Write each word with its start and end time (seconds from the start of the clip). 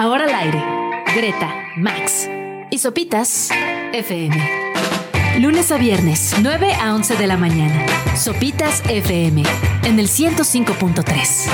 Ahora 0.00 0.24
al 0.24 0.34
aire. 0.34 0.64
Greta, 1.14 1.54
Max 1.76 2.26
y 2.70 2.78
Sopitas 2.78 3.50
FM. 3.92 4.34
Lunes 5.40 5.70
a 5.72 5.76
viernes, 5.76 6.36
9 6.40 6.72
a 6.72 6.94
11 6.94 7.16
de 7.16 7.26
la 7.26 7.36
mañana. 7.36 7.84
Sopitas 8.16 8.82
FM 8.88 9.42
en 9.84 9.98
el 9.98 10.08
105.3. 10.08 11.50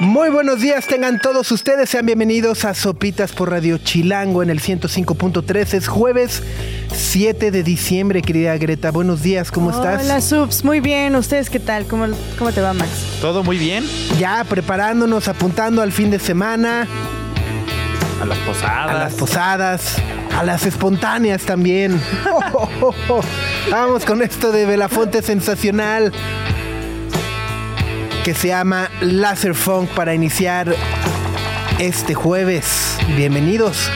Muy 0.00 0.30
buenos 0.30 0.62
días, 0.62 0.86
tengan 0.86 1.20
todos 1.20 1.52
ustedes, 1.52 1.90
sean 1.90 2.06
bienvenidos 2.06 2.64
a 2.64 2.72
Sopitas 2.72 3.32
por 3.32 3.50
Radio 3.50 3.76
Chilango 3.76 4.42
en 4.42 4.48
el 4.48 4.60
105.3. 4.60 5.74
Es 5.74 5.86
jueves 5.86 6.42
7 6.94 7.50
de 7.50 7.62
diciembre, 7.62 8.22
querida 8.22 8.56
Greta. 8.58 8.90
Buenos 8.90 9.22
días, 9.22 9.50
¿cómo 9.50 9.70
estás? 9.70 10.02
Hola, 10.04 10.20
Subs, 10.20 10.64
muy 10.64 10.80
bien. 10.80 11.14
¿Ustedes 11.16 11.50
qué 11.50 11.58
tal? 11.60 11.86
¿Cómo, 11.86 12.06
cómo 12.38 12.52
te 12.52 12.60
va, 12.60 12.72
Max? 12.74 12.90
Todo 13.20 13.42
muy 13.42 13.58
bien. 13.58 13.84
Ya 14.18 14.44
preparándonos, 14.44 15.28
apuntando 15.28 15.82
al 15.82 15.92
fin 15.92 16.10
de 16.10 16.18
semana, 16.18 16.86
A 18.20 18.24
las 18.26 18.38
posadas. 18.38 18.90
a 18.90 18.94
las 18.94 19.14
posadas, 19.14 19.96
a 20.38 20.42
las 20.44 20.66
espontáneas 20.66 21.42
también. 21.42 22.00
Vamos 23.70 24.04
con 24.04 24.22
esto 24.22 24.52
de 24.52 24.66
Belafonte 24.66 25.22
sensacional 25.22 26.12
que 28.24 28.34
se 28.34 28.48
llama 28.48 28.88
Laser 29.00 29.54
Funk 29.54 29.88
para 29.90 30.14
iniciar 30.14 30.74
este 31.78 32.14
jueves. 32.14 32.96
Bienvenidos. 33.16 33.90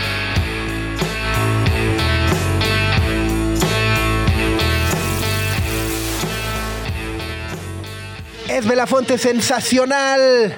Es 8.56 8.66
Belafonte 8.66 9.18
sensacional. 9.18 10.54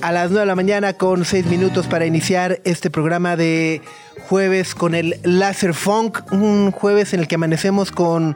A 0.00 0.12
las 0.12 0.30
9 0.30 0.40
de 0.40 0.46
la 0.46 0.56
mañana 0.56 0.94
con 0.94 1.26
6 1.26 1.44
minutos 1.44 1.86
para 1.86 2.06
iniciar 2.06 2.62
este 2.64 2.88
programa 2.88 3.36
de 3.36 3.82
jueves 4.30 4.74
con 4.74 4.94
el 4.94 5.20
Laser 5.22 5.74
Funk. 5.74 6.32
Un 6.32 6.70
jueves 6.70 7.12
en 7.12 7.20
el 7.20 7.28
que 7.28 7.34
amanecemos 7.34 7.92
con 7.92 8.34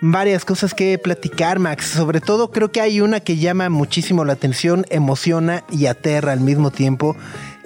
varias 0.00 0.44
cosas 0.44 0.74
que 0.74 0.98
platicar, 0.98 1.60
Max. 1.60 1.86
Sobre 1.86 2.20
todo 2.20 2.50
creo 2.50 2.72
que 2.72 2.80
hay 2.80 3.00
una 3.00 3.20
que 3.20 3.36
llama 3.36 3.68
muchísimo 3.68 4.24
la 4.24 4.32
atención, 4.32 4.86
emociona 4.90 5.62
y 5.70 5.86
aterra 5.86 6.32
al 6.32 6.40
mismo 6.40 6.72
tiempo, 6.72 7.14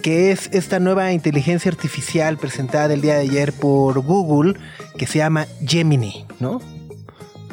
que 0.03 0.31
es 0.31 0.51
esta 0.53 0.79
nueva 0.79 1.11
inteligencia 1.13 1.71
artificial 1.71 2.37
presentada 2.37 2.93
el 2.93 3.01
día 3.01 3.15
de 3.15 3.23
ayer 3.23 3.55
por 3.55 3.99
Google, 4.01 4.59
que 4.99 5.07
se 5.07 5.21
llama 5.21 5.47
Gemini, 5.67 6.27
¿no? 6.39 6.74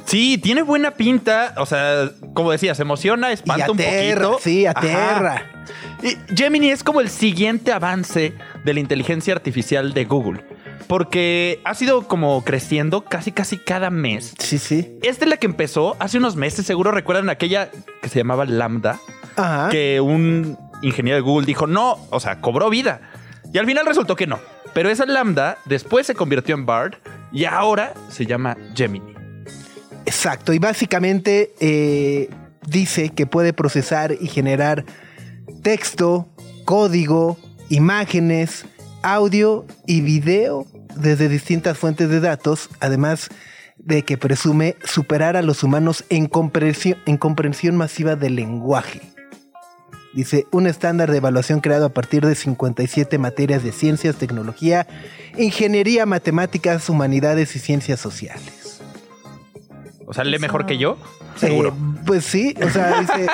Sí, 0.06 0.38
tiene 0.38 0.62
buena 0.62 0.92
pinta. 0.92 1.54
O 1.58 1.66
sea, 1.66 2.10
como 2.34 2.52
decías, 2.52 2.80
emociona, 2.80 3.30
Y 3.30 3.34
espanta 3.34 3.72
un 3.72 3.80
aterra, 3.80 4.22
poquito. 4.28 4.40
sí, 4.44 4.66
Ajá. 4.66 4.80
aterra. 4.80 5.46
Y 6.04 6.18
Gemini 6.36 6.72
es 6.72 6.84
como 6.84 7.00
el 7.02 7.10
siguiente 7.10 7.72
avance 7.72 8.34
de 8.64 8.74
la 8.74 8.80
inteligencia 8.80 9.34
artificial 9.34 9.94
de 9.94 10.06
Google. 10.06 10.44
Porque 10.88 11.62
ha 11.64 11.74
sido 11.74 12.08
como 12.08 12.44
creciendo 12.44 13.06
casi 13.06 13.32
casi 13.32 13.58
cada 13.58 13.90
mes. 13.90 14.34
Sí, 14.40 14.58
sí. 14.58 14.98
Esta 15.04 15.26
es 15.26 15.30
la 15.30 15.38
que 15.38 15.46
empezó 15.46 15.96
hace 16.00 16.18
unos 16.18 16.36
meses, 16.36 16.66
seguro 16.66 16.92
recuerdan 16.92 17.30
aquella 17.30 17.70
que 18.02 18.10
se 18.10 18.20
llamaba 18.20 18.46
Lambda, 18.46 19.00
Ajá. 19.38 19.70
que 19.70 20.02
un 20.02 20.58
ingeniero 20.82 21.16
de 21.16 21.22
Google 21.22 21.46
dijo, 21.46 21.68
no, 21.68 21.98
o 22.10 22.20
sea, 22.20 22.42
cobró 22.42 22.70
vida. 22.70 23.00
Y 23.54 23.58
al 23.60 23.66
final 23.66 23.86
resultó 23.86 24.16
que 24.16 24.28
no. 24.28 24.40
Pero 24.74 24.90
esa 24.90 25.06
Lambda 25.06 25.58
después 25.66 26.08
se 26.08 26.16
convirtió 26.16 26.56
en 26.56 26.66
Bard 26.66 26.96
y 27.32 27.46
ahora 27.46 27.94
se 28.10 28.26
llama 28.26 28.58
Gemini. 28.76 29.11
Exacto, 30.06 30.54
y 30.54 30.60
básicamente 30.60 31.54
eh, 31.60 32.30
dice 32.68 33.10
que 33.10 33.26
puede 33.26 33.54
procesar 33.54 34.16
y 34.20 34.28
generar 34.28 34.86
texto, 35.62 36.28
código, 36.66 37.38
imágenes, 37.70 38.66
audio 39.04 39.66
y 39.88 40.02
video 40.02 40.66
desde 40.96 41.30
distintas 41.30 41.78
fuentes 41.78 42.10
de 42.10 42.20
datos, 42.20 42.70
además 42.80 43.30
de 43.78 44.04
que 44.04 44.18
presume 44.18 44.76
superar 44.84 45.38
a 45.38 45.42
los 45.42 45.64
humanos 45.64 46.04
en 46.10 46.28
comprensión, 46.28 46.98
en 47.06 47.18
comprensión 47.18 47.76
masiva 47.76 48.16
del 48.16 48.36
lenguaje. 48.36 49.02
Dice, 50.14 50.46
un 50.52 50.68
estándar 50.68 51.10
de 51.10 51.18
evaluación 51.18 51.62
creado 51.62 51.86
a 51.86 51.94
partir 51.94 52.26
de 52.26 52.36
57 52.36 53.18
materias 53.18 53.64
de 53.64 53.72
ciencias, 53.72 54.18
tecnología, 54.18 54.86
ingeniería, 55.38 56.06
matemáticas, 56.06 56.90
humanidades 56.90 57.56
y 57.56 57.60
ciencias 57.60 58.02
sociales. 58.02 58.61
O 60.12 60.14
sea, 60.14 60.26
lee 60.26 60.40
mejor 60.40 60.66
que 60.66 60.78
yo, 60.78 60.98
seguro. 61.38 61.70
Eh, 61.70 62.02
pues 62.06 62.26
sí, 62.26 62.54
o 62.62 62.70
sea, 62.70 63.00
dice, 63.00 63.28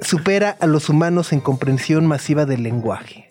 supera 0.00 0.56
a 0.58 0.66
los 0.66 0.88
humanos 0.88 1.34
en 1.34 1.40
comprensión 1.40 2.06
masiva 2.06 2.46
del 2.46 2.62
lenguaje. 2.62 3.28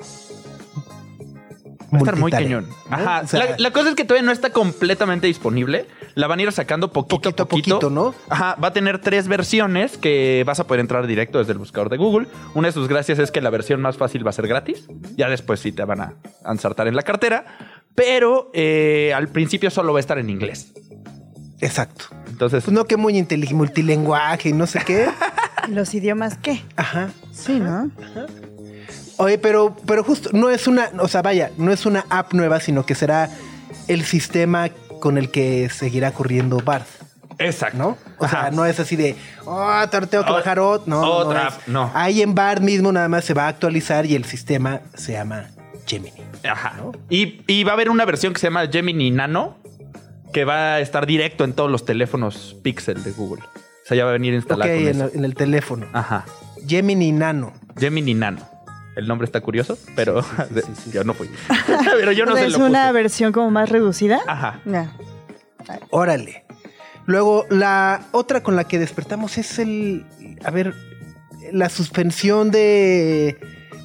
Va 1.92 1.98
a 1.98 2.02
estar 2.02 2.16
muy 2.16 2.30
cañón. 2.30 2.70
¿no? 2.70 2.96
Ajá. 2.96 3.22
O 3.24 3.28
sea, 3.28 3.40
la, 3.40 3.56
la 3.58 3.72
cosa 3.72 3.90
es 3.90 3.96
que 3.96 4.06
todavía 4.06 4.28
no 4.28 4.32
está 4.32 4.52
completamente 4.52 5.26
disponible. 5.26 5.88
La 6.14 6.28
van 6.28 6.38
a 6.38 6.44
ir 6.44 6.52
sacando 6.52 6.92
poquito, 6.94 7.16
Poquito 7.18 7.42
a 7.42 7.46
a 7.46 7.50
poquito. 7.50 7.76
poquito, 7.80 7.90
¿no? 7.90 8.14
Ajá. 8.30 8.58
Va 8.64 8.68
a 8.68 8.74
tener 8.74 9.00
tres 9.02 9.28
versiones 9.28 9.98
que 9.98 10.44
vas 10.46 10.60
a 10.60 10.68
poder 10.68 10.82
entrar 10.82 11.08
directo 11.08 11.40
desde 11.40 11.54
el 11.54 11.58
buscador 11.58 11.90
de 11.90 11.98
Google. 11.98 12.28
Una 12.54 12.68
de 12.68 12.74
sus 12.74 12.88
gracias 12.88 13.18
es 13.18 13.32
que 13.32 13.42
la 13.42 13.50
versión 13.50 13.82
más 13.82 13.98
fácil 13.98 14.24
va 14.24 14.30
a 14.30 14.34
ser 14.34 14.48
gratis. 14.48 14.88
Ya 15.18 15.30
después 15.30 15.62
sí 15.62 15.72
te 15.72 15.84
van 15.84 16.02
a 16.02 16.14
ensartar 16.46 16.88
en 16.88 16.96
la 16.96 17.02
cartera. 17.02 17.46
Pero 17.96 18.52
eh, 18.54 19.14
al 19.16 19.30
principio 19.30 19.72
solo 19.72 19.94
va 19.94 19.98
a 19.98 20.02
estar 20.02 20.20
en 20.20 20.30
inglés. 20.30 20.74
Exacto. 21.64 22.06
Entonces, 22.28 22.64
Pues 22.64 22.74
no 22.74 22.86
que 22.86 22.98
muy 22.98 23.14
intelig- 23.14 23.54
multilenguaje 23.54 24.50
y 24.50 24.54
no 24.54 24.68
sé 24.68 24.80
qué. 24.86 25.08
¿Los 25.70 25.94
idiomas 25.94 26.38
qué? 26.42 26.62
Ajá. 26.76 27.10
Sí, 27.32 27.60
¿no? 27.60 27.90
Oye, 29.18 29.38
pero, 29.38 29.76
pero 29.86 30.04
justo, 30.04 30.30
no 30.34 30.50
es 30.50 30.68
una, 30.68 30.90
o 31.00 31.08
sea, 31.08 31.22
vaya, 31.22 31.52
no 31.58 31.72
es 31.72 31.86
una 31.86 32.06
app 32.10 32.34
nueva, 32.34 32.60
sino 32.60 32.86
que 32.86 32.96
será 32.96 33.30
el 33.88 34.04
sistema 34.04 34.70
con 35.00 35.18
el 35.18 35.30
que 35.30 35.70
seguirá 35.70 36.12
corriendo 36.12 36.58
Bard, 36.60 36.84
exacto. 37.38 37.78
¿no? 37.78 37.98
O 38.18 38.28
sea, 38.28 38.40
Ajá. 38.42 38.52
no 38.52 38.66
es 38.66 38.80
así 38.80 38.96
de, 38.96 39.16
oh, 39.46 39.82
tengo 39.90 40.26
que 40.26 40.32
O- 40.32 40.34
bajar 40.34 40.60
otro. 40.60 40.84
No, 40.88 41.02
otra 41.02 41.44
no, 41.44 41.48
app, 41.50 41.68
no. 41.68 41.92
Ahí 41.94 42.22
en 42.22 42.34
Bard 42.36 42.62
mismo 42.62 42.92
nada 42.92 43.08
más 43.08 43.24
se 43.26 43.34
va 43.34 43.46
a 43.46 43.48
actualizar 43.50 44.06
y 44.06 44.16
el 44.16 44.26
sistema 44.26 44.82
se 44.96 45.14
llama 45.14 45.48
Gemini. 45.86 46.24
Ajá. 46.50 46.74
Y, 47.10 47.42
y 47.48 47.64
va 47.64 47.72
a 47.72 47.74
haber 47.76 47.90
una 47.90 48.06
versión 48.06 48.34
que 48.34 48.40
se 48.40 48.48
llama 48.48 48.68
Gemini 48.68 49.12
Nano, 49.12 49.58
que 50.34 50.44
va 50.46 50.74
a 50.76 50.80
estar 50.82 51.06
directo 51.06 51.44
en 51.46 51.54
todos 51.54 51.72
los 51.72 51.86
teléfonos 51.86 52.58
Pixel 52.64 53.04
de 53.04 53.12
Google. 53.12 53.44
O 53.44 53.86
sea, 53.86 53.96
ya 53.98 54.04
va 54.06 54.10
a 54.12 54.14
venir 54.14 54.34
Ok, 54.34 54.38
instalado 54.40 54.72
con 54.72 54.80
en, 54.82 54.88
eso. 54.88 55.06
el- 55.06 55.18
en 55.20 55.26
el 55.26 55.36
teléfono. 55.36 55.88
Ajá. 55.94 56.26
Gemini 56.68 57.12
Nano. 57.12 57.54
Gemini 57.78 58.14
Nano. 58.14 58.40
El 58.96 59.08
nombre 59.08 59.26
está 59.26 59.42
curioso, 59.42 59.78
pero 59.96 60.22
Sí, 60.22 60.30
sí, 60.56 60.62
sí, 60.66 60.72
sí, 60.86 60.92
yo 60.92 61.04
no 61.04 61.14
fui. 61.14 61.30
pero 61.98 62.12
yo 62.12 62.26
no 62.26 62.36
sé 62.36 62.46
¿Es 62.48 62.58
lo 62.58 62.66
una 62.66 62.84
puse. 62.88 62.94
versión 62.94 63.32
como 63.32 63.50
más 63.52 63.70
reducida? 63.70 64.20
Ajá. 64.28 64.60
Ya. 64.66 64.92
Órale. 65.90 66.44
Luego, 67.06 67.46
la 67.50 68.06
otra 68.12 68.44
con 68.44 68.56
la 68.56 68.64
que 68.66 68.80
despertamos 68.80 69.38
es 69.38 69.60
el. 69.60 70.06
A 70.46 70.52
ver, 70.52 70.74
la 71.52 71.70
suspensión 71.70 72.52
de 72.52 73.38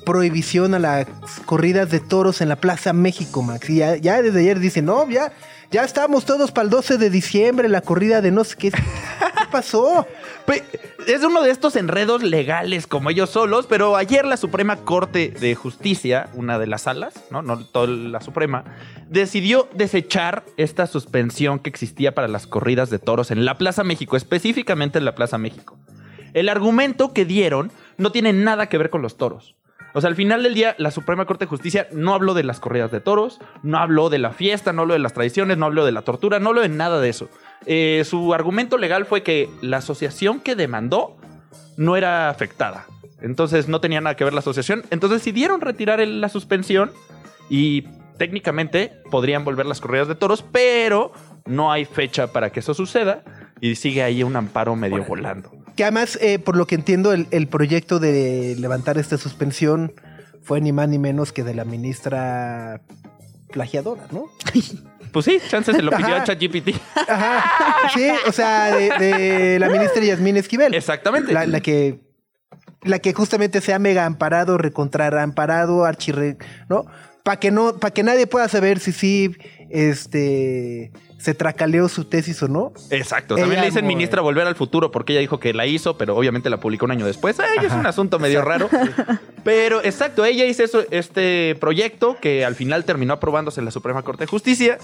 prohibición 0.04 0.74
a 0.74 0.78
las 0.78 1.06
corridas 1.44 1.90
de 1.90 2.00
toros 2.00 2.40
en 2.40 2.48
la 2.48 2.56
Plaza 2.56 2.92
México, 2.92 3.42
Max. 3.42 3.68
Y 3.70 3.76
ya, 3.76 3.96
ya 3.96 4.22
desde 4.22 4.40
ayer 4.40 4.58
dicen, 4.60 4.84
no, 4.86 5.08
ya, 5.10 5.32
ya 5.70 5.84
estamos 5.84 6.24
todos 6.24 6.50
para 6.50 6.64
el 6.64 6.70
12 6.70 6.98
de 6.98 7.10
diciembre, 7.10 7.68
la 7.68 7.82
corrida 7.82 8.20
de 8.22 8.30
no 8.30 8.44
sé 8.44 8.56
qué. 8.56 8.70
¿Qué 8.70 8.80
pasó? 9.50 10.06
Es 11.06 11.22
uno 11.22 11.42
de 11.42 11.50
estos 11.50 11.76
enredos 11.76 12.22
legales 12.22 12.86
como 12.86 13.10
ellos 13.10 13.30
solos, 13.30 13.66
pero 13.66 13.96
ayer 13.96 14.24
la 14.24 14.36
Suprema 14.38 14.76
Corte 14.76 15.30
de 15.30 15.54
Justicia, 15.54 16.30
una 16.34 16.58
de 16.58 16.66
las 16.66 16.82
salas, 16.82 17.14
no, 17.30 17.42
no 17.42 17.64
toda 17.66 17.88
la 17.88 18.20
Suprema, 18.20 18.64
decidió 19.08 19.68
desechar 19.74 20.44
esta 20.56 20.86
suspensión 20.86 21.58
que 21.58 21.70
existía 21.70 22.14
para 22.14 22.28
las 22.28 22.46
corridas 22.46 22.88
de 22.88 22.98
toros 22.98 23.30
en 23.30 23.44
la 23.44 23.58
Plaza 23.58 23.84
México, 23.84 24.16
específicamente 24.16 24.98
en 24.98 25.04
la 25.04 25.14
Plaza 25.14 25.36
México. 25.36 25.76
El 26.32 26.48
argumento 26.48 27.12
que 27.12 27.24
dieron 27.24 27.70
no 27.96 28.12
tiene 28.12 28.32
nada 28.32 28.68
que 28.68 28.78
ver 28.78 28.90
con 28.90 29.02
los 29.02 29.16
toros. 29.16 29.57
O 29.94 30.00
sea, 30.00 30.08
al 30.08 30.16
final 30.16 30.42
del 30.42 30.54
día, 30.54 30.74
la 30.78 30.90
Suprema 30.90 31.24
Corte 31.24 31.44
de 31.44 31.48
Justicia 31.48 31.88
no 31.92 32.14
habló 32.14 32.34
de 32.34 32.42
las 32.42 32.60
corridas 32.60 32.90
de 32.90 33.00
toros, 33.00 33.40
no 33.62 33.78
habló 33.78 34.10
de 34.10 34.18
la 34.18 34.32
fiesta, 34.32 34.72
no 34.72 34.82
habló 34.82 34.94
de 34.94 35.00
las 35.00 35.14
tradiciones, 35.14 35.56
no 35.56 35.66
habló 35.66 35.84
de 35.84 35.92
la 35.92 36.02
tortura, 36.02 36.38
no 36.38 36.50
habló 36.50 36.60
de 36.60 36.68
nada 36.68 37.00
de 37.00 37.08
eso. 37.08 37.28
Eh, 37.66 38.02
su 38.04 38.34
argumento 38.34 38.78
legal 38.78 39.06
fue 39.06 39.22
que 39.22 39.48
la 39.62 39.78
asociación 39.78 40.40
que 40.40 40.54
demandó 40.54 41.16
no 41.76 41.96
era 41.96 42.28
afectada. 42.28 42.86
Entonces 43.20 43.68
no 43.68 43.80
tenía 43.80 44.00
nada 44.00 44.16
que 44.16 44.24
ver 44.24 44.34
la 44.34 44.40
asociación. 44.40 44.84
Entonces 44.90 45.20
decidieron 45.20 45.60
retirar 45.60 46.06
la 46.06 46.28
suspensión 46.28 46.92
y 47.48 47.82
técnicamente 48.18 48.92
podrían 49.10 49.44
volver 49.44 49.66
las 49.66 49.80
corridas 49.80 50.08
de 50.08 50.14
toros, 50.14 50.44
pero 50.52 51.12
no 51.48 51.72
hay 51.72 51.84
fecha 51.84 52.32
para 52.32 52.50
que 52.50 52.60
eso 52.60 52.74
suceda 52.74 53.22
y 53.60 53.74
sigue 53.74 54.02
ahí 54.02 54.22
un 54.22 54.36
amparo 54.36 54.76
medio 54.76 55.04
volando. 55.04 55.50
Que 55.76 55.84
además, 55.84 56.18
eh, 56.20 56.38
por 56.38 56.56
lo 56.56 56.66
que 56.66 56.74
entiendo, 56.74 57.12
el, 57.12 57.26
el 57.30 57.46
proyecto 57.48 57.98
de 57.98 58.56
levantar 58.58 58.98
esta 58.98 59.16
suspensión 59.16 59.92
fue 60.42 60.60
ni 60.60 60.72
más 60.72 60.88
ni 60.88 60.98
menos 60.98 61.32
que 61.32 61.44
de 61.44 61.54
la 61.54 61.64
ministra 61.64 62.80
plagiadora, 63.50 64.06
¿no? 64.10 64.26
Pues 65.10 65.24
sí, 65.24 65.38
chance 65.48 65.72
se 65.72 65.80
lo 65.80 65.90
pidió 65.90 66.16
a 66.16 66.22
ChatGPT. 66.22 66.68
Ajá. 67.08 67.88
Sí, 67.94 68.06
o 68.26 68.32
sea, 68.32 68.76
de, 68.76 68.90
de 68.90 69.58
la 69.58 69.70
ministra 69.70 70.04
Yasmín 70.04 70.36
Esquivel. 70.36 70.74
Exactamente. 70.74 71.32
La, 71.32 71.46
la 71.46 71.60
que 71.60 71.98
la 72.82 72.98
que 72.98 73.12
justamente 73.12 73.60
sea 73.60 73.78
mega 73.78 74.04
amparado, 74.04 74.58
recontraramparado, 74.58 75.84
archirre, 75.84 76.36
¿no? 76.68 76.86
Para 77.22 77.40
que 77.40 77.50
no, 77.50 77.78
para 77.78 77.92
que 77.92 78.02
nadie 78.02 78.26
pueda 78.26 78.48
saber 78.48 78.78
si 78.78 78.92
sí, 78.92 79.36
este, 79.70 80.92
se 81.18 81.34
tracaleó 81.34 81.88
su 81.88 82.04
tesis 82.04 82.42
o 82.42 82.48
no. 82.48 82.72
Exacto. 82.90 83.34
También 83.34 83.52
Ella 83.54 83.60
le 83.62 83.66
dicen 83.68 83.86
ministra 83.86 84.22
volver 84.22 84.46
al 84.46 84.54
futuro 84.54 84.90
porque 84.90 85.12
ella 85.12 85.20
dijo 85.20 85.40
que 85.40 85.52
la 85.52 85.66
hizo, 85.66 85.98
pero 85.98 86.16
obviamente 86.16 86.48
la 86.48 86.58
publicó 86.60 86.84
un 86.86 86.92
año 86.92 87.04
después. 87.06 87.38
Ay, 87.40 87.66
es 87.66 87.72
un 87.72 87.86
asunto 87.86 88.18
medio 88.18 88.42
raro. 88.42 88.68
Pero 89.44 89.82
exacto, 89.82 90.24
ella 90.24 90.44
hizo 90.46 90.62
eso- 90.62 90.84
este 90.90 91.56
proyecto 91.60 92.16
que 92.20 92.44
al 92.44 92.54
final 92.54 92.84
terminó 92.84 93.14
aprobándose 93.14 93.60
en 93.60 93.64
la 93.64 93.70
Suprema 93.72 94.02
Corte 94.02 94.24
de 94.24 94.28
Justicia. 94.28 94.78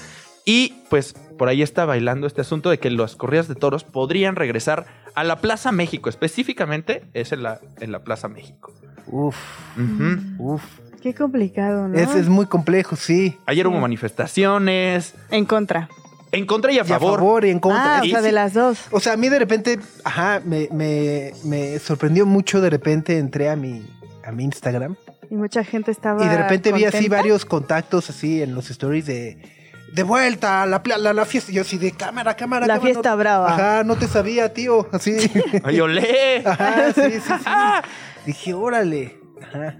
Y 0.46 0.74
pues 0.90 1.14
por 1.38 1.48
ahí 1.48 1.62
está 1.62 1.86
bailando 1.86 2.26
este 2.26 2.40
asunto 2.42 2.68
de 2.68 2.78
que 2.78 2.90
las 2.90 3.16
corridas 3.16 3.48
de 3.48 3.54
toros 3.54 3.82
podrían 3.84 4.36
regresar 4.36 4.86
a 5.14 5.24
la 5.24 5.36
Plaza 5.40 5.72
México. 5.72 6.10
Específicamente 6.10 7.04
es 7.14 7.32
en 7.32 7.42
la, 7.42 7.60
en 7.80 7.92
la 7.92 8.00
Plaza 8.04 8.28
México. 8.28 8.72
Uf, 9.06 9.36
uf. 10.38 10.62
Qué 11.02 11.14
complicado, 11.14 11.88
¿no? 11.88 11.98
Es, 11.98 12.14
es 12.14 12.28
muy 12.28 12.46
complejo, 12.46 12.96
sí. 12.96 13.38
Ayer 13.46 13.66
hubo 13.66 13.78
manifestaciones 13.78 15.14
En 15.30 15.44
contra. 15.44 15.88
En 16.34 16.46
contra 16.46 16.70
y 16.72 16.74
a 16.74 16.78
Y 16.78 16.80
a 16.80 16.84
favor. 16.84 17.18
favor 17.18 17.44
y 17.44 17.50
en 17.50 17.58
contra. 17.60 17.98
Ah, 17.98 18.02
o 18.02 18.06
sea, 18.06 18.20
de 18.22 18.32
las 18.32 18.52
dos. 18.54 18.78
O 18.90 19.00
sea, 19.00 19.14
a 19.14 19.16
mí 19.16 19.28
de 19.28 19.38
repente, 19.38 19.78
ajá, 20.04 20.40
me, 20.44 20.68
me, 20.72 21.32
me 21.44 21.78
sorprendió 21.78 22.26
mucho. 22.26 22.60
De 22.60 22.70
repente 22.70 23.18
entré 23.18 23.48
a 23.50 23.56
mi, 23.56 23.86
a 24.24 24.32
mi 24.32 24.44
Instagram 24.44 24.96
Y 25.30 25.34
mucha 25.34 25.64
gente 25.64 25.90
estaba 25.90 26.24
y 26.24 26.28
de 26.28 26.36
repente 26.36 26.72
vi 26.72 26.84
así 26.84 27.08
varios 27.08 27.44
contactos 27.44 28.10
así 28.10 28.42
en 28.42 28.54
los 28.54 28.70
stories 28.70 29.06
de 29.06 29.38
de 29.92 30.02
vuelta 30.02 30.62
a 30.62 30.66
la, 30.66 30.82
la, 30.98 31.12
la 31.12 31.24
fiesta. 31.24 31.52
Y 31.52 31.54
yo 31.54 31.62
así 31.62 31.78
de 31.78 31.92
cámara, 31.92 32.34
cámara. 32.34 32.66
La 32.66 32.74
cámara, 32.74 32.92
fiesta 32.92 33.10
no- 33.10 33.16
brava. 33.16 33.54
Ajá, 33.54 33.84
no 33.84 33.94
te 33.96 34.08
sabía, 34.08 34.52
tío. 34.52 34.88
Así. 34.90 35.16
¡Ay, 35.62 35.78
olé! 35.80 36.42
Ajá, 36.44 36.92
sí, 36.92 37.00
sí, 37.12 37.20
sí. 37.20 37.32
Dije, 38.26 38.54
órale. 38.54 39.16
Ajá. 39.40 39.76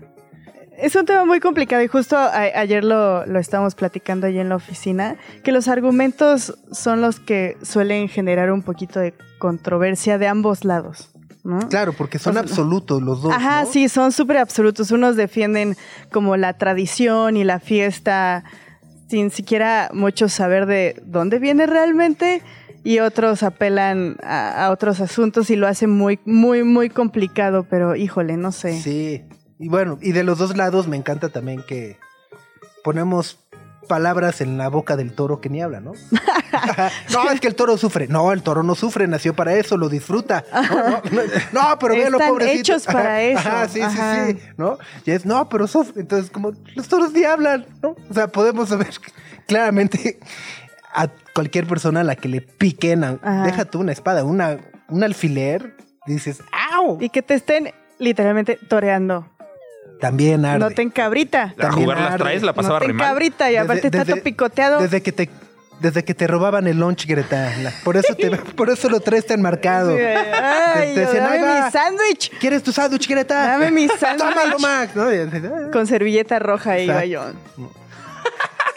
Es 0.79 0.97
un 0.97 1.05
tema 1.07 1.25
muy 1.25 1.41
complicado 1.41 1.83
y 1.83 1.87
justo 1.89 2.17
a- 2.17 2.33
ayer 2.33 2.85
lo, 2.85 3.25
lo 3.27 3.39
estábamos 3.39 3.75
platicando 3.75 4.27
allí 4.27 4.39
en 4.39 4.49
la 4.49 4.57
oficina, 4.57 5.17
que 5.43 5.53
los 5.53 5.69
argumentos 5.69 6.57
son 6.73 7.01
los 7.01 7.21
que 7.21 7.57
suelen 7.63 8.09
generar 8.09 8.51
un 8.51 8.63
poquito 8.63 8.99
de 9.01 9.15
controversia 9.39 10.19
de 10.19 10.27
ambos 10.27 10.65
lados, 10.65 11.11
¿no? 11.45 11.61
Claro, 11.69 11.93
porque 11.93 12.19
son 12.19 12.33
O 12.33 12.35
sea, 12.35 12.43
absolutos 12.43 13.03
los 13.03 13.23
dos. 13.23 13.33
Ajá, 13.33 13.63
¿no? 13.65 13.71
sí, 13.71 13.89
son 13.89 14.11
súper 14.13 14.39
absolutos. 14.39 14.91
Unos 14.91 15.17
defienden 15.17 15.77
como 16.11 16.37
la 16.37 16.55
tradición 16.55 17.37
y 17.37 17.45
la 17.45 17.61
fiesta 17.61 18.43
sin 19.09 19.31
siquiera 19.31 19.91
mucho 19.93 20.29
saber 20.29 20.67
de 20.67 21.01
dónde 21.07 21.39
viene 21.39 21.67
realmente 21.67 22.43
y 22.83 22.99
otros 22.99 23.43
apelan 23.43 24.17
a, 24.23 24.65
a 24.67 24.71
otros 24.71 25.01
asuntos 25.01 25.51
y 25.51 25.57
lo 25.57 25.69
hacen 25.69 25.91
muy, 25.91 26.19
muy, 26.25 26.65
muy 26.65 26.89
complicado, 26.91 27.65
pero 27.69 27.95
híjole, 27.97 28.37
no 28.37 28.51
sé. 28.51 28.81
Sí. 28.81 29.23
Y 29.65 29.69
bueno, 29.69 29.97
y 30.03 30.13
de 30.13 30.25
los 30.25 30.37
dos 30.37 30.59
lados 30.59 30.89
me 30.89 30.97
encanta 30.99 31.31
también 31.31 31.63
que 31.67 31.99
ponemos 32.83 33.39
palabras 33.89 34.43
en 34.43 34.59
la 34.59 34.69
boca 34.69 34.95
del 34.95 35.15
toro 35.15 35.41
que 35.41 35.49
ni 35.49 35.63
habla, 35.63 35.81
¿no? 35.81 35.93
no, 37.15 37.31
es 37.31 37.41
que 37.41 37.49
el 37.49 37.55
toro 37.55 37.79
sufre. 37.79 38.07
No, 38.07 38.31
el 38.33 38.43
toro 38.43 38.63
no 38.63 38.75
sufre, 38.75 39.07
nació 39.09 39.33
para 39.35 39.55
eso, 39.55 39.79
lo 39.79 39.89
disfruta. 39.89 40.45
No, 40.53 40.71
no, 40.71 41.01
no, 41.13 41.23
no, 41.71 41.79
pero 41.79 41.95
véalo, 41.95 42.19
pobrecito. 42.19 42.61
hechos 42.61 42.85
para 42.85 43.23
eso. 43.23 43.39
Ajá, 43.39 43.69
sí, 43.69 43.81
Ajá. 43.81 44.27
sí, 44.27 44.33
sí. 44.35 44.39
¿No? 44.59 44.77
Y 45.07 45.13
es, 45.13 45.25
no, 45.25 45.49
pero 45.49 45.67
sufre. 45.67 46.03
Entonces, 46.03 46.31
como 46.31 46.53
los 46.75 46.87
toros 46.87 47.13
ni 47.13 47.25
hablan, 47.25 47.65
¿no? 47.83 47.97
O 48.11 48.13
sea, 48.13 48.29
podemos 48.29 48.69
saber 48.69 48.89
claramente 49.47 50.19
a 50.95 51.09
cualquier 51.35 51.67
persona 51.67 52.01
a 52.01 52.05
la 52.05 52.17
que 52.17 52.29
le 52.29 52.43
piquen, 52.43 53.03
a- 53.03 53.45
deja 53.47 53.65
tú 53.65 53.81
una 53.81 53.93
espada, 53.93 54.25
una, 54.25 54.59
un 54.91 55.03
alfiler, 55.03 55.75
dices, 56.07 56.43
¡au! 56.71 56.99
Y 57.01 57.09
que 57.09 57.23
te 57.23 57.33
estén 57.33 57.71
literalmente 57.99 58.59
toreando. 58.69 59.31
También 60.01 60.45
arde. 60.45 60.59
No 60.59 60.71
te 60.71 60.83
encabrita. 60.83 61.55
A 61.59 61.73
jugar 61.73 61.99
las 61.99 62.17
traes, 62.19 62.43
la 62.43 62.53
pasaba 62.53 62.81
no 62.81 62.87
te 62.87 62.93
encabrita 62.93 63.49
y 63.51 63.55
Desde- 63.55 63.65
aparte 63.65 63.87
está 63.87 63.99
desde- 63.99 64.13
todo 64.13 64.23
picoteado. 64.23 64.81
Desde 64.81 65.03
que 65.03 65.13
te 65.13 65.31
desde 65.81 66.05
que 66.05 66.15
te 66.15 66.27
robaban 66.29 66.67
el 66.69 66.79
lunch, 66.79 67.05
Greta. 67.07 67.51
Por 67.83 67.97
eso 67.97 68.15
te 68.15 68.31
por 68.57 68.71
eso 68.71 68.89
lo 68.89 69.01
traes 69.01 69.27
tan 69.27 69.43
marcado. 69.43 69.91
Ay, 69.93 70.95
Te 70.95 71.01
decían, 71.01 71.25
"Ahí 71.27 71.41
dame 71.41 71.59
va". 71.61 71.65
mi 71.67 71.71
sándwich. 71.73 72.31
¿Quieres 72.39 72.63
tu 72.63 72.73
sándwich, 72.73 73.09
Greta? 73.09 73.47
Dame 73.47 73.71
mi 73.71 73.89
sándwich. 74.01 74.29
Tómalo, 74.35 74.59
Max. 74.61 74.95
¿no? 74.95 75.03
Así, 75.05 75.19
"Ah". 75.47 75.71
Con 75.73 75.87
servilleta 75.87 76.39
roja 76.39 76.79
iba 76.79 77.05
yo. 77.05 77.23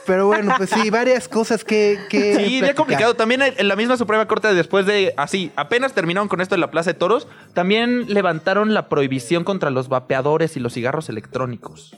Pero 0.07 0.25
bueno, 0.25 0.53
pues 0.57 0.69
sí, 0.71 0.89
varias 0.89 1.27
cosas 1.27 1.63
que, 1.63 1.99
que 2.09 2.33
Sí, 2.33 2.37
bien 2.37 2.59
platicar. 2.61 2.75
complicado. 2.75 3.13
También 3.15 3.41
en 3.43 3.67
la 3.67 3.75
misma 3.75 3.97
Suprema 3.97 4.25
Corte, 4.27 4.53
después 4.53 4.85
de 4.87 5.13
así, 5.17 5.51
apenas 5.55 5.93
terminaron 5.93 6.27
con 6.29 6.41
esto 6.41 6.55
en 6.55 6.61
la 6.61 6.71
Plaza 6.71 6.91
de 6.91 6.99
Toros, 6.99 7.27
también 7.53 8.11
levantaron 8.11 8.73
la 8.73 8.89
prohibición 8.89 9.43
contra 9.43 9.69
los 9.69 9.89
vapeadores 9.89 10.57
y 10.57 10.59
los 10.61 10.73
cigarros 10.73 11.09
electrónicos. 11.09 11.95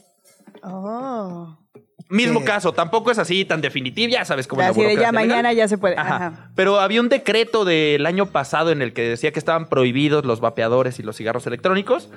Oh. 0.64 1.56
Mismo 2.10 2.44
caso, 2.44 2.74
tampoco 2.74 3.12
es 3.12 3.20
así 3.20 3.46
tan 3.46 3.62
definitivo, 3.62 4.12
ya 4.12 4.26
sabes 4.26 4.48
cómo 4.48 4.62
es 4.64 4.68
la 4.68 4.72
Así 4.72 4.82
de 4.82 4.96
ya 4.96 5.12
legal. 5.12 5.14
mañana 5.14 5.54
ya 5.54 5.68
se 5.68 5.78
puede. 5.78 5.96
Ajá. 5.96 6.16
Ajá. 6.16 6.52
Pero 6.56 6.80
había 6.80 7.02
un 7.02 7.10
decreto 7.10 7.66
del 7.66 8.04
año 8.08 8.26
pasado 8.26 8.72
en 8.72 8.82
el 8.82 8.94
que 8.94 9.04
decía 9.04 9.32
que 9.32 9.38
estaban 9.38 9.70
prohibidos 9.70 10.26
los 10.26 10.40
vapeadores 10.40 10.98
y 11.00 11.04
los 11.04 11.16
cigarros 11.18 11.46
electrónicos. 11.46 12.10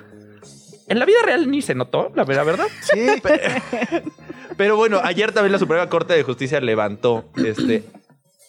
En 0.87 0.99
la 0.99 1.05
vida 1.05 1.19
real 1.23 1.49
ni 1.49 1.61
se 1.61 1.75
notó, 1.75 2.11
la 2.15 2.25
verdad, 2.25 2.45
¿verdad? 2.45 2.67
Sí, 2.81 3.07
Pero 4.57 4.75
bueno, 4.75 4.99
ayer 5.03 5.31
también 5.31 5.51
la 5.51 5.59
Suprema 5.59 5.89
Corte 5.89 6.13
de 6.13 6.23
Justicia 6.23 6.59
levantó 6.59 7.25
este, 7.35 7.83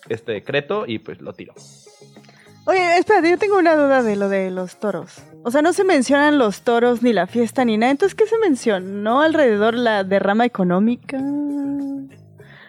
este 0.09 0.33
decreto 0.33 0.85
y 0.87 0.99
pues 0.99 1.21
lo 1.21 1.33
tiró. 1.33 1.55
Oye, 2.67 2.99
espérate, 2.99 3.31
yo 3.31 3.39
tengo 3.39 3.59
una 3.59 3.77
duda 3.77 4.03
de 4.03 4.17
lo 4.17 4.29
de 4.29 4.51
los 4.51 4.77
toros. 4.81 5.19
O 5.43 5.51
sea, 5.51 5.61
no 5.61 5.73
se 5.73 5.85
mencionan 5.85 6.39
los 6.39 6.63
toros 6.63 7.03
ni 7.03 7.13
la 7.13 7.27
fiesta 7.27 7.65
ni 7.65 7.77
nada. 7.77 7.93
Entonces, 7.93 8.15
¿qué 8.15 8.27
se 8.27 8.39
mencionó 8.39 9.21
alrededor? 9.21 9.75
¿La 9.75 10.03
derrama 10.03 10.47
económica? 10.47 11.19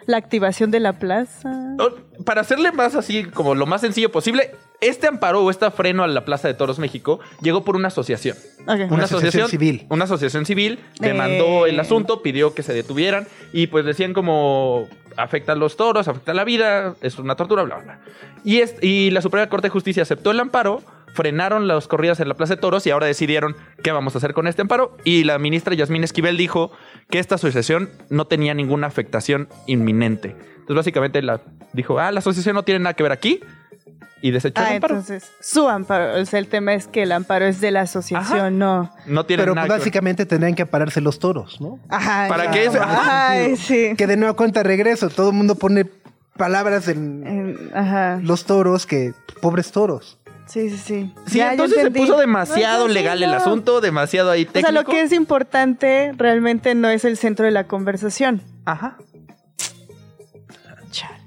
¿La 0.06 0.16
activación 0.16 0.70
de 0.70 0.80
la 0.80 0.98
plaza? 0.98 1.50
Para 2.24 2.40
hacerle 2.40 2.72
más 2.72 2.94
así, 2.94 3.24
como 3.24 3.54
lo 3.54 3.66
más 3.66 3.80
sencillo 3.80 4.10
posible, 4.10 4.52
este 4.80 5.06
amparo 5.06 5.42
o 5.44 5.50
este 5.50 5.70
freno 5.70 6.02
a 6.04 6.06
la 6.06 6.24
Plaza 6.24 6.48
de 6.48 6.54
Toros 6.54 6.78
México 6.78 7.18
llegó 7.42 7.64
por 7.64 7.76
una 7.76 7.88
asociación. 7.88 8.36
Una 8.66 9.04
asociación 9.04 9.48
civil. 9.48 9.86
Una 9.90 10.04
asociación 10.04 10.46
civil 10.46 10.78
demandó 11.00 11.66
Eh. 11.66 11.70
el 11.70 11.80
asunto, 11.80 12.22
pidió 12.22 12.54
que 12.54 12.62
se 12.62 12.72
detuvieran 12.72 13.26
y 13.52 13.66
pues 13.68 13.84
decían 13.84 14.12
como 14.14 14.86
afecta 15.16 15.52
a 15.52 15.56
los 15.56 15.76
toros, 15.76 16.08
afecta 16.08 16.32
a 16.32 16.34
la 16.34 16.44
vida, 16.44 16.94
es 17.00 17.18
una 17.18 17.36
tortura, 17.36 17.62
bla, 17.62 17.76
bla. 17.76 17.84
bla. 17.84 18.00
Y, 18.44 18.58
es, 18.60 18.76
y 18.82 19.10
la 19.10 19.22
Suprema 19.22 19.48
Corte 19.48 19.66
de 19.68 19.70
Justicia 19.70 20.02
aceptó 20.02 20.30
el 20.30 20.38
amparo, 20.40 20.82
frenaron 21.16 21.66
las 21.66 21.88
corridas 21.88 22.20
en 22.20 22.28
la 22.28 22.34
Plaza 22.34 22.54
de 22.54 22.60
Toros 22.60 22.86
y 22.86 22.90
ahora 22.90 23.06
decidieron 23.06 23.56
qué 23.82 23.90
vamos 23.90 24.14
a 24.14 24.18
hacer 24.18 24.34
con 24.34 24.46
este 24.46 24.62
amparo. 24.62 24.96
Y 25.02 25.24
la 25.24 25.38
ministra 25.38 25.74
Yasmín 25.74 26.04
Esquivel 26.04 26.36
dijo 26.36 26.70
que 27.10 27.18
esta 27.18 27.34
asociación 27.34 27.90
no 28.10 28.26
tenía 28.26 28.54
ninguna 28.54 28.86
afectación 28.86 29.48
inminente. 29.66 30.36
Entonces 30.58 30.76
básicamente 30.76 31.22
la, 31.22 31.40
dijo, 31.72 31.98
ah, 31.98 32.12
la 32.12 32.18
asociación 32.20 32.54
no 32.54 32.62
tiene 32.62 32.80
nada 32.80 32.94
que 32.94 33.02
ver 33.02 33.12
aquí 33.12 33.40
y 34.22 34.30
desechó 34.30 34.60
Ah, 34.62 34.68
el 34.70 34.74
amparo. 34.76 34.94
entonces, 34.94 35.30
su 35.40 35.68
amparo. 35.68 36.20
O 36.20 36.24
sea, 36.24 36.38
el 36.38 36.48
tema 36.48 36.74
es 36.74 36.86
que 36.88 37.02
el 37.02 37.12
amparo 37.12 37.44
es 37.46 37.60
de 37.60 37.70
la 37.70 37.82
asociación, 37.82 38.38
Ajá. 38.38 38.50
no. 38.50 38.90
No 39.06 39.26
tiene 39.26 39.42
pero 39.42 39.54
nada 39.54 39.66
que 39.66 39.72
ver. 39.72 39.78
básicamente 39.80 40.26
tendrían 40.26 40.54
que 40.54 40.66
pararse 40.66 41.00
los 41.00 41.18
toros, 41.18 41.60
¿no? 41.60 41.78
Ajá. 41.88 42.26
¿Para 42.28 42.50
qué 42.50 42.64
eso? 42.66 42.78
Ay, 42.82 43.56
sí. 43.56 43.94
Que 43.96 44.06
de 44.06 44.16
nueva 44.16 44.34
cuenta 44.34 44.62
regreso, 44.62 45.08
todo 45.10 45.30
el 45.30 45.36
mundo 45.36 45.54
pone 45.54 45.86
palabras 46.36 46.88
en 46.88 47.26
En- 47.26 47.70
Ajá. 47.74 48.18
los 48.22 48.44
toros 48.44 48.86
que 48.86 49.12
pobres 49.40 49.70
toros. 49.72 50.18
Sí, 50.46 50.70
sí, 50.70 50.78
sí. 50.78 51.14
Sí, 51.26 51.38
Ya, 51.38 51.50
entonces 51.52 51.82
se 51.82 51.90
puso 51.90 52.16
demasiado 52.18 52.82
No, 52.82 52.88
no, 52.88 52.88
sí, 52.88 52.94
legal 52.94 53.22
el 53.22 53.34
asunto, 53.34 53.80
demasiado 53.80 54.30
ahí 54.30 54.42
O 54.44 54.46
técnico. 54.46 54.68
sea, 54.72 54.80
lo 54.82 54.88
que 54.88 55.00
es 55.02 55.12
importante 55.12 56.12
realmente 56.16 56.74
no 56.74 56.88
es 56.88 57.04
el 57.04 57.16
centro 57.16 57.44
de 57.46 57.50
la 57.50 57.64
conversación. 57.64 58.42
Ajá. 58.64 58.96
Chale. 60.90 61.18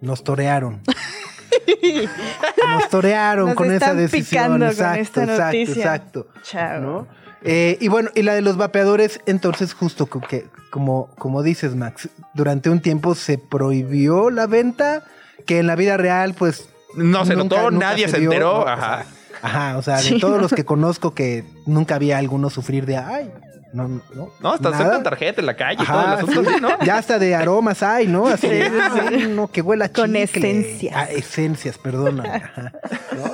Nos 0.00 0.22
torearon. 0.24 0.80
Nos 2.68 2.88
torearon 2.88 3.46
Nos 3.48 3.54
con 3.56 3.66
esa 3.66 3.76
están 3.76 3.96
decisión. 3.96 4.24
picando 4.44 4.66
con 4.66 4.68
exacto, 4.68 5.00
esta 5.00 5.22
exacto, 5.24 5.44
noticia. 5.44 5.74
exacto. 5.82 6.26
Chao. 6.42 6.80
¿no? 6.80 7.08
Eh, 7.42 7.76
y 7.80 7.88
bueno, 7.88 8.10
y 8.14 8.22
la 8.22 8.34
de 8.34 8.42
los 8.42 8.56
vapeadores, 8.56 9.20
entonces 9.26 9.74
justo 9.74 10.06
que, 10.06 10.46
como, 10.70 11.08
como 11.18 11.42
dices, 11.42 11.74
Max, 11.74 12.08
durante 12.34 12.70
un 12.70 12.80
tiempo 12.80 13.14
se 13.14 13.38
prohibió 13.38 14.30
la 14.30 14.46
venta, 14.46 15.02
que 15.46 15.58
en 15.58 15.66
la 15.66 15.74
vida 15.76 15.96
real, 15.96 16.34
pues... 16.34 16.68
No 16.94 17.24
se 17.24 17.34
nunca- 17.36 17.56
notó, 17.56 17.70
nunca 17.70 17.86
nadie 17.90 18.08
se, 18.08 18.18
dio, 18.18 18.30
enteró. 18.30 18.52
¿no? 18.52 18.58
O 18.60 18.68
Ajá. 18.68 19.04
sea, 19.04 19.06
ajá, 19.42 19.78
o 19.78 19.82
sea, 19.82 19.96
de 19.96 20.02
Sí, 20.02 20.18
todos 20.20 20.40
los 20.40 20.52
que 20.52 20.64
conozco 20.64 21.14
que 21.14 21.44
nunca 21.66 21.94
había 21.96 22.18
alguno 22.18 22.50
sufrir 22.50 22.86
de, 22.86 22.96
ay, 22.96 23.30
no, 23.72 23.86
no, 23.88 24.30
no, 24.40 24.52
hasta 24.52 24.70
nada. 24.70 24.82
aceptan 24.82 25.02
tarjeta 25.04 25.40
en 25.40 25.46
la 25.46 25.56
calle 25.56 25.82
y 25.82 25.86
todo 25.86 26.00
el 26.00 26.06
Ajá, 26.06 26.14
asunto, 26.14 26.50
sí. 26.50 26.56
¿no? 26.60 26.68
Ya 26.84 26.98
hasta 26.98 27.18
de 27.20 27.34
aromas 27.36 27.82
hay, 27.84 28.08
¿no? 28.08 28.26
Así 28.26 28.48
Sí, 28.48 28.54
sí, 28.62 28.68
sí. 28.68 29.00
"Ay, 29.14 29.32
no, 29.34 29.46
que 29.48 29.62
huela 29.62 29.84
a 29.84 29.88
Con 29.90 30.06
chicle". 30.12 30.22
esencias. 30.24 30.94
Ah, 30.96 31.04
esencias, 31.04 31.78
perdona. 31.78 32.24
Ajá, 32.34 32.72
¿no? 33.16 33.30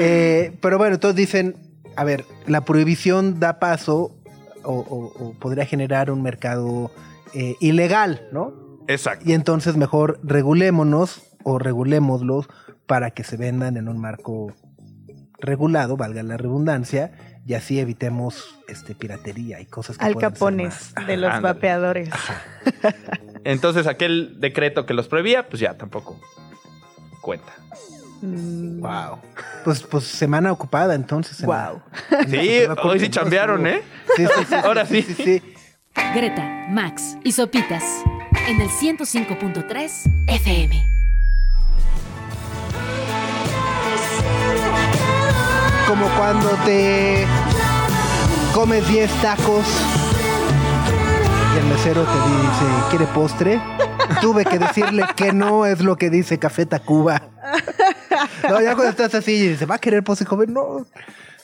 Eh, 0.00 0.56
pero 0.60 0.76
bueno, 0.78 0.94
entonces 0.94 1.14
dicen, 1.16 1.56
a 1.96 2.02
ver, 2.04 2.24
la 2.46 2.62
prohibición 2.62 3.38
da 3.38 3.58
paso 3.60 4.16
o, 4.64 4.72
o- 4.74 5.24
o 5.24 5.32
podría 5.38 5.64
generar 5.66 6.10
un 6.10 6.22
mercado 6.22 6.90
eh, 7.32 7.54
ilegal, 7.60 8.26
¿no? 8.32 8.52
Exacto. 8.88 9.24
Y 9.28 9.34
entonces 9.34 9.76
mejor 9.76 10.18
regulémonos 10.24 11.22
o 11.44 11.58
regulémoslos 11.60 12.48
para 12.90 13.12
que 13.12 13.22
se 13.22 13.36
vendan 13.36 13.76
en 13.76 13.88
un 13.88 13.98
marco 14.00 14.52
regulado, 15.38 15.96
valga 15.96 16.24
la 16.24 16.36
redundancia, 16.36 17.12
y 17.46 17.54
así 17.54 17.78
evitemos 17.78 18.58
este 18.66 18.96
piratería 18.96 19.60
y 19.60 19.66
cosas 19.66 19.96
que 19.96 20.04
Al 20.04 20.16
Capones 20.16 20.92
más- 20.96 21.06
de 21.06 21.16
los 21.16 21.30
Ándale. 21.30 21.54
vapeadores. 21.54 22.10
Entonces 23.44 23.86
aquel 23.86 24.40
decreto 24.40 24.86
que 24.86 24.92
los 24.94 25.06
prohibía, 25.06 25.48
pues 25.48 25.60
ya 25.60 25.76
tampoco 25.78 26.20
cuenta. 27.22 27.52
Mm, 28.22 28.80
Wow. 28.80 29.18
Pues, 29.64 29.82
pues 29.84 30.04
semana 30.04 30.50
ocupada 30.50 30.94
entonces. 30.96 31.40
Wow. 31.46 31.80
Sí, 32.28 32.62
hoy 32.82 32.98
sí 32.98 33.08
chambearon, 33.08 33.66
¿eh? 33.68 33.82
Sí, 34.16 34.26
sí, 34.26 34.44
sí, 34.48 34.54
Ahora 34.64 34.84
sí. 34.84 35.02
sí, 35.02 35.14
sí. 35.14 35.42
Greta, 36.14 36.66
Max 36.70 37.16
y 37.22 37.30
Sopitas 37.32 37.84
en 38.48 38.60
el 38.60 38.68
105.3 38.68 40.10
FM. 40.26 40.99
Como 45.90 46.06
cuando 46.10 46.50
te 46.64 47.26
comes 48.54 48.86
10 48.86 49.10
tacos 49.22 49.66
y 51.52 51.58
el 51.58 51.64
mesero 51.64 52.04
te 52.04 52.12
dice, 52.12 52.64
¿quiere 52.90 53.06
postre? 53.06 53.60
Tuve 54.20 54.44
que 54.44 54.60
decirle 54.60 55.04
que 55.16 55.32
no 55.32 55.66
es 55.66 55.80
lo 55.80 55.96
que 55.96 56.08
dice 56.08 56.38
Café 56.38 56.64
Tacuba. 56.64 57.20
No, 58.48 58.60
ya 58.60 58.76
cuando 58.76 58.90
estás 58.90 59.16
así 59.16 59.32
y 59.32 59.48
dice, 59.48 59.66
¿va 59.66 59.74
a 59.74 59.78
querer 59.78 60.04
postre, 60.04 60.28
joven? 60.28 60.54
No. 60.54 60.86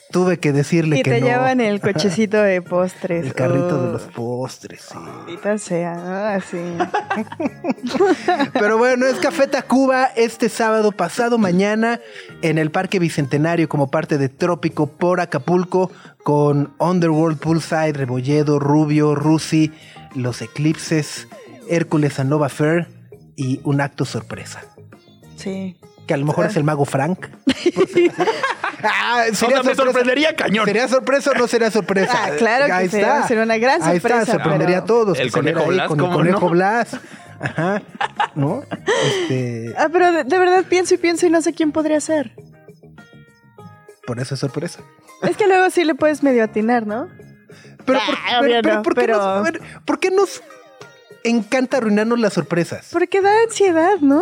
Tuve 0.09 0.39
que 0.39 0.53
decirle 0.53 0.99
Y 0.99 1.03
que 1.03 1.11
te 1.11 1.19
no. 1.21 1.27
llevan 1.27 1.59
el 1.59 1.81
cochecito 1.81 2.37
de 2.37 2.61
postres. 2.61 3.25
El 3.25 3.33
carrito 3.33 3.85
de 3.85 3.91
los 3.93 4.03
postres, 4.03 4.81
sí. 4.81 4.97
maldita 4.97 5.57
sea. 5.57 6.35
Así. 6.35 6.57
Pero 8.53 8.77
bueno, 8.77 9.05
es 9.05 9.15
Café 9.15 9.47
Tacuba 9.47 10.05
este 10.15 10.49
sábado 10.49 10.91
pasado 10.91 11.37
mañana 11.37 11.99
en 12.41 12.57
el 12.57 12.71
Parque 12.71 12.99
Bicentenario 12.99 13.67
como 13.67 13.89
parte 13.91 14.17
de 14.17 14.29
Trópico 14.29 14.87
por 14.87 15.19
Acapulco 15.19 15.91
con 16.23 16.73
Underworld 16.79 17.39
Poolside, 17.39 17.93
Rebolledo, 17.93 18.59
Rubio, 18.59 19.15
Rusi, 19.15 19.71
Los 20.15 20.41
Eclipses, 20.41 21.27
Hércules 21.69 22.19
and 22.19 22.29
Nova 22.29 22.49
Fair 22.49 22.87
y 23.35 23.59
un 23.63 23.81
acto 23.81 24.05
sorpresa. 24.05 24.63
Sí. 25.35 25.77
Que 26.07 26.13
a 26.13 26.17
lo 26.17 26.25
mejor 26.25 26.45
es 26.45 26.55
el 26.55 26.63
mago 26.63 26.85
Frank. 26.85 27.27
Ah, 28.83 29.25
O 29.31 29.33
sea, 29.35 29.63
me 29.63 29.73
sorprendería 29.75 30.35
cañón. 30.35 30.65
¿Sería 30.65 30.87
sorpresa 30.87 31.31
o 31.31 31.33
no 31.33 31.47
sería 31.47 31.71
sorpresa? 31.71 32.13
Ah, 32.15 32.29
claro 32.37 32.67
que 32.67 32.71
Ahí 32.71 32.89
sería- 32.89 33.15
está. 33.15 33.27
sería 33.27 33.43
una 33.43 33.57
gran 33.57 33.81
Ahí 33.81 33.97
está, 33.97 34.09
sorpresa, 34.09 34.31
sorprendería 34.33 34.75
pero- 34.75 34.83
a 34.83 34.85
todos. 34.85 35.19
El 35.19 35.25
que 35.27 35.31
conejo 35.31 35.65
Blas, 35.65 35.87
con 35.87 35.99
el 35.99 36.05
¿cómo 36.05 36.15
conejo 36.17 36.39
no? 36.41 36.49
Blas. 36.49 36.97
Ajá. 37.39 37.81
¿No? 38.35 38.61
Este, 39.03 39.73
Ah, 39.77 39.87
pero 39.91 40.11
de, 40.11 40.23
de 40.23 40.37
verdad 40.39 40.63
pienso 40.69 40.93
y 40.93 40.97
pienso 40.97 41.25
y 41.25 41.31
no 41.31 41.41
sé 41.41 41.53
quién 41.53 41.71
podría 41.71 41.99
ser. 41.99 42.33
por 44.05 44.19
eso 44.19 44.35
es 44.35 44.39
sorpresa. 44.39 44.81
Es 45.23 45.35
que 45.35 45.47
luego 45.47 45.69
sí 45.71 45.83
le 45.83 45.95
puedes 45.95 46.21
medio 46.23 46.43
atinar, 46.43 46.85
¿no? 46.85 47.07
Pero, 47.85 47.99
Ah, 47.99 48.05
por, 48.05 48.15
pero- 48.15 48.39
obvio 48.39 48.61
pero 48.61 48.75
no, 48.75 48.83
¿por, 48.83 48.93
qué 48.93 49.01
pero- 49.01 49.17
nos, 49.17 49.25
a 49.25 49.41
ver, 49.41 49.61
¿por 49.85 49.99
qué 49.99 50.11
nos 50.11 50.43
encanta 51.23 51.77
arruinarnos 51.77 52.19
las 52.19 52.33
sorpresas? 52.33 52.89
Porque 52.91 53.21
da 53.21 53.31
ansiedad, 53.43 53.97
¿no? 54.01 54.21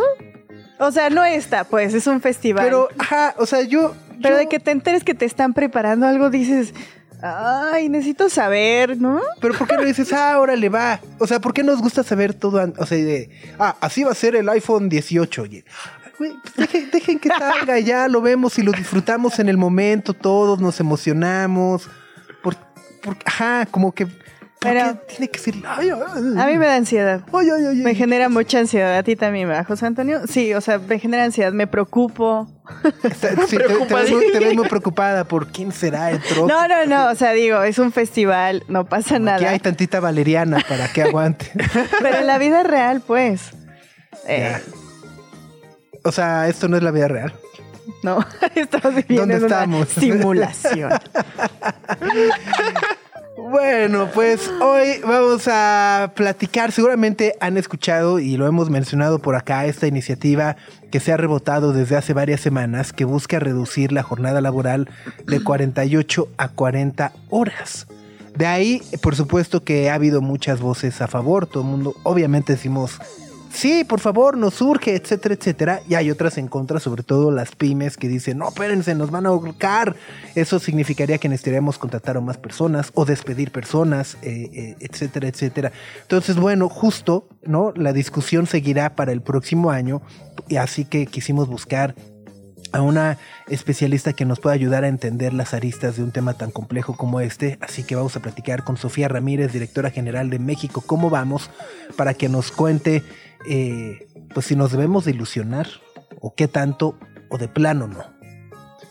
O 0.80 0.92
sea, 0.92 1.10
no 1.10 1.24
está, 1.24 1.64
pues, 1.64 1.94
es 1.94 2.06
un 2.08 2.20
festival. 2.22 2.64
Pero, 2.66 2.90
ajá, 2.98 3.34
o 3.38 3.46
sea, 3.46 3.62
yo... 3.62 3.96
Pero 4.22 4.36
yo- 4.36 4.40
de 4.40 4.48
que 4.48 4.60
te 4.60 4.72
enteres 4.72 5.04
que 5.04 5.14
te 5.14 5.26
están 5.26 5.54
preparando 5.54 6.06
algo, 6.06 6.30
dices, 6.30 6.74
ay, 7.22 7.90
necesito 7.90 8.30
saber, 8.30 8.98
¿no? 8.98 9.22
Pero 9.42 9.54
¿por 9.56 9.68
qué 9.68 9.76
no 9.78 9.84
dices, 9.84 10.12
ah, 10.14 10.40
órale, 10.40 10.70
va? 10.70 11.00
O 11.20 11.28
sea, 11.28 11.40
¿por 11.40 11.54
qué 11.54 11.64
nos 11.64 11.82
gusta 11.82 12.04
saber 12.04 12.34
todo? 12.34 12.62
O 12.78 12.86
sea, 12.86 12.98
de, 12.98 13.30
ah, 13.60 13.76
así 13.82 14.04
va 14.04 14.12
a 14.12 14.16
ser 14.16 14.36
el 14.36 14.48
iPhone 14.50 14.90
18. 14.90 15.42
Oye, 15.42 15.66
pues 16.18 16.34
dejen, 16.56 16.92
dejen 16.92 17.20
que 17.20 17.30
salga, 17.30 17.78
ya 17.80 18.08
lo 18.08 18.22
vemos 18.22 18.58
y 18.58 18.62
lo 18.64 18.72
disfrutamos 18.72 19.40
en 19.40 19.50
el 19.50 19.58
momento, 19.58 20.14
todos 20.14 20.60
nos 20.62 20.80
emocionamos. 20.80 21.90
Por, 22.44 22.56
por- 23.02 23.18
ajá, 23.26 23.66
como 23.70 23.94
que... 23.94 24.08
¿por 24.60 24.72
Pero- 24.72 24.96
tiene 25.08 25.28
que 25.30 25.40
ser... 25.40 25.56
Ay, 25.68 25.90
ay, 25.90 26.00
ay, 26.16 26.24
A 26.42 26.46
mí 26.48 26.58
me 26.58 26.66
da 26.66 26.76
ansiedad. 26.76 27.22
ay, 27.34 27.50
ay, 27.50 27.66
ay, 27.68 27.76
Me 27.78 27.90
ay. 27.92 27.96
genera 27.96 28.30
mucha 28.30 28.60
ansiedad. 28.60 28.98
A 28.98 29.04
ti 29.04 29.16
también, 29.16 29.48
¿verdad, 29.48 29.66
José 29.68 29.86
Antonio? 29.86 30.22
Sí, 30.28 30.54
o 30.54 30.62
sea, 30.62 30.80
me 30.80 30.98
genera 31.00 31.24
ansiedad. 31.26 31.52
Me 31.52 31.68
preocupo. 31.68 32.48
Sí, 33.48 33.58
te- 33.58 33.58
te, 33.58 33.94
ves 33.94 34.12
muy, 34.12 34.32
te 34.32 34.40
ves 34.40 34.56
muy 34.56 34.68
preocupada 34.68 35.24
por 35.26 35.48
quién 35.48 35.72
será 35.72 36.10
el 36.10 36.20
trozo. 36.20 36.48
No, 36.48 36.68
no, 36.68 36.86
no. 36.88 37.10
O 37.12 37.16
sea, 37.16 37.32
digo, 37.34 37.62
es 37.62 37.78
un 37.78 37.92
festival, 37.92 38.64
no 38.68 38.86
pasa 38.86 39.16
Aquí 39.18 39.24
nada. 39.26 39.50
hay 39.52 39.60
tantita 39.60 40.00
valeriana 40.00 40.58
para 40.68 40.88
que 40.92 41.04
aguante. 41.04 41.52
Pero 42.02 42.18
en 42.18 42.26
la 42.28 42.38
vida 42.40 42.64
real, 42.64 43.02
pues. 43.06 43.52
eh. 44.28 44.58
O 46.04 46.12
sea, 46.12 46.48
esto 46.48 46.68
no 46.68 46.78
es 46.78 46.84
la 46.84 46.90
vida 46.92 47.08
real. 47.08 47.34
no, 48.04 48.26
estamos 48.56 48.96
viviendo 48.96 49.22
¿Dónde 49.22 49.36
en 49.36 49.44
una 49.44 49.56
estamos? 49.56 49.90
simulación. 49.90 50.92
Bueno, 53.48 54.10
pues 54.12 54.50
hoy 54.60 55.02
vamos 55.06 55.48
a 55.48 56.14
platicar. 56.16 56.72
Seguramente 56.72 57.36
han 57.40 57.58
escuchado 57.58 58.18
y 58.18 58.38
lo 58.38 58.48
hemos 58.48 58.72
mencionado 58.72 59.20
por 59.20 59.36
acá, 59.36 59.68
esta 59.68 59.86
iniciativa 59.86 60.56
que 60.90 61.00
se 61.00 61.14
ha 61.14 61.18
rebotado 61.18 61.72
desde 61.72 61.96
hace 61.96 62.14
varias 62.14 62.42
semanas 62.42 62.92
que 62.92 63.06
busca 63.06 63.38
reducir 63.38 63.92
la 63.92 64.02
jornada 64.02 64.42
laboral 64.42 64.90
de 65.28 65.44
48 65.44 66.28
a 66.38 66.48
40 66.48 67.14
horas. 67.30 67.86
De 68.36 68.48
ahí, 68.48 68.82
por 69.04 69.16
supuesto 69.16 69.64
que 69.64 69.92
ha 69.92 69.94
habido 69.94 70.22
muchas 70.22 70.60
voces 70.60 71.00
a 71.02 71.08
favor. 71.08 71.46
Todo 71.46 71.62
el 71.62 71.70
mundo, 71.70 71.94
obviamente 72.02 72.54
decimos, 72.54 73.00
sí, 73.56 73.84
por 73.84 74.00
favor, 74.00 74.38
nos 74.38 74.56
surge, 74.56 74.96
etcétera, 74.96 75.36
etcétera. 75.36 75.82
Y 75.88 75.96
hay 75.96 76.12
otras 76.12 76.38
en 76.38 76.48
contra, 76.48 76.80
sobre 76.80 77.04
todo 77.04 77.32
las 77.32 77.56
pymes 77.56 77.98
que 77.98 78.08
dicen, 78.08 78.38
no, 78.38 78.50
espérense, 78.50 78.96
nos 78.96 79.12
van 79.12 79.26
a 79.26 79.30
ahorcar. 79.30 79.96
Eso 80.36 80.60
significaría 80.60 81.18
que 81.18 81.30
necesitaríamos 81.30 81.78
contratar 81.78 82.18
a 82.18 82.22
más 82.22 82.38
personas 82.38 82.92
o 82.94 83.06
despedir 83.06 83.52
personas, 83.52 84.18
eh, 84.22 84.50
eh, 84.54 84.76
etcétera, 84.80 85.28
etcétera. 85.28 85.72
Entonces, 86.02 86.38
bueno, 86.38 86.70
justo, 86.70 87.28
¿no? 87.44 87.74
La 87.76 87.94
discusión 87.94 88.48
seguirá 88.48 88.96
para 88.96 89.12
el 89.12 89.22
próximo 89.22 89.72
año. 89.72 90.02
Y 90.48 90.58
así 90.58 90.86
que 90.86 91.08
quisimos 91.08 91.48
buscar 91.48 91.96
a 92.76 92.82
una 92.82 93.18
especialista 93.48 94.14
que 94.14 94.26
nos 94.26 94.40
pueda 94.40 94.54
ayudar 94.54 94.84
a 94.84 94.90
entender 94.90 95.34
las 95.34 95.54
aristas 95.54 95.96
de 95.96 96.04
un 96.04 96.12
tema 96.12 96.34
tan 96.34 96.52
complejo 96.52 96.96
como 96.98 97.22
este. 97.22 97.58
Así 97.62 97.84
que 97.84 97.96
vamos 97.96 98.16
a 98.16 98.20
platicar 98.20 98.64
con 98.64 98.76
Sofía 98.76 99.08
Ramírez, 99.08 99.54
directora 99.54 99.92
general 99.92 100.30
de 100.30 100.40
México, 100.40 100.84
cómo 100.86 101.10
vamos, 101.10 101.50
para 101.96 102.14
que 102.14 102.28
nos 102.28 102.52
cuente, 102.52 103.04
eh, 103.48 104.08
pues 104.34 104.48
si 104.48 104.56
nos 104.56 104.72
debemos 104.72 105.06
de 105.06 105.12
ilusionar 105.12 105.68
o 106.22 106.34
qué 106.36 106.48
tanto 106.48 106.98
o 107.30 107.38
de 107.38 107.48
plano 107.48 107.88
no. 107.88 108.04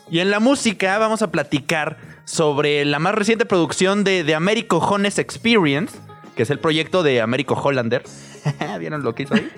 Y 0.09 0.19
en 0.19 0.29
la 0.29 0.39
música 0.39 0.97
vamos 0.97 1.21
a 1.21 1.31
platicar 1.31 1.97
sobre 2.25 2.85
la 2.85 2.99
más 2.99 3.15
reciente 3.15 3.45
producción 3.45 4.03
de 4.03 4.23
The 4.23 4.35
Americo 4.35 4.79
Jones 4.79 5.17
Experience, 5.19 5.97
que 6.35 6.43
es 6.43 6.49
el 6.49 6.59
proyecto 6.59 7.01
de 7.01 7.21
Américo 7.21 7.55
Hollander. 7.55 8.03
¿Vieron 8.79 9.03
lo 9.03 9.15
que 9.15 9.23
hizo 9.23 9.33
ahí? 9.33 9.49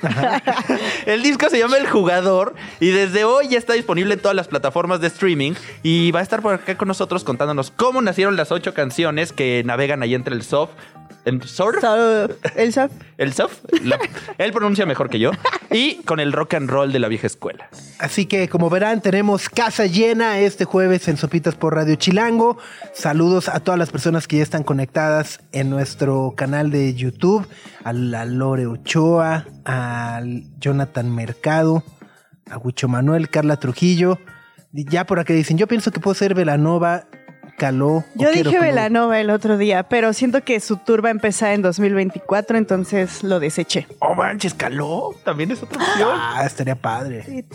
el 1.06 1.22
disco 1.22 1.50
se 1.50 1.60
llama 1.60 1.78
El 1.78 1.88
Jugador 1.88 2.56
y 2.80 2.90
desde 2.90 3.26
hoy 3.26 3.50
ya 3.50 3.58
está 3.58 3.74
disponible 3.74 4.14
en 4.14 4.22
todas 4.22 4.36
las 4.36 4.48
plataformas 4.48 5.02
de 5.02 5.08
streaming 5.08 5.54
y 5.84 6.12
va 6.12 6.22
a 6.22 6.24
estar 6.24 6.42
por 6.42 6.54
acá 6.54 6.78
con 6.78 6.88
nosotros 6.88 7.26
contándonos 7.26 7.72
cómo 7.72 8.02
nacieron 8.02 8.38
las 8.38 8.52
ocho 8.52 8.74
canciones 8.74 9.34
que 9.34 9.64
navegan 9.66 10.04
ahí 10.04 10.16
entre 10.16 10.36
el 10.36 10.44
soft, 10.44 10.72
surf, 11.44 11.84
el 12.56 12.74
soft. 12.74 12.94
el 13.18 13.34
soft, 13.34 13.60
la- 13.84 14.00
él 14.38 14.52
pronuncia 14.54 14.86
mejor 14.86 15.10
que 15.10 15.20
yo, 15.20 15.32
y 15.72 15.96
con 16.04 16.20
el 16.20 16.32
rock 16.34 16.56
and 16.56 16.70
roll 16.70 16.92
de 16.92 17.00
la 17.00 17.08
vieja 17.08 17.28
escuela. 17.28 17.70
Así 18.00 18.26
que 18.26 18.48
como 18.50 18.70
verán 18.70 19.02
tenemos 19.02 19.50
casa 19.50 19.86
llena 19.86 20.40
este 20.40 20.66
jueves 20.66 21.08
en 21.08 21.18
Sopitas 21.18 21.56
por 21.56 21.76
Radio 21.76 21.96
Chilango. 21.96 22.58
Saludos 22.94 23.50
a 23.50 23.60
todas 23.60 23.78
las 23.80 23.90
personas 23.92 24.28
que 24.28 24.38
ya 24.38 24.44
están 24.44 24.64
conectadas 24.64 25.40
en 25.52 25.70
nuestro 25.70 26.34
canal 26.36 26.72
de 26.72 26.94
YouTube, 26.94 27.48
a 27.84 27.94
la 27.94 28.26
Lore 28.26 28.68
Ochoa, 28.68 29.46
al 29.66 30.44
Jonathan 30.60 31.14
Mercado, 31.14 31.84
a 32.50 32.58
Huicho 32.58 32.88
Manuel, 32.88 33.30
Carla 33.30 33.58
Trujillo. 33.58 34.20
Ya 34.72 35.06
por 35.06 35.20
acá 35.20 35.34
dicen, 35.34 35.58
yo 35.58 35.66
pienso 35.68 35.92
que 35.92 36.00
puedo 36.00 36.14
ser 36.14 36.36
Velanova, 36.36 37.08
Caló. 37.58 38.04
Yo 38.14 38.30
dije 38.30 38.44
Club". 38.44 38.62
Velanova 38.62 39.20
el 39.20 39.32
otro 39.32 39.58
día, 39.58 39.82
pero 39.84 40.14
siento 40.14 40.44
que 40.44 40.60
su 40.60 40.78
tour 40.78 41.04
va 41.04 41.08
a 41.10 41.12
empezar 41.12 41.54
en 41.54 41.64
2024, 41.64 42.56
entonces 42.58 43.24
lo 43.24 43.40
deseché. 43.40 43.88
Oh, 44.00 44.14
manches, 44.14 44.54
caló, 44.54 45.16
también 45.26 45.50
es 45.52 45.64
otra 45.64 45.82
opción. 45.84 46.10
Ah, 46.14 46.44
estaría 46.46 46.76
padre. 46.76 47.46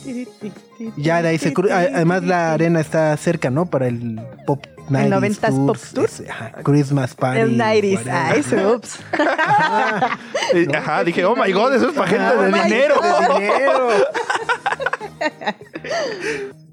Ya 0.97 1.23
de 1.23 1.28
ahí 1.28 1.38
se 1.38 1.54
cru- 1.54 1.71
a- 1.71 1.78
Además 1.97 2.25
la 2.25 2.52
arena 2.52 2.80
está 2.80 3.16
cerca, 3.16 3.49
¿no? 3.50 3.66
Para 3.66 3.87
el 3.87 4.21
Pop 4.44 4.66
90s 4.90 5.38
90s 5.38 5.66
Pop 5.66 5.76
Tour. 5.94 6.04
ese, 6.06 6.28
ajá, 6.28 6.50
Christmas 6.64 7.14
Party. 7.14 7.40
El 7.40 7.56
90s. 7.56 7.94
whatever. 7.94 8.12
Ay, 8.12 8.42
ups. 8.75 8.99
Ajá, 10.76 11.04
dije, 11.04 11.25
oh 11.25 11.37
my 11.37 11.52
god, 11.52 11.75
eso 11.75 11.88
es 11.90 11.94
para 11.94 12.09
gente 12.09 12.37
de 12.37 12.50
my 12.50 12.61
dinero. 12.64 12.97
God, 13.00 13.38
de 13.38 13.40
dinero. 13.44 13.88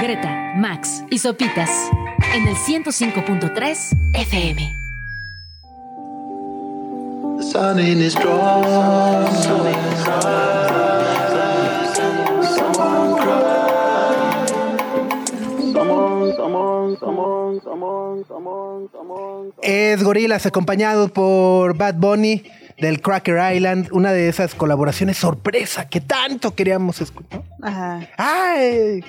Greta, 0.00 0.52
Max 0.56 1.02
y 1.10 1.18
Sopitas 1.18 1.70
en 2.34 2.46
el 2.46 2.54
105.3 2.54 3.96
FM. 4.14 4.76
The 7.38 7.42
sun 7.42 7.80
in. 7.80 8.10
Someone 8.10 9.26
Es 19.62 20.02
Gorilas 20.02 20.46
acompañado 20.46 21.08
por 21.08 21.76
Bad 21.76 21.96
Bunny 21.96 22.42
del 22.78 23.00
Cracker 23.00 23.54
Island, 23.54 23.88
una 23.92 24.12
de 24.12 24.28
esas 24.28 24.54
colaboraciones 24.54 25.16
sorpresa 25.16 25.88
que 25.88 26.00
tanto 26.00 26.54
queríamos 26.54 27.00
escuchar. 27.00 27.42
Ajá. 27.62 28.00
¡Ay! 28.16 29.02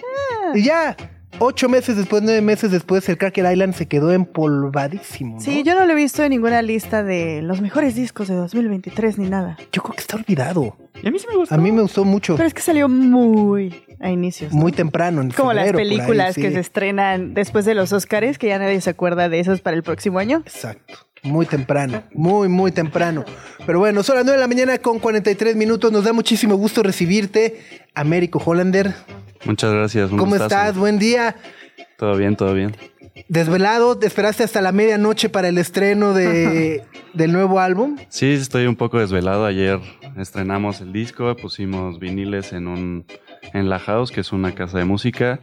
Y 0.55 0.63
ya, 0.63 0.95
ocho 1.39 1.67
meses 1.69 1.97
después, 1.97 2.23
nueve 2.23 2.41
meses 2.41 2.71
después, 2.71 3.07
el 3.09 3.17
Cracker 3.17 3.51
Island 3.51 3.73
se 3.73 3.87
quedó 3.87 4.11
empolvadísimo. 4.11 5.35
¿no? 5.35 5.41
Sí, 5.41 5.63
yo 5.63 5.75
no 5.75 5.85
lo 5.85 5.91
he 5.91 5.95
visto 5.95 6.23
en 6.23 6.29
ninguna 6.29 6.61
lista 6.61 7.03
de 7.03 7.41
los 7.41 7.61
mejores 7.61 7.95
discos 7.95 8.27
de 8.27 8.35
2023 8.35 9.17
ni 9.17 9.29
nada. 9.29 9.57
Yo 9.71 9.81
creo 9.83 9.95
que 9.95 10.01
está 10.01 10.15
olvidado. 10.15 10.77
Y 11.01 11.07
a 11.07 11.11
mí 11.11 11.19
sí 11.19 11.27
me 11.29 11.35
gustó. 11.35 11.53
A 11.53 11.57
mí 11.57 11.71
me 11.71 11.81
gustó 11.81 12.05
mucho. 12.05 12.35
Pero 12.35 12.47
es 12.47 12.53
que 12.53 12.61
salió 12.61 12.89
muy 12.89 13.83
a 13.99 14.09
inicios. 14.09 14.53
¿no? 14.53 14.59
Muy 14.61 14.71
temprano. 14.71 15.21
En 15.21 15.31
Como 15.31 15.53
las 15.53 15.67
ahí, 15.67 15.73
películas 15.73 16.35
sí. 16.35 16.41
que 16.41 16.51
se 16.51 16.59
estrenan 16.59 17.33
después 17.33 17.65
de 17.65 17.75
los 17.75 17.91
Oscars, 17.93 18.37
que 18.37 18.47
ya 18.47 18.59
nadie 18.59 18.79
se 18.81 18.89
acuerda 18.89 19.29
de 19.29 19.39
esas 19.39 19.61
para 19.61 19.75
el 19.75 19.83
próximo 19.83 20.19
año. 20.19 20.37
Exacto. 20.45 21.06
Muy 21.23 21.45
temprano, 21.45 22.03
muy, 22.13 22.47
muy 22.47 22.71
temprano. 22.71 23.25
Pero 23.65 23.79
bueno, 23.79 24.03
son 24.03 24.15
las 24.15 24.25
9 24.25 24.37
de 24.37 24.41
la 24.41 24.47
mañana 24.47 24.77
con 24.77 24.99
43 24.99 25.55
minutos. 25.55 25.91
Nos 25.91 26.03
da 26.03 26.13
muchísimo 26.13 26.55
gusto 26.55 26.83
recibirte, 26.83 27.59
Américo 27.93 28.39
Hollander. 28.39 28.93
Muchas 29.45 29.73
gracias. 29.73 30.09
¿Cómo 30.09 30.25
gustazo. 30.25 30.45
estás? 30.45 30.77
Buen 30.77 30.99
día. 30.99 31.35
Todo 31.97 32.15
bien, 32.15 32.35
todo 32.35 32.53
bien. 32.53 32.75
¿Desvelado? 33.27 33.97
¿Te 33.97 34.07
esperaste 34.07 34.43
hasta 34.43 34.61
la 34.61 34.71
medianoche 34.71 35.29
para 35.29 35.47
el 35.47 35.57
estreno 35.57 36.13
de, 36.13 36.83
del 37.13 37.33
nuevo 37.33 37.59
álbum? 37.59 37.97
Sí, 38.09 38.33
estoy 38.33 38.67
un 38.67 38.75
poco 38.75 38.99
desvelado. 38.99 39.45
Ayer 39.45 39.79
estrenamos 40.17 40.81
el 40.81 40.93
disco, 40.93 41.35
pusimos 41.35 41.99
viniles 41.99 42.53
en 42.53 42.67
un 42.67 43.05
en 43.53 43.69
La 43.69 43.79
House, 43.79 44.11
que 44.11 44.21
es 44.21 44.31
una 44.31 44.53
casa 44.53 44.77
de 44.77 44.85
música, 44.85 45.39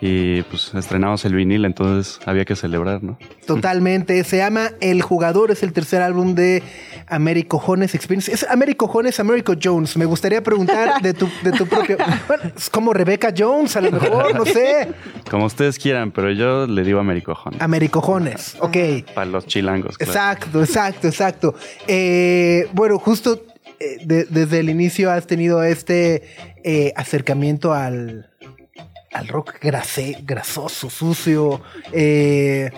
y 0.00 0.42
pues 0.42 0.72
estrenamos 0.74 1.24
el 1.24 1.34
vinil, 1.34 1.64
entonces 1.64 2.20
había 2.26 2.44
que 2.44 2.54
celebrar, 2.54 3.02
¿no? 3.02 3.18
Totalmente. 3.46 4.22
Se 4.22 4.36
llama 4.36 4.70
El 4.80 5.02
Jugador, 5.02 5.50
es 5.50 5.62
el 5.64 5.72
tercer 5.72 6.02
álbum 6.02 6.34
de 6.36 6.62
Américo 7.08 7.58
Jones 7.58 7.94
Experience. 7.96 8.30
Es 8.32 8.44
Américo 8.48 8.86
Jones, 8.86 9.18
Américo 9.18 9.54
Jones. 9.60 9.96
Me 9.96 10.04
gustaría 10.04 10.42
preguntar 10.42 11.02
de 11.02 11.14
tu, 11.14 11.28
de 11.42 11.50
tu 11.52 11.66
propio. 11.66 11.96
Bueno, 12.28 12.44
es 12.56 12.70
como 12.70 12.92
Rebecca 12.92 13.32
Jones, 13.36 13.74
a 13.76 13.80
lo 13.80 13.90
mejor, 13.90 14.34
no 14.36 14.44
sé. 14.44 14.88
Como 15.30 15.46
ustedes 15.46 15.78
quieran, 15.78 16.12
pero 16.12 16.30
yo 16.30 16.66
le 16.66 16.84
digo 16.84 17.00
Americojón. 17.00 17.54
Américo 17.58 18.00
Jones, 18.00 18.56
ok. 18.60 18.76
Para 19.14 19.26
los 19.26 19.46
chilangos, 19.46 19.98
claro. 19.98 20.12
Exacto, 20.12 20.60
exacto, 20.62 21.08
exacto. 21.08 21.54
Eh, 21.88 22.68
bueno, 22.72 22.98
justo 22.98 23.42
eh, 23.80 23.98
de- 24.04 24.24
desde 24.26 24.60
el 24.60 24.70
inicio 24.70 25.10
has 25.10 25.26
tenido 25.26 25.62
este 25.64 26.22
eh, 26.62 26.92
acercamiento 26.94 27.72
al, 27.74 28.30
al 29.12 29.28
rock 29.28 29.54
grase- 29.60 30.18
grasoso, 30.24 30.90
sucio. 30.90 31.60
Eh, 31.92 32.70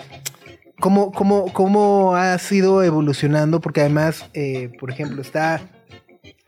¿cómo, 0.79 1.11
cómo, 1.11 1.51
¿Cómo 1.53 2.15
has 2.15 2.51
ido 2.51 2.83
evolucionando? 2.83 3.59
Porque 3.61 3.81
además, 3.81 4.25
eh, 4.33 4.71
por 4.79 4.91
ejemplo, 4.91 5.21
está 5.21 5.61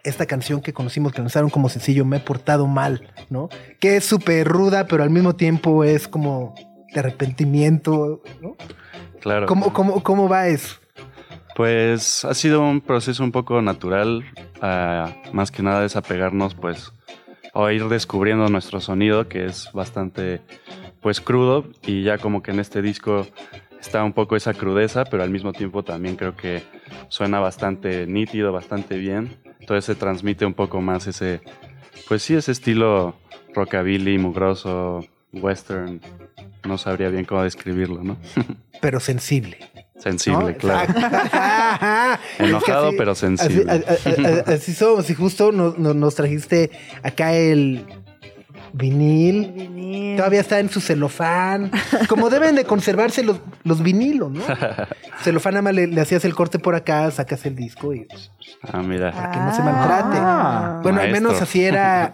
esta 0.03 0.25
canción 0.25 0.61
que 0.61 0.73
conocimos, 0.73 1.13
que 1.13 1.21
lanzaron 1.21 1.49
como 1.49 1.69
sencillo, 1.69 2.03
Me 2.05 2.17
he 2.17 2.19
portado 2.19 2.67
mal, 2.67 3.13
¿no? 3.29 3.47
Que 3.79 3.95
es 3.97 4.05
súper 4.05 4.47
ruda, 4.47 4.85
pero 4.87 5.03
al 5.03 5.09
mismo 5.09 5.35
tiempo 5.35 5.83
es 5.85 6.07
como 6.09 6.53
de 6.93 6.99
arrepentimiento, 6.99 8.21
¿no? 8.41 8.55
Claro. 9.21 9.45
¿Cómo, 9.45 9.71
cómo, 9.71 10.03
cómo 10.03 10.27
va 10.27 10.47
eso? 10.47 10.75
Pues 11.55 12.25
ha 12.25 12.33
sido 12.33 12.61
un 12.61 12.81
proceso 12.81 13.23
un 13.23 13.31
poco 13.31 13.61
natural, 13.61 14.25
ah, 14.61 15.13
más 15.31 15.51
que 15.51 15.61
nada 15.63 15.81
desapegarnos, 15.81 16.55
pues, 16.55 16.91
o 17.53 17.69
ir 17.69 17.87
descubriendo 17.87 18.47
nuestro 18.49 18.81
sonido, 18.81 19.29
que 19.29 19.45
es 19.45 19.69
bastante, 19.73 20.41
pues, 21.01 21.21
crudo, 21.21 21.65
y 21.85 22.03
ya 22.03 22.17
como 22.17 22.43
que 22.43 22.51
en 22.51 22.59
este 22.59 22.81
disco 22.81 23.27
está 23.79 24.03
un 24.03 24.13
poco 24.13 24.35
esa 24.35 24.53
crudeza, 24.53 25.05
pero 25.05 25.23
al 25.23 25.29
mismo 25.29 25.53
tiempo 25.53 25.83
también 25.83 26.15
creo 26.15 26.35
que 26.35 26.63
suena 27.09 27.39
bastante 27.39 28.07
nítido, 28.07 28.51
bastante 28.51 28.97
bien, 28.97 29.37
entonces 29.59 29.85
se 29.85 29.95
transmite 29.95 30.45
un 30.45 30.53
poco 30.53 30.81
más 30.81 31.07
ese, 31.07 31.41
pues 32.07 32.23
sí, 32.23 32.35
ese 32.35 32.51
estilo 32.51 33.15
rockabilly, 33.53 34.17
mugroso, 34.17 35.05
western, 35.31 36.01
no 36.67 36.77
sabría 36.77 37.09
bien 37.09 37.25
cómo 37.25 37.43
describirlo, 37.43 38.03
¿no? 38.03 38.17
Pero 38.81 38.99
sensible. 38.99 39.57
Sensible, 40.03 40.51
¿no? 40.51 40.57
claro. 40.57 40.93
Enojado, 42.39 42.91
pero 42.97 43.15
sensible. 43.15 43.71
Así, 43.71 44.09
a- 44.09 44.27
a- 44.27 44.51
a- 44.51 44.53
así 44.55 44.73
somos. 44.73 45.09
Y 45.09 45.13
justo 45.15 45.51
nos, 45.53 45.77
nos- 45.79 45.95
nos 45.95 46.13
trajiste 46.15 46.71
acá 47.03 47.31
el 47.33 47.85
vinil. 48.73 49.51
Vinil. 49.55 50.17
Todavía 50.17 50.41
está 50.41 50.59
en 50.59 50.69
su 50.69 50.81
celofán. 50.81 51.71
Como 52.09 52.29
deben 52.29 52.55
de 52.55 52.65
conservarse 52.65 53.23
los, 53.23 53.37
los 53.63 53.81
vinilos, 53.81 54.29
¿no? 54.31 54.43
celofán 55.23 55.53
nada 55.53 55.61
más 55.61 55.73
le, 55.73 55.87
le 55.87 56.01
hacías 56.01 56.25
el 56.25 56.35
corte 56.35 56.59
por 56.59 56.75
acá, 56.75 57.09
sacas 57.11 57.45
el 57.45 57.55
disco 57.55 57.93
y 57.93 58.01
pues, 58.01 58.29
Ah, 58.71 58.81
mira. 58.81 59.11
que 59.31 59.39
no 59.39 59.55
se 59.55 59.61
maltrate. 59.61 60.17
Ah, 60.19 60.79
bueno, 60.83 60.99
al 61.01 61.11
menos 61.11 61.41
así 61.41 61.63
era. 61.63 62.11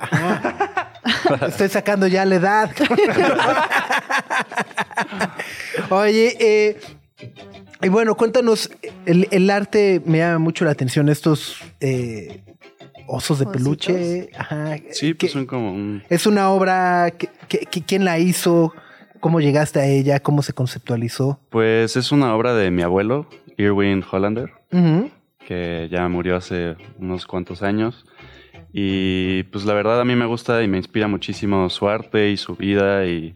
Estoy 1.47 1.69
sacando 1.69 2.05
ya 2.07 2.23
la 2.25 2.35
edad. 2.35 2.71
Oye, 5.89 6.35
eh, 6.39 6.79
y 7.81 7.89
bueno, 7.89 8.15
cuéntanos, 8.15 8.69
el, 9.05 9.27
el 9.31 9.49
arte 9.49 10.01
me 10.05 10.17
llama 10.19 10.39
mucho 10.39 10.65
la 10.65 10.71
atención, 10.71 11.09
estos 11.09 11.57
eh, 11.79 12.41
osos 13.07 13.39
de 13.39 13.45
Ositos. 13.45 13.61
peluche. 13.61 14.29
Ajá. 14.37 14.75
Sí, 14.91 15.13
pues 15.13 15.31
¿Qué- 15.31 15.33
son 15.33 15.45
como 15.45 15.71
un... 15.73 16.03
Es 16.09 16.25
una 16.27 16.49
obra, 16.51 17.11
que, 17.17 17.29
que- 17.47 17.59
que- 17.65 17.81
¿quién 17.83 18.05
la 18.05 18.19
hizo? 18.19 18.73
¿Cómo 19.19 19.41
llegaste 19.41 19.79
a 19.79 19.85
ella? 19.85 20.19
¿Cómo 20.21 20.41
se 20.43 20.53
conceptualizó? 20.53 21.39
Pues 21.49 21.97
es 21.97 22.11
una 22.11 22.33
obra 22.35 22.53
de 22.53 22.71
mi 22.71 22.81
abuelo, 22.83 23.27
Irwin 23.57 24.03
Hollander, 24.09 24.51
que 25.45 25.89
ya 25.91 26.07
murió 26.07 26.37
hace 26.37 26.75
unos 26.99 27.25
cuantos 27.25 27.61
años. 27.63 28.05
Y 28.71 29.43
pues 29.43 29.65
la 29.65 29.73
verdad 29.73 29.99
a 29.99 30.05
mí 30.05 30.15
me 30.15 30.25
gusta 30.25 30.61
y 30.63 30.67
me 30.67 30.77
inspira 30.77 31.07
muchísimo 31.07 31.69
su 31.69 31.89
arte 31.89 32.29
y 32.29 32.37
su 32.37 32.55
vida 32.55 33.05
y, 33.07 33.35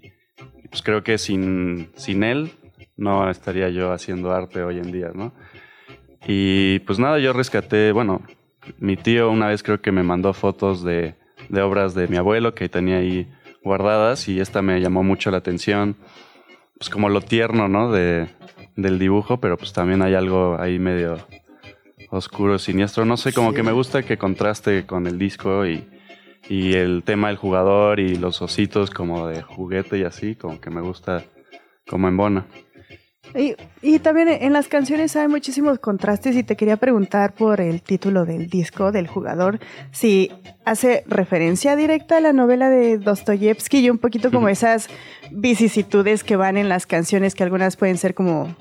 y, 0.63 0.67
pues 0.69 0.81
creo 0.83 1.03
que 1.03 1.17
sin, 1.17 1.89
sin 1.95 2.23
él 2.23 2.51
no 2.97 3.29
estaría 3.29 3.69
yo 3.69 3.91
haciendo 3.91 4.31
arte 4.31 4.63
hoy 4.63 4.77
en 4.77 4.91
día, 4.91 5.11
¿no? 5.13 5.33
Y 6.27 6.79
pues 6.79 6.99
nada, 6.99 7.19
yo 7.19 7.33
rescaté, 7.33 7.91
bueno, 7.91 8.21
mi 8.79 8.95
tío 8.95 9.29
una 9.29 9.47
vez 9.47 9.61
creo 9.63 9.81
que 9.81 9.91
me 9.91 10.03
mandó 10.03 10.33
fotos 10.33 10.83
de, 10.83 11.15
de 11.49 11.61
obras 11.61 11.93
de 11.95 12.07
mi 12.07 12.17
abuelo 12.17 12.53
que 12.55 12.69
tenía 12.69 12.97
ahí 12.97 13.27
guardadas 13.63 14.27
y 14.29 14.39
esta 14.39 14.61
me 14.61 14.79
llamó 14.79 15.03
mucho 15.03 15.31
la 15.31 15.37
atención, 15.37 15.97
pues 16.77 16.89
como 16.89 17.09
lo 17.09 17.21
tierno, 17.21 17.67
¿no? 17.67 17.91
De, 17.91 18.27
del 18.75 18.99
dibujo, 18.99 19.39
pero 19.39 19.57
pues 19.57 19.73
también 19.73 20.01
hay 20.01 20.15
algo 20.15 20.57
ahí 20.59 20.79
medio 20.79 21.17
oscuro, 22.09 22.57
siniestro. 22.59 23.05
No 23.05 23.17
sé, 23.17 23.33
como 23.33 23.49
Sí. 23.49 23.55
que 23.57 23.63
me 23.63 23.71
gusta 23.71 24.03
que 24.03 24.17
contraste 24.17 24.85
con 24.85 25.07
el 25.07 25.17
disco 25.17 25.65
y, 25.65 25.87
y 26.49 26.73
el 26.73 27.03
tema 27.03 27.27
del 27.29 27.37
jugador 27.37 27.99
y 27.99 28.15
los 28.15 28.41
ositos 28.41 28.89
como 28.91 29.27
de 29.27 29.41
juguete 29.41 29.97
y 29.99 30.03
así, 30.03 30.35
como 30.35 30.59
que 30.61 30.69
me 30.69 30.81
gusta 30.81 31.23
como 31.87 32.07
en 32.07 32.17
Bona. 32.17 32.45
Y, 33.35 33.55
y 33.81 33.99
también 33.99 34.27
en 34.27 34.53
las 34.53 34.67
canciones 34.67 35.15
hay 35.15 35.27
muchísimos 35.27 35.79
contrastes 35.79 36.35
y 36.35 36.43
te 36.43 36.55
quería 36.55 36.77
preguntar 36.77 37.33
por 37.33 37.61
el 37.61 37.81
título 37.81 38.25
del 38.25 38.47
disco 38.47 38.91
del 38.91 39.07
jugador, 39.07 39.59
si 39.91 40.31
hace 40.65 41.03
referencia 41.07 41.75
directa 41.75 42.17
a 42.17 42.19
la 42.19 42.33
novela 42.33 42.69
de 42.69 42.97
Dostoyevsky 42.97 43.79
y 43.79 43.89
un 43.89 43.97
poquito 43.97 44.29
como 44.29 44.49
esas 44.49 44.87
vicisitudes 45.31 46.23
que 46.23 46.35
van 46.35 46.57
en 46.57 46.69
las 46.69 46.85
canciones, 46.85 47.33
que 47.33 47.43
algunas 47.43 47.75
pueden 47.75 47.97
ser 47.97 48.13
como 48.13 48.55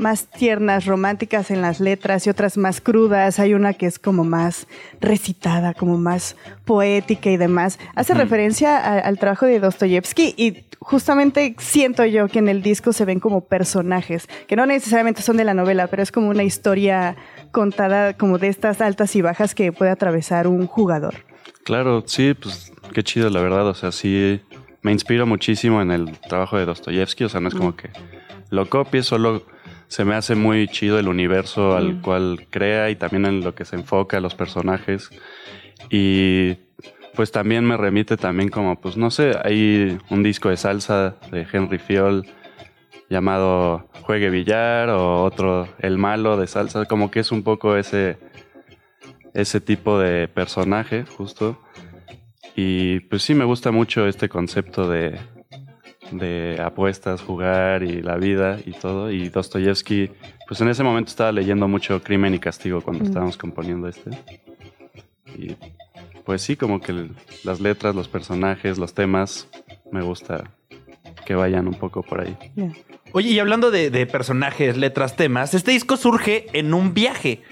más 0.00 0.26
tiernas, 0.26 0.86
románticas 0.86 1.50
en 1.50 1.60
las 1.62 1.78
letras 1.78 2.26
y 2.26 2.30
otras 2.30 2.56
más 2.56 2.80
crudas. 2.80 3.38
Hay 3.38 3.54
una 3.54 3.74
que 3.74 3.86
es 3.86 3.98
como 3.98 4.24
más 4.24 4.66
recitada, 5.00 5.74
como 5.74 5.98
más 5.98 6.36
poética 6.64 7.30
y 7.30 7.36
demás. 7.36 7.78
Hace 7.94 8.14
referencia 8.14 8.76
a- 8.78 8.98
al 8.98 9.18
trabajo 9.18 9.46
de 9.46 9.60
Dostoyevsky 9.60 10.34
y 10.36 10.64
justamente 10.78 11.54
siento 11.58 12.04
yo 12.06 12.28
que 12.28 12.38
en 12.38 12.48
el 12.48 12.62
disco 12.62 12.92
se 12.92 13.04
ven 13.04 13.20
como 13.20 13.42
personajes, 13.42 14.26
que 14.48 14.56
no 14.56 14.64
necesariamente 14.66 15.22
son 15.22 15.36
de 15.36 15.44
la 15.44 15.54
novela, 15.54 15.86
pero 15.88 16.02
es 16.02 16.10
como 16.10 16.28
una 16.30 16.42
historia 16.42 17.16
contada 17.52 18.14
como 18.16 18.38
de 18.38 18.48
estas 18.48 18.80
altas 18.80 19.14
y 19.16 19.22
bajas 19.22 19.54
que 19.54 19.72
puede 19.72 19.90
atravesar 19.90 20.46
un 20.46 20.66
jugador. 20.66 21.14
Claro, 21.64 22.02
sí, 22.06 22.34
pues 22.34 22.72
qué 22.94 23.02
chido, 23.02 23.28
la 23.28 23.40
verdad. 23.42 23.66
O 23.66 23.74
sea, 23.74 23.92
sí, 23.92 24.40
me 24.82 24.92
inspiro 24.92 25.26
muchísimo 25.26 25.82
en 25.82 25.90
el 25.90 26.18
trabajo 26.20 26.56
de 26.56 26.64
Dostoyevsky. 26.64 27.24
O 27.24 27.28
sea, 27.28 27.40
no 27.40 27.48
es 27.48 27.54
como 27.54 27.76
que 27.76 27.90
lo 28.48 28.68
copie, 28.70 29.02
solo 29.02 29.42
se 29.90 30.04
me 30.04 30.14
hace 30.14 30.36
muy 30.36 30.68
chido 30.68 31.00
el 31.00 31.08
universo 31.08 31.76
al 31.76 31.94
Mm. 31.94 32.00
cual 32.02 32.46
crea 32.48 32.90
y 32.90 32.94
también 32.96 33.26
en 33.26 33.40
lo 33.40 33.56
que 33.56 33.64
se 33.64 33.74
enfoca, 33.74 34.20
los 34.20 34.36
personajes. 34.36 35.10
Y 35.90 36.54
pues 37.16 37.32
también 37.32 37.64
me 37.64 37.76
remite 37.76 38.16
también 38.16 38.50
como, 38.50 38.80
pues 38.80 38.96
no 38.96 39.10
sé, 39.10 39.32
hay 39.42 39.98
un 40.10 40.22
disco 40.22 40.48
de 40.48 40.56
salsa 40.56 41.16
de 41.32 41.44
Henry 41.52 41.78
Fiol 41.78 42.24
llamado 43.08 43.88
Juegue 44.02 44.30
Billar 44.30 44.90
o 44.90 45.24
otro 45.24 45.66
El 45.80 45.98
Malo 45.98 46.36
de 46.36 46.46
salsa, 46.46 46.84
como 46.84 47.10
que 47.10 47.18
es 47.18 47.32
un 47.32 47.42
poco 47.42 47.76
ese, 47.76 48.16
ese 49.34 49.60
tipo 49.60 49.98
de 49.98 50.28
personaje 50.28 51.04
justo. 51.04 51.60
Y 52.54 53.00
pues 53.00 53.22
sí 53.24 53.34
me 53.34 53.44
gusta 53.44 53.72
mucho 53.72 54.06
este 54.06 54.28
concepto 54.28 54.88
de 54.88 55.18
de 56.10 56.60
apuestas, 56.62 57.22
jugar 57.22 57.82
y 57.82 58.02
la 58.02 58.16
vida 58.16 58.58
y 58.64 58.72
todo. 58.72 59.10
Y 59.10 59.28
Dostoyevsky, 59.28 60.10
pues 60.46 60.60
en 60.60 60.68
ese 60.68 60.82
momento 60.82 61.10
estaba 61.10 61.32
leyendo 61.32 61.68
mucho 61.68 62.02
Crimen 62.02 62.34
y 62.34 62.38
Castigo 62.38 62.80
cuando 62.80 63.04
estábamos 63.04 63.36
componiendo 63.36 63.88
este. 63.88 64.10
Y 65.36 65.56
pues 66.24 66.42
sí, 66.42 66.56
como 66.56 66.80
que 66.80 67.08
las 67.44 67.60
letras, 67.60 67.94
los 67.94 68.08
personajes, 68.08 68.78
los 68.78 68.94
temas, 68.94 69.48
me 69.90 70.02
gusta 70.02 70.50
que 71.24 71.34
vayan 71.34 71.68
un 71.68 71.74
poco 71.74 72.02
por 72.02 72.20
ahí. 72.20 72.36
Ya. 72.56 72.72
Oye, 73.12 73.30
y 73.30 73.38
hablando 73.38 73.70
de, 73.70 73.90
de 73.90 74.06
personajes, 74.06 74.76
letras, 74.76 75.16
temas, 75.16 75.54
este 75.54 75.72
disco 75.72 75.96
surge 75.96 76.46
en 76.52 76.74
un 76.74 76.94
viaje. 76.94 77.42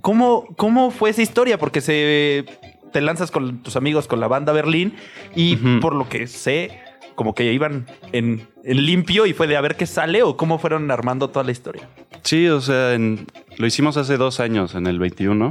¿Cómo, 0.00 0.46
¿Cómo 0.56 0.90
fue 0.90 1.10
esa 1.10 1.22
historia? 1.22 1.58
Porque 1.58 1.80
se 1.80 2.44
te 2.92 3.00
lanzas 3.00 3.30
con 3.30 3.62
tus 3.62 3.76
amigos 3.76 4.06
con 4.06 4.20
la 4.20 4.28
banda 4.28 4.52
Berlín 4.52 4.94
y 5.34 5.56
por 5.80 5.94
lo 5.94 6.08
que 6.08 6.26
sé, 6.26 6.80
como 7.18 7.34
que 7.34 7.52
iban 7.52 7.84
en, 8.12 8.46
en 8.62 8.86
limpio 8.86 9.26
y 9.26 9.32
fue 9.32 9.48
de 9.48 9.56
a 9.56 9.60
ver 9.60 9.74
qué 9.74 9.86
sale 9.86 10.22
o 10.22 10.36
cómo 10.36 10.60
fueron 10.60 10.88
armando 10.92 11.30
toda 11.30 11.44
la 11.44 11.50
historia. 11.50 11.88
Sí, 12.22 12.46
o 12.46 12.60
sea, 12.60 12.94
en- 12.94 13.26
lo 13.56 13.66
hicimos 13.66 13.96
hace 13.96 14.16
dos 14.16 14.38
años, 14.38 14.76
en 14.76 14.86
el 14.86 15.00
21. 15.00 15.50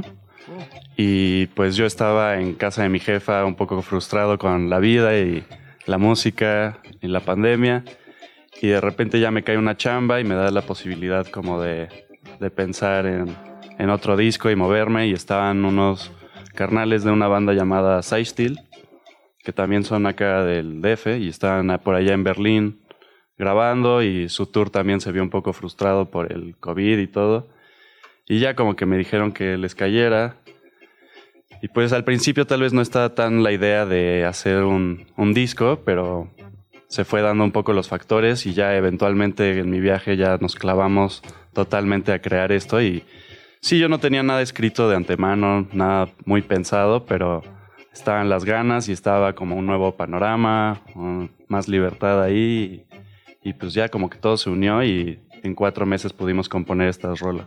Y 0.96 1.44
pues 1.48 1.76
yo 1.76 1.84
estaba 1.84 2.40
en 2.40 2.54
casa 2.54 2.84
de 2.84 2.88
mi 2.88 3.00
jefa 3.00 3.44
un 3.44 3.54
poco 3.54 3.82
frustrado 3.82 4.38
con 4.38 4.70
la 4.70 4.78
vida 4.78 5.18
y 5.18 5.44
la 5.84 5.98
música 5.98 6.78
y 7.02 7.08
la 7.08 7.20
pandemia. 7.20 7.84
Y 8.62 8.68
de 8.68 8.80
repente 8.80 9.20
ya 9.20 9.30
me 9.30 9.44
cae 9.44 9.58
una 9.58 9.76
chamba 9.76 10.20
y 10.20 10.24
me 10.24 10.36
da 10.36 10.50
la 10.50 10.62
posibilidad 10.62 11.26
como 11.26 11.60
de, 11.60 11.88
de 12.40 12.50
pensar 12.50 13.04
en, 13.04 13.36
en 13.78 13.90
otro 13.90 14.16
disco 14.16 14.48
y 14.50 14.56
moverme. 14.56 15.06
Y 15.08 15.12
estaban 15.12 15.66
unos 15.66 16.10
carnales 16.54 17.04
de 17.04 17.10
una 17.10 17.28
banda 17.28 17.52
llamada 17.52 18.02
Steel 18.02 18.58
que 19.48 19.54
también 19.54 19.82
son 19.82 20.04
acá 20.04 20.44
del 20.44 20.82
DF 20.82 21.06
y 21.18 21.28
estaban 21.28 21.80
por 21.82 21.94
allá 21.94 22.12
en 22.12 22.22
Berlín 22.22 22.82
grabando 23.38 24.02
y 24.02 24.28
su 24.28 24.44
tour 24.44 24.68
también 24.68 25.00
se 25.00 25.10
vio 25.10 25.22
un 25.22 25.30
poco 25.30 25.54
frustrado 25.54 26.10
por 26.10 26.30
el 26.30 26.54
COVID 26.60 26.98
y 26.98 27.06
todo. 27.06 27.48
Y 28.26 28.40
ya 28.40 28.54
como 28.54 28.76
que 28.76 28.84
me 28.84 28.98
dijeron 28.98 29.32
que 29.32 29.56
les 29.56 29.74
cayera. 29.74 30.36
Y 31.62 31.68
pues 31.68 31.94
al 31.94 32.04
principio 32.04 32.46
tal 32.46 32.60
vez 32.60 32.74
no 32.74 32.82
estaba 32.82 33.14
tan 33.14 33.42
la 33.42 33.50
idea 33.50 33.86
de 33.86 34.26
hacer 34.26 34.64
un, 34.64 35.06
un 35.16 35.32
disco, 35.32 35.80
pero 35.82 36.30
se 36.88 37.06
fue 37.06 37.22
dando 37.22 37.42
un 37.42 37.52
poco 37.52 37.72
los 37.72 37.88
factores 37.88 38.44
y 38.44 38.52
ya 38.52 38.76
eventualmente 38.76 39.60
en 39.60 39.70
mi 39.70 39.80
viaje 39.80 40.18
ya 40.18 40.36
nos 40.36 40.56
clavamos 40.56 41.22
totalmente 41.54 42.12
a 42.12 42.20
crear 42.20 42.52
esto 42.52 42.82
y 42.82 43.02
sí, 43.62 43.78
yo 43.78 43.88
no 43.88 43.98
tenía 43.98 44.22
nada 44.22 44.42
escrito 44.42 44.90
de 44.90 44.96
antemano, 44.96 45.66
nada 45.72 46.10
muy 46.26 46.42
pensado, 46.42 47.06
pero 47.06 47.42
estaban 47.98 48.28
las 48.28 48.44
ganas 48.44 48.88
y 48.88 48.92
estaba 48.92 49.34
como 49.34 49.56
un 49.56 49.66
nuevo 49.66 49.96
panorama, 49.96 50.82
más 51.48 51.68
libertad 51.68 52.22
ahí 52.22 52.86
y, 53.42 53.50
y 53.50 53.52
pues 53.52 53.74
ya 53.74 53.88
como 53.88 54.08
que 54.08 54.18
todo 54.18 54.36
se 54.36 54.50
unió 54.50 54.82
y 54.82 55.20
en 55.42 55.54
cuatro 55.54 55.84
meses 55.84 56.12
pudimos 56.12 56.48
componer 56.48 56.88
estas 56.88 57.20
rolas. 57.20 57.46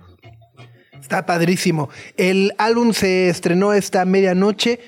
Está 0.99 1.25
padrísimo. 1.25 1.89
El 2.15 2.53
álbum 2.57 2.93
se 2.93 3.29
estrenó 3.29 3.73
esta 3.73 4.05
medianoche. 4.05 4.79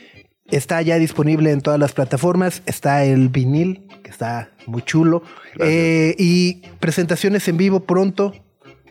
Está 0.52 0.82
ya 0.82 0.97
disponible 0.97 1.52
en 1.52 1.62
todas 1.62 1.80
las 1.80 1.93
plataformas. 1.93 2.62
Está 2.65 3.04
el 3.06 3.30
vinil, 3.30 3.88
que 4.04 4.12
está 4.12 4.52
muy 4.67 4.84
chulo. 4.84 5.23
Eh, 5.60 6.15
y 6.19 6.62
presentaciones 6.80 7.47
en 7.47 7.58
vivo 7.58 7.80
pronto. 7.82 8.34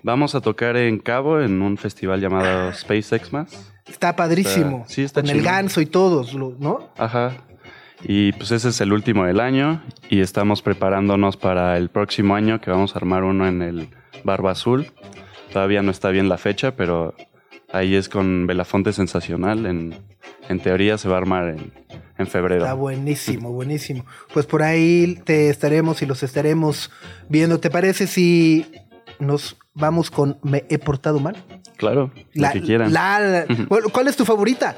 Vamos 0.02 0.34
a 0.34 0.40
tocar 0.40 0.76
en 0.76 0.98
Cabo 0.98 1.40
en 1.40 1.62
un 1.62 1.76
festival 1.78 2.20
llamado 2.20 2.72
SpaceX 2.72 3.32
Más. 3.32 3.71
Está 3.86 4.14
padrísimo. 4.16 4.78
Está- 4.82 4.88
sí, 4.94 5.02
está 5.02 5.20
Con 5.22 5.30
el 5.30 5.42
ganso 5.42 5.80
y 5.80 5.86
todos, 5.86 6.34
¿no? 6.34 6.90
Ajá. 6.96 7.32
Y 8.04 8.32
pues 8.32 8.50
ese 8.50 8.70
es 8.70 8.80
el 8.80 8.92
último 8.92 9.24
del 9.26 9.38
año 9.40 9.82
y 10.08 10.20
estamos 10.20 10.60
preparándonos 10.62 11.36
para 11.36 11.76
el 11.76 11.88
próximo 11.88 12.34
año 12.34 12.60
que 12.60 12.70
vamos 12.70 12.94
a 12.94 12.98
armar 12.98 13.22
uno 13.22 13.46
en 13.46 13.62
el 13.62 13.88
Barba 14.24 14.52
Azul. 14.52 14.90
Todavía 15.52 15.82
no 15.82 15.90
está 15.90 16.10
bien 16.10 16.28
la 16.28 16.38
fecha, 16.38 16.74
pero 16.74 17.14
ahí 17.72 17.94
es 17.94 18.08
con 18.08 18.46
Belafonte 18.46 18.92
Sensacional. 18.92 19.66
En, 19.66 19.94
en 20.48 20.60
teoría 20.60 20.98
se 20.98 21.08
va 21.08 21.14
a 21.14 21.18
armar 21.18 21.48
en, 21.50 21.72
en 22.18 22.26
febrero. 22.26 22.62
Está 22.62 22.74
buenísimo, 22.74 23.52
buenísimo. 23.52 24.04
Pues 24.32 24.46
por 24.46 24.62
ahí 24.64 25.20
te 25.24 25.48
estaremos 25.48 26.02
y 26.02 26.06
los 26.06 26.22
estaremos 26.24 26.90
viendo. 27.28 27.60
¿Te 27.60 27.70
parece 27.70 28.06
si 28.08 28.66
nos 29.20 29.56
vamos 29.74 30.10
con 30.10 30.38
Me 30.42 30.64
he 30.70 30.78
portado 30.78 31.20
mal? 31.20 31.36
Claro, 31.82 32.10
lo 32.34 32.50
que 32.52 32.60
quieran. 32.62 32.92
la- 32.92 33.18
la- 33.20 33.46
¿Cuál 33.92 34.06
es 34.08 34.16
tu 34.16 34.24
favorita? 34.24 34.76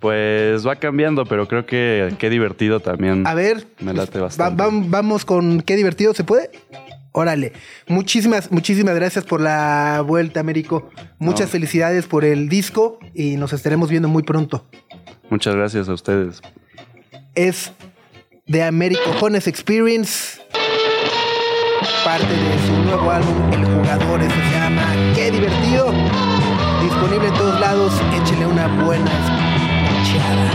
Pues 0.00 0.66
va 0.66 0.76
cambiando, 0.76 1.26
pero 1.26 1.46
creo 1.48 1.66
que 1.66 2.14
qué 2.18 2.30
divertido 2.30 2.80
también. 2.80 3.26
A 3.26 3.34
ver, 3.34 3.66
Me 3.80 3.92
late 3.92 4.18
bastante. 4.20 4.62
va- 4.62 4.70
vamos 4.72 5.24
con 5.24 5.60
qué 5.60 5.76
divertido 5.76 6.14
se 6.14 6.24
puede. 6.24 6.50
Órale, 7.12 7.52
muchísimas, 7.88 8.52
muchísimas 8.52 8.94
gracias 8.94 9.24
por 9.24 9.40
la 9.40 10.02
vuelta, 10.06 10.38
Américo. 10.40 10.88
Muchas 11.18 11.48
No. 11.48 11.52
felicidades 11.52 12.06
por 12.06 12.24
el 12.24 12.48
disco 12.48 13.00
y 13.14 13.36
nos 13.36 13.52
estaremos 13.52 13.90
viendo 13.90 14.08
muy 14.08 14.22
pronto. 14.22 14.64
Muchas 15.28 15.54
gracias 15.56 15.88
a 15.88 15.92
ustedes. 15.94 16.40
Es 17.34 17.72
de 18.46 18.62
Américo 18.62 19.12
Jones 19.18 19.48
Experience, 19.48 20.40
parte 22.04 22.26
de 22.26 22.66
su 22.66 22.72
nuevo 22.84 23.10
álbum 23.10 23.52
El 23.52 23.64
Jugador, 23.64 24.20
se 24.22 24.50
llama 24.52 24.89
divertido. 25.40 25.90
Disponible 26.82 27.28
en 27.28 27.34
todos 27.34 27.60
lados, 27.60 27.92
échele 28.14 28.46
una 28.46 28.66
buena 28.84 29.10
escuchada. 29.94 30.50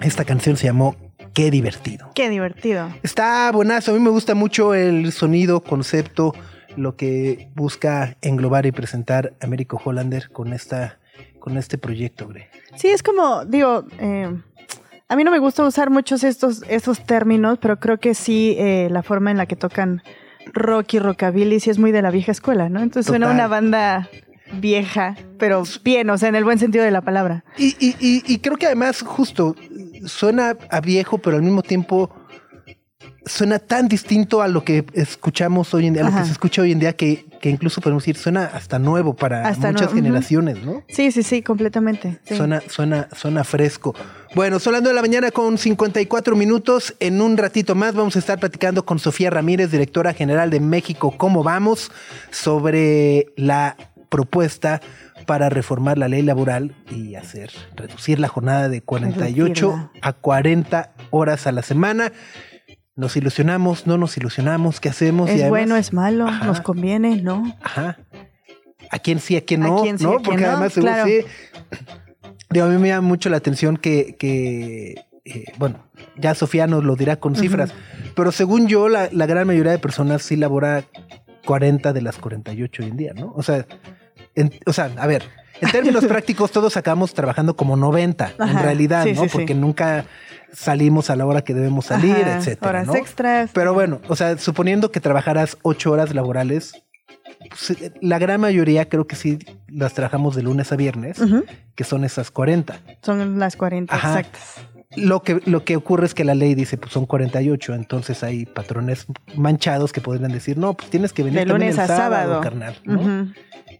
Esta 0.00 0.24
canción 0.24 0.56
se 0.56 0.66
llamó 0.66 0.96
Qué 1.32 1.50
divertido. 1.50 2.10
Qué 2.14 2.28
divertido. 2.28 2.88
Está 3.02 3.50
buenazo. 3.52 3.92
A 3.92 3.94
mí 3.94 4.00
me 4.00 4.10
gusta 4.10 4.34
mucho 4.34 4.74
el 4.74 5.12
sonido, 5.12 5.62
concepto, 5.62 6.34
lo 6.76 6.96
que 6.96 7.48
busca 7.54 8.16
englobar 8.22 8.66
y 8.66 8.72
presentar 8.72 9.34
Américo 9.40 9.80
Hollander 9.84 10.30
con 10.30 10.52
esta, 10.52 10.98
con 11.40 11.56
este 11.56 11.78
proyecto, 11.78 12.26
Bre. 12.28 12.48
Sí, 12.76 12.88
es 12.88 13.02
como, 13.02 13.44
digo, 13.44 13.84
eh, 13.98 14.28
a 15.08 15.16
mí 15.16 15.24
no 15.24 15.30
me 15.30 15.38
gusta 15.38 15.64
usar 15.64 15.90
muchos 15.90 16.24
estos, 16.24 16.62
estos 16.68 17.04
términos, 17.04 17.58
pero 17.60 17.78
creo 17.78 17.98
que 17.98 18.14
sí 18.14 18.56
eh, 18.58 18.88
la 18.90 19.02
forma 19.02 19.30
en 19.30 19.36
la 19.36 19.46
que 19.46 19.56
tocan 19.56 20.02
rock 20.52 20.94
y 20.94 20.98
rockabilly 20.98 21.60
sí 21.60 21.70
es 21.70 21.78
muy 21.78 21.92
de 21.92 22.02
la 22.02 22.10
vieja 22.10 22.32
escuela, 22.32 22.68
¿no? 22.68 22.80
Entonces 22.80 23.06
suena 23.08 23.30
una 23.30 23.46
banda 23.48 24.08
vieja, 24.60 25.16
pero 25.38 25.62
bien, 25.82 26.10
o 26.10 26.18
sea, 26.18 26.28
en 26.28 26.34
el 26.34 26.44
buen 26.44 26.58
sentido 26.58 26.84
de 26.84 26.90
la 26.90 27.00
palabra. 27.00 27.44
Y, 27.56 27.76
y- 27.78 27.96
y- 27.98 28.22
y 28.26 28.38
creo 28.38 28.56
que 28.56 28.66
además, 28.66 29.02
justo, 29.02 29.56
suena 30.06 30.56
a 30.70 30.80
viejo, 30.80 31.18
pero 31.18 31.36
al 31.36 31.42
mismo 31.42 31.62
tiempo 31.62 32.10
suena 33.26 33.58
tan 33.58 33.88
distinto 33.88 34.42
a 34.42 34.48
lo 34.48 34.64
que 34.64 34.84
escuchamos 34.92 35.72
hoy 35.74 35.86
en 35.86 35.94
día, 35.94 36.06
a 36.06 36.10
lo 36.10 36.16
que 36.16 36.24
se 36.24 36.32
escucha 36.32 36.62
hoy 36.62 36.72
en 36.72 36.78
día, 36.78 36.94
que, 36.94 37.26
que 37.40 37.48
incluso 37.50 37.80
podemos 37.80 38.02
decir, 38.02 38.16
suena 38.16 38.44
hasta 38.44 38.78
nuevo 38.78 39.14
para 39.14 39.48
Hasta 39.48 39.72
muchas 39.72 39.92
generaciones, 39.92 40.62
¿no? 40.62 40.82
Sí, 40.88 41.10
sí, 41.10 41.22
sí, 41.22 41.42
completamente. 41.42 42.18
sí. 42.24 42.36
Suena, 42.36 42.62
suena, 42.68 43.08
suena 43.16 43.44
fresco. 43.44 43.94
Bueno, 44.34 44.58
son 44.58 44.72
las 44.74 44.82
9 44.82 44.90
de 44.90 44.94
la 44.96 45.02
mañana 45.02 45.30
con 45.30 45.56
54 45.58 46.36
minutos. 46.36 46.94
En 47.00 47.20
un 47.20 47.36
ratito 47.36 47.74
más 47.74 47.94
vamos 47.94 48.16
a 48.16 48.18
estar 48.18 48.38
platicando 48.38 48.84
con 48.84 48.98
Sofía 48.98 49.30
Ramírez, 49.30 49.70
directora 49.70 50.12
general 50.12 50.50
de 50.50 50.60
México, 50.60 51.14
¿Cómo 51.16 51.42
vamos? 51.42 51.90
sobre 52.30 53.26
la 53.36 53.76
propuesta 54.08 54.80
para 55.26 55.48
reformar 55.48 55.96
la 55.98 56.08
ley 56.08 56.22
laboral 56.22 56.74
y 56.90 57.14
hacer 57.14 57.50
reducir 57.74 58.20
la 58.20 58.28
jornada 58.28 58.68
de 58.68 58.82
48 58.82 59.66
Reducirla. 59.70 59.90
a 60.02 60.12
40 60.12 60.92
horas 61.10 61.46
a 61.46 61.52
la 61.52 61.62
semana. 61.62 62.12
Nos 62.96 63.16
ilusionamos, 63.16 63.86
no 63.88 63.98
nos 63.98 64.16
ilusionamos, 64.16 64.78
¿qué 64.80 64.88
hacemos? 64.88 65.28
Y 65.28 65.32
Es 65.32 65.34
además- 65.42 65.50
bueno, 65.50 65.76
es 65.76 65.92
malo, 65.92 66.28
Ajá. 66.28 66.44
nos 66.46 66.60
conviene, 66.60 67.20
¿no? 67.22 67.56
Ajá. 67.60 67.98
¿A 68.90 68.98
quién 69.00 69.18
sí, 69.18 69.36
a 69.36 69.44
quién 69.44 69.64
¿A 69.64 69.66
no? 69.66 69.82
quién 69.82 69.98
sí, 69.98 70.04
¿no? 70.04 70.10
a 70.10 70.14
quién 70.16 70.22
Porque 70.24 70.42
no? 70.42 70.50
además 70.50 70.74
Claro. 70.74 71.06
sí. 71.06 71.20
Digo, 72.50 72.66
a 72.66 72.68
mí 72.68 72.78
me 72.78 72.88
llama 72.88 73.08
mucho 73.08 73.28
la 73.30 73.36
atención 73.38 73.76
que, 73.76 74.14
que, 74.16 74.94
eh, 75.24 75.44
bueno, 75.58 75.84
ya 76.16 76.34
Sofía 76.36 76.68
nos 76.68 76.84
lo 76.84 76.94
dirá 76.94 77.16
con 77.16 77.34
cifras, 77.34 77.72
pero 78.14 78.30
según 78.30 78.68
yo, 78.68 78.88
la, 78.88 79.08
la 79.10 79.26
gran 79.26 79.44
mayoría 79.46 79.72
de 79.72 79.78
personas 79.80 80.22
sí 80.22 80.36
labora 80.36 80.84
40 81.46 81.92
de 81.92 82.00
las 82.02 82.16
48 82.18 82.82
hoy 82.84 82.90
en 82.90 82.96
día, 82.96 83.12
¿no? 83.14 83.32
O 83.34 83.42
sea, 83.42 83.66
en- 84.36 84.52
o 84.66 84.72
sea, 84.72 84.90
a 84.98 85.06
ver, 85.08 85.24
en 85.60 85.70
términos 85.72 86.04
prácticos 86.06 86.52
todos 86.52 86.76
acabamos 86.76 87.12
trabajando 87.12 87.56
como 87.56 87.76
90 87.76 88.34
en 88.38 88.58
realidad, 88.60 89.02
sí, 89.04 89.14
¿no? 89.14 89.22
sí, 89.22 89.28
sí. 89.30 89.32
Porque 89.38 89.54
nunca 89.56 90.04
salimos 90.54 91.10
a 91.10 91.16
la 91.16 91.26
hora 91.26 91.42
que 91.42 91.52
debemos 91.54 91.86
salir, 91.86 92.14
Ajá, 92.16 92.38
etcétera. 92.38 92.70
Horas 92.70 92.86
¿no? 92.86 92.96
extras. 92.96 93.50
Pero 93.52 93.74
bueno, 93.74 94.00
o 94.08 94.16
sea, 94.16 94.38
suponiendo 94.38 94.90
que 94.90 95.00
trabajaras 95.00 95.58
ocho 95.62 95.90
horas 95.92 96.14
laborales, 96.14 96.82
pues, 97.50 97.70
eh, 97.82 97.92
la 98.00 98.18
gran 98.18 98.40
mayoría 98.40 98.88
creo 98.88 99.06
que 99.06 99.16
sí 99.16 99.38
las 99.68 99.92
trabajamos 99.94 100.34
de 100.36 100.42
lunes 100.42 100.72
a 100.72 100.76
viernes, 100.76 101.18
que 101.74 101.84
son 101.84 102.04
esas 102.04 102.30
40. 102.30 102.78
Son 103.02 103.38
las 103.38 103.56
40 103.56 103.94
Ajá. 103.94 104.20
exactas. 104.20 104.64
lo 104.96 105.22
que, 105.22 105.40
lo 105.44 105.64
que 105.64 105.76
ocurre 105.76 106.06
es 106.06 106.14
que 106.14 106.24
la 106.24 106.34
ley 106.34 106.54
dice, 106.54 106.76
pues 106.76 106.92
son 106.92 107.04
48, 107.06 107.74
entonces 107.74 108.22
hay 108.22 108.46
patrones 108.46 109.06
manchados 109.36 109.92
que 109.92 110.00
podrían 110.00 110.30
decir, 110.32 110.56
no, 110.56 110.74
pues 110.74 110.88
tienes 110.90 111.12
que 111.12 111.22
venir 111.24 111.40
De 111.40 111.46
también 111.46 111.72
lunes 111.72 111.78
el 111.84 111.92
a 111.92 111.96
sábado, 111.96 112.24
sábado. 112.24 112.40
carnal, 112.40 112.76
¿no? 112.84 113.32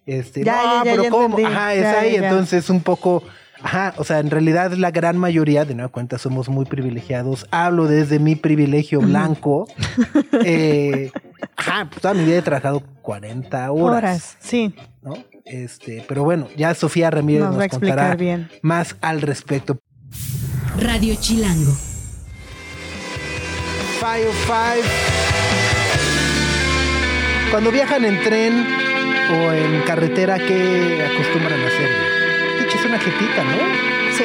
Este, 0.06 0.42
Ya, 0.44 0.56
no, 0.56 0.62
ya, 0.62 0.84
ya, 0.84 0.96
pero 0.96 1.10
¿cómo? 1.10 1.24
entendí. 1.38 1.44
Ajá, 1.44 1.74
es 1.74 1.86
ahí, 1.86 2.16
entonces 2.16 2.68
un 2.68 2.80
poco, 2.80 3.22
ajá, 3.64 3.94
o 3.96 4.04
sea, 4.04 4.20
en 4.20 4.30
realidad 4.30 4.72
la 4.74 4.90
gran 4.90 5.16
mayoría, 5.18 5.64
de 5.64 5.74
nueva 5.74 5.90
cuenta, 5.90 6.18
somos 6.18 6.48
muy 6.48 6.66
privilegiados. 6.66 7.46
Hablo 7.50 7.86
desde 7.88 8.18
mi 8.20 8.36
privilegio 8.36 9.00
blanco. 9.00 9.66
Eh, 10.46 11.10
ajá, 11.56 11.88
pues 11.88 12.02
toda 12.02 12.12
mi 12.12 12.24
vida 12.24 12.36
he 12.38 12.42
trabajado 12.42 12.82
40 13.02 13.70
horas, 13.70 13.96
Horas, 13.96 14.36
sí. 14.40 14.74
¿no? 15.00 15.14
Este, 15.44 16.04
pero 16.08 16.24
bueno, 16.24 16.48
ya 16.56 16.74
Sofía 16.74 17.08
Ramírez 17.10 17.42
Nos 17.42 17.50
nos, 17.50 17.58
va 17.58 17.62
a 17.62 17.66
explicar 17.66 17.96
contará 17.98 18.16
bien. 18.16 18.50
más 18.62 18.96
al 19.00 19.22
respecto. 19.22 19.78
Radio 20.76 21.14
Chilango. 21.18 21.72
Five 24.00 24.32
Five. 24.44 24.84
Cuando 27.52 27.70
viajan 27.70 28.04
en 28.04 28.22
tren 28.22 28.66
o 29.30 29.52
en 29.52 29.82
carretera, 29.86 30.36
¿qué 30.38 31.08
acostumbran 31.14 31.60
a 31.60 31.66
hacer? 31.66 32.13
Echas 32.74 32.86
una 32.86 32.98
jetita, 32.98 33.44
¿no? 33.44 33.56
Sí. 34.16 34.24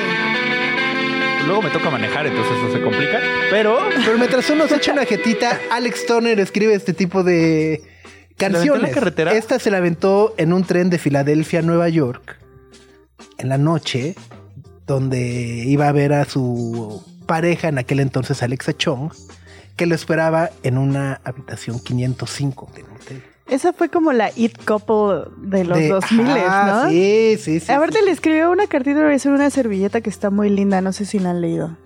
Luego 1.45 1.61
me 1.61 1.69
toca 1.69 1.89
manejar, 1.89 2.27
entonces 2.27 2.53
eso 2.57 2.73
se 2.73 2.81
complica. 2.81 3.19
Pero 3.49 3.79
Pero 4.05 4.17
mientras 4.17 4.49
uno 4.49 4.67
se 4.67 4.75
echa 4.75 4.93
una 4.93 5.05
jetita, 5.05 5.59
Alex 5.71 6.05
Turner 6.05 6.39
escribe 6.39 6.73
este 6.73 6.93
tipo 6.93 7.23
de 7.23 7.81
¿Se 8.37 8.49
la 8.49 8.57
aventó 8.59 8.75
en 8.75 8.79
canciones. 8.79 8.81
la 8.81 8.91
carretera? 8.91 9.33
Esta 9.33 9.59
se 9.59 9.71
la 9.71 9.77
aventó 9.77 10.33
en 10.37 10.53
un 10.53 10.63
tren 10.63 10.89
de 10.89 10.97
Filadelfia 10.97 11.59
a 11.59 11.61
Nueva 11.63 11.89
York 11.89 12.37
en 13.37 13.49
la 13.49 13.57
noche, 13.57 14.15
donde 14.85 15.19
iba 15.65 15.87
a 15.87 15.91
ver 15.91 16.13
a 16.13 16.25
su 16.25 17.03
pareja 17.25 17.67
en 17.67 17.77
aquel 17.77 17.99
entonces, 17.99 18.41
Alexa 18.43 18.75
Chong, 18.75 19.11
que 19.75 19.85
lo 19.85 19.95
esperaba 19.95 20.49
en 20.63 20.77
una 20.77 21.21
habitación 21.23 21.79
505 21.79 22.71
del 22.75 22.85
hotel. 22.85 23.23
Esa 23.49 23.73
fue 23.73 23.89
como 23.89 24.13
la 24.13 24.31
it 24.35 24.57
couple 24.65 25.31
de 25.37 25.63
los 25.65 25.77
De- 25.77 25.87
2000, 25.89 26.27
Ajá, 26.27 26.83
¿no? 26.85 26.89
Sí, 26.89 27.37
sí, 27.39 27.59
sí. 27.59 27.71
Aparte 27.71 27.99
sí. 27.99 28.05
le 28.05 28.11
escribió 28.11 28.51
una 28.51 28.67
cartita 28.67 28.99
sobre 29.19 29.35
una 29.35 29.49
servilleta 29.49 30.01
que 30.01 30.09
está 30.09 30.29
muy 30.29 30.49
linda, 30.49 30.81
no 30.81 30.93
sé 30.93 31.05
si 31.05 31.19
la 31.19 31.31
han 31.31 31.41
leído. 31.41 31.77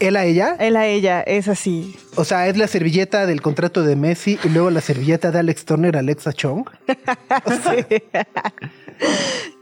Él 0.00 0.14
a 0.16 0.24
ella, 0.24 0.54
Él 0.60 0.76
a 0.76 0.86
ella, 0.86 1.22
es 1.22 1.48
así. 1.48 1.96
o 2.14 2.24
sea, 2.24 2.46
es 2.46 2.56
la 2.56 2.68
servilleta 2.68 3.26
del 3.26 3.42
contrato 3.42 3.82
de 3.82 3.96
Messi 3.96 4.38
y 4.44 4.48
luego 4.50 4.70
la 4.70 4.80
servilleta 4.80 5.32
de 5.32 5.40
Alex 5.40 5.64
Turner, 5.64 5.96
Alexa 5.96 6.32
Chong. 6.32 6.66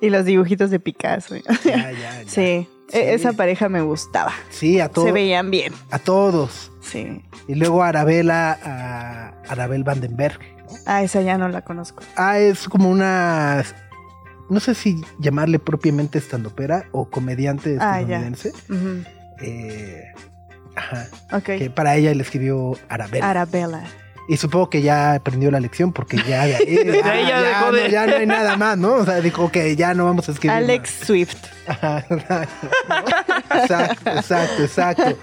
y 0.01 0.11
los 0.11 0.25
dibujitos 0.25 0.71
de 0.71 0.81
Picasso. 0.81 1.37
Ya, 1.37 1.43
ya, 1.65 1.93
ya. 1.93 2.23
Sí, 2.27 2.41
e- 2.43 2.69
Sí. 2.89 2.99
esa 3.01 3.33
pareja 3.33 3.69
me 3.69 3.81
gustaba. 3.81 4.33
Sí, 4.51 4.79
a, 4.81 4.89
todos 4.89 5.09
Se 5.09 5.13
veían 5.13 5.51
bien. 5.51 5.73
a 5.91 5.99
todos. 5.99 6.71
Sí. 6.83 7.23
Y 7.49 7.55
luego 7.55 7.83
Arabella, 7.83 8.53
a 8.63 9.29
Arabel 9.49 9.85
Vandenberg. 9.85 10.39
Ah, 10.87 11.03
esa 11.03 11.21
ya 11.23 11.39
no 11.39 11.49
la 11.49 11.63
conozco. 11.63 12.03
Ah, 12.17 12.39
es 12.39 12.69
como 12.69 12.89
una. 12.91 13.65
No 14.49 14.61
sé 14.61 14.75
si 14.75 15.03
llamarle 15.19 15.59
propiamente 15.59 16.19
estandopera 16.19 16.85
o 16.93 17.09
comediante 17.11 17.79
Ah, 17.81 18.01
ya. 18.01 18.21
estadounidense. 18.27 18.53
Eh, 19.43 20.05
ajá. 20.77 21.07
Ok. 21.33 21.45
Que 21.45 21.71
para 21.75 21.97
ella 21.97 22.15
le 22.15 22.23
escribió 22.23 22.77
Arabella. 22.89 23.29
Arabella. 23.31 23.83
y 24.29 24.37
supongo 24.39 24.71
que 24.71 24.83
ya 24.83 25.15
aprendió 25.15 25.51
la 25.53 25.61
lección 25.61 25.93
porque 25.93 26.17
ya 26.19 26.47
ya, 26.49 26.59
no, 27.61 27.73
de- 27.73 27.91
ya 27.91 28.07
no 28.07 28.17
hay 28.17 28.27
nada 28.27 28.57
más, 28.57 28.77
¿no? 28.79 28.95
O 28.95 29.05
sea, 29.05 29.21
dijo 29.21 29.51
que 29.53 29.77
ya 29.77 29.95
no 29.95 30.05
vamos 30.05 30.29
a 30.29 30.33
escribir. 30.33 30.57
Alex 30.57 30.91
Swift. 31.07 31.37
Ajá, 31.69 32.05
Exacto, 33.51 34.11
exacto, 34.11 34.63
exacto. 34.63 35.19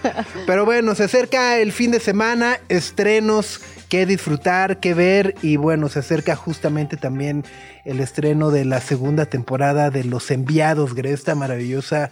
Pero 0.46 0.66
bueno, 0.66 0.96
se 0.96 1.04
acerca 1.04 1.58
el 1.58 1.72
fin 1.72 1.92
de 1.92 2.00
semana, 2.00 2.58
estrenos 2.70 3.62
que 3.94 4.08
disfrutar, 4.08 4.80
que 4.80 4.96
ver 4.96 5.36
y 5.44 5.56
bueno, 5.58 5.88
se 5.88 6.00
acerca 6.00 6.36
justamente 6.36 6.98
también 6.98 7.46
el 7.86 8.00
estreno 8.00 8.50
de 8.50 8.66
la 8.66 8.82
segunda 8.82 9.28
temporada 9.28 9.92
de 9.92 10.04
Los 10.04 10.32
Enviados, 10.32 10.96
esta 10.98 11.36
maravillosa 11.36 12.10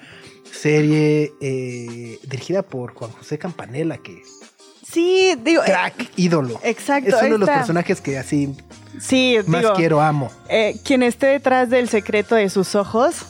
serie 0.52 1.34
eh, 1.42 2.20
dirigida 2.22 2.62
por 2.62 2.94
Juan 2.94 3.10
José 3.10 3.40
Campanella, 3.40 3.98
que 3.98 4.22
Sí, 4.84 5.34
digo. 5.44 5.64
eh, 5.66 5.72
ídolo. 6.18 6.60
exacto, 6.64 7.16
Es 7.18 7.24
uno 7.24 7.34
de 7.34 7.38
los 7.40 7.50
personajes 7.50 8.00
que 8.00 8.20
así 8.20 8.56
sí, 9.00 9.38
más 9.48 9.62
digo, 9.62 9.74
quiero, 9.74 10.02
amo. 10.02 10.30
eh, 10.50 10.76
quien 10.84 11.02
esté 11.02 11.26
detrás 11.28 11.72
del 11.72 11.90
secreto 11.90 12.36
de 12.36 12.52
sus 12.52 12.76
ojos 12.76 13.26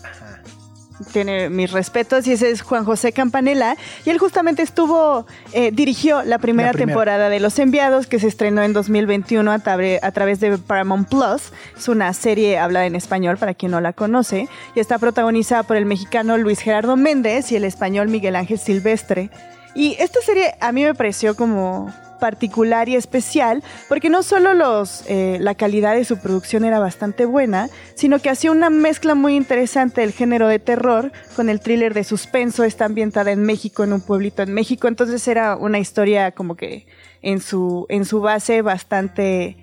tiene 1.02 1.50
mis 1.50 1.72
respetos 1.72 2.28
y 2.28 2.34
ese 2.34 2.50
es 2.52 2.62
Juan 2.62 2.86
José 2.86 3.12
Campanella. 3.12 3.76
Y 4.06 4.10
él 4.10 4.18
justamente 4.18 4.62
estuvo 4.62 5.26
eh, 5.54 5.72
dirigió 5.72 6.24
la 6.24 6.38
primera, 6.40 6.70
La 6.70 6.74
primera. 6.74 6.88
temporada 6.94 7.30
de 7.30 7.40
Los 7.40 7.60
Enviados 7.60 8.08
que 8.08 8.20
se 8.20 8.28
estrenó 8.28 8.62
en 8.64 8.74
2021 8.74 9.52
a, 9.52 9.60
tabre- 9.60 10.00
a 10.02 10.12
través 10.12 10.40
de 10.40 10.58
Paramount 10.58 11.10
Plus. 11.10 11.52
Es 11.78 11.88
una 11.88 12.12
serie 12.14 12.58
hablada 12.60 12.86
en 12.86 12.96
español 12.96 13.38
para 13.38 13.54
quien 13.54 13.72
no 13.72 13.82
la 13.82 13.94
conoce. 13.94 14.48
Y 14.76 14.80
está 14.80 14.98
protagonizada 15.00 15.64
por 15.64 15.78
el 15.78 15.86
mexicano 15.86 16.38
Luis 16.38 16.60
Gerardo 16.60 16.96
Méndez 16.98 17.52
y 17.52 17.56
el 17.56 17.64
español 17.64 18.08
Miguel 18.08 18.36
Ángel 18.36 18.60
Silvestre. 18.60 19.30
Y 19.74 19.96
esta 20.00 20.20
serie 20.22 20.56
a 20.60 20.72
mí 20.72 20.84
me 20.84 20.94
pareció 20.96 21.36
como 21.36 21.94
particular 22.22 22.88
y 22.88 22.96
especial 22.96 23.64
porque 23.90 24.10
no 24.10 24.22
solo 24.22 24.54
los, 24.54 25.04
eh, 25.08 25.40
la 25.42 25.56
calidad 25.56 25.96
de 25.96 26.06
su 26.06 26.20
producción 26.20 26.64
era 26.64 26.80
bastante 26.80 27.26
buena, 27.26 27.70
sino 27.96 28.20
que 28.20 28.30
hacía 28.30 28.52
una 28.52 28.70
mezcla 28.70 29.16
muy 29.16 29.36
interesante 29.36 30.02
del 30.02 30.14
género 30.14 30.48
de 30.48 30.60
terror 30.60 31.12
con 31.36 31.50
el 31.50 31.60
thriller 31.60 31.96
de 31.96 32.04
suspenso. 32.04 32.64
Está 32.64 32.86
ambientada 32.86 33.32
en 33.32 33.44
México, 33.44 33.84
en 33.84 33.92
un 33.92 34.02
pueblito 34.02 34.44
en 34.44 34.54
México, 34.54 34.88
entonces 34.88 35.28
era 35.28 35.58
una 35.58 35.80
historia 35.80 36.32
como 36.32 36.56
que 36.56 36.86
en 37.24 37.42
su, 37.42 37.88
en 37.90 38.06
su 38.06 38.22
base 38.22 38.62
bastante 38.62 39.58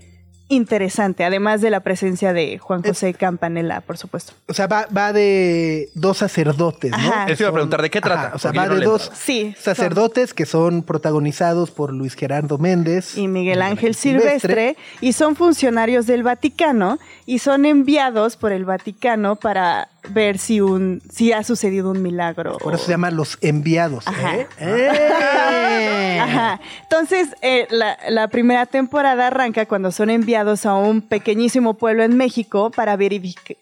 interesante, 0.48 1.24
además 1.24 1.60
de 1.60 1.70
la 1.70 1.80
presencia 1.80 2.32
de 2.32 2.58
Juan 2.58 2.82
José 2.82 3.14
Campanella, 3.14 3.80
por 3.82 3.98
supuesto. 3.98 4.32
O 4.48 4.54
sea, 4.54 4.66
va, 4.66 4.86
va 4.96 5.12
de 5.12 5.90
dos 5.94 6.18
sacerdotes, 6.18 6.90
¿no? 6.90 6.98
Eso 7.28 7.42
iba 7.42 7.50
a 7.50 7.52
preguntar, 7.52 7.82
¿de 7.82 7.90
qué 7.90 8.00
trata? 8.00 8.28
Ajá, 8.28 8.36
o 8.36 8.38
sea, 8.38 8.52
va 8.52 8.68
de 8.68 8.80
dos. 8.80 9.10
Sí, 9.14 9.54
son- 9.54 9.62
sacerdotes 9.74 10.32
que 10.34 10.46
son 10.46 10.82
protagonizados 10.82 11.70
por 11.70 11.92
Luis 11.92 12.14
Gerardo 12.14 12.58
Méndez 12.58 13.16
y 13.18 13.28
Miguel 13.28 13.62
Ángel 13.62 13.94
Silvestre, 13.94 14.76
y 15.00 15.12
son 15.12 15.36
funcionarios 15.36 16.06
del 16.06 16.22
Vaticano 16.22 16.98
y 17.26 17.40
son 17.40 17.66
enviados 17.66 18.36
por 18.36 18.52
el 18.52 18.64
Vaticano 18.64 19.36
para 19.36 19.88
ver 20.10 20.38
si 20.38 20.60
un 20.60 21.02
si 21.10 21.32
ha 21.32 21.42
sucedido 21.42 21.90
un 21.90 22.02
milagro. 22.02 22.58
Por 22.58 22.74
eso 22.74 22.84
se 22.84 22.90
llaman 22.92 23.16
los 23.16 23.38
enviados. 23.40 24.06
Ajá. 24.06 24.36
¿eh? 24.36 24.46
¡Eh! 24.58 26.18
Ajá. 26.20 26.60
Entonces, 26.82 27.28
eh, 27.42 27.66
la, 27.70 27.98
la 28.08 28.28
primera 28.28 28.66
temporada 28.66 29.26
arranca 29.26 29.66
cuando 29.66 29.92
son 29.92 30.10
enviados 30.10 30.66
a 30.66 30.74
un 30.74 31.02
pequeñísimo 31.02 31.74
pueblo 31.74 32.02
en 32.02 32.16
México 32.16 32.70
para 32.70 32.96
verificar, 32.96 33.56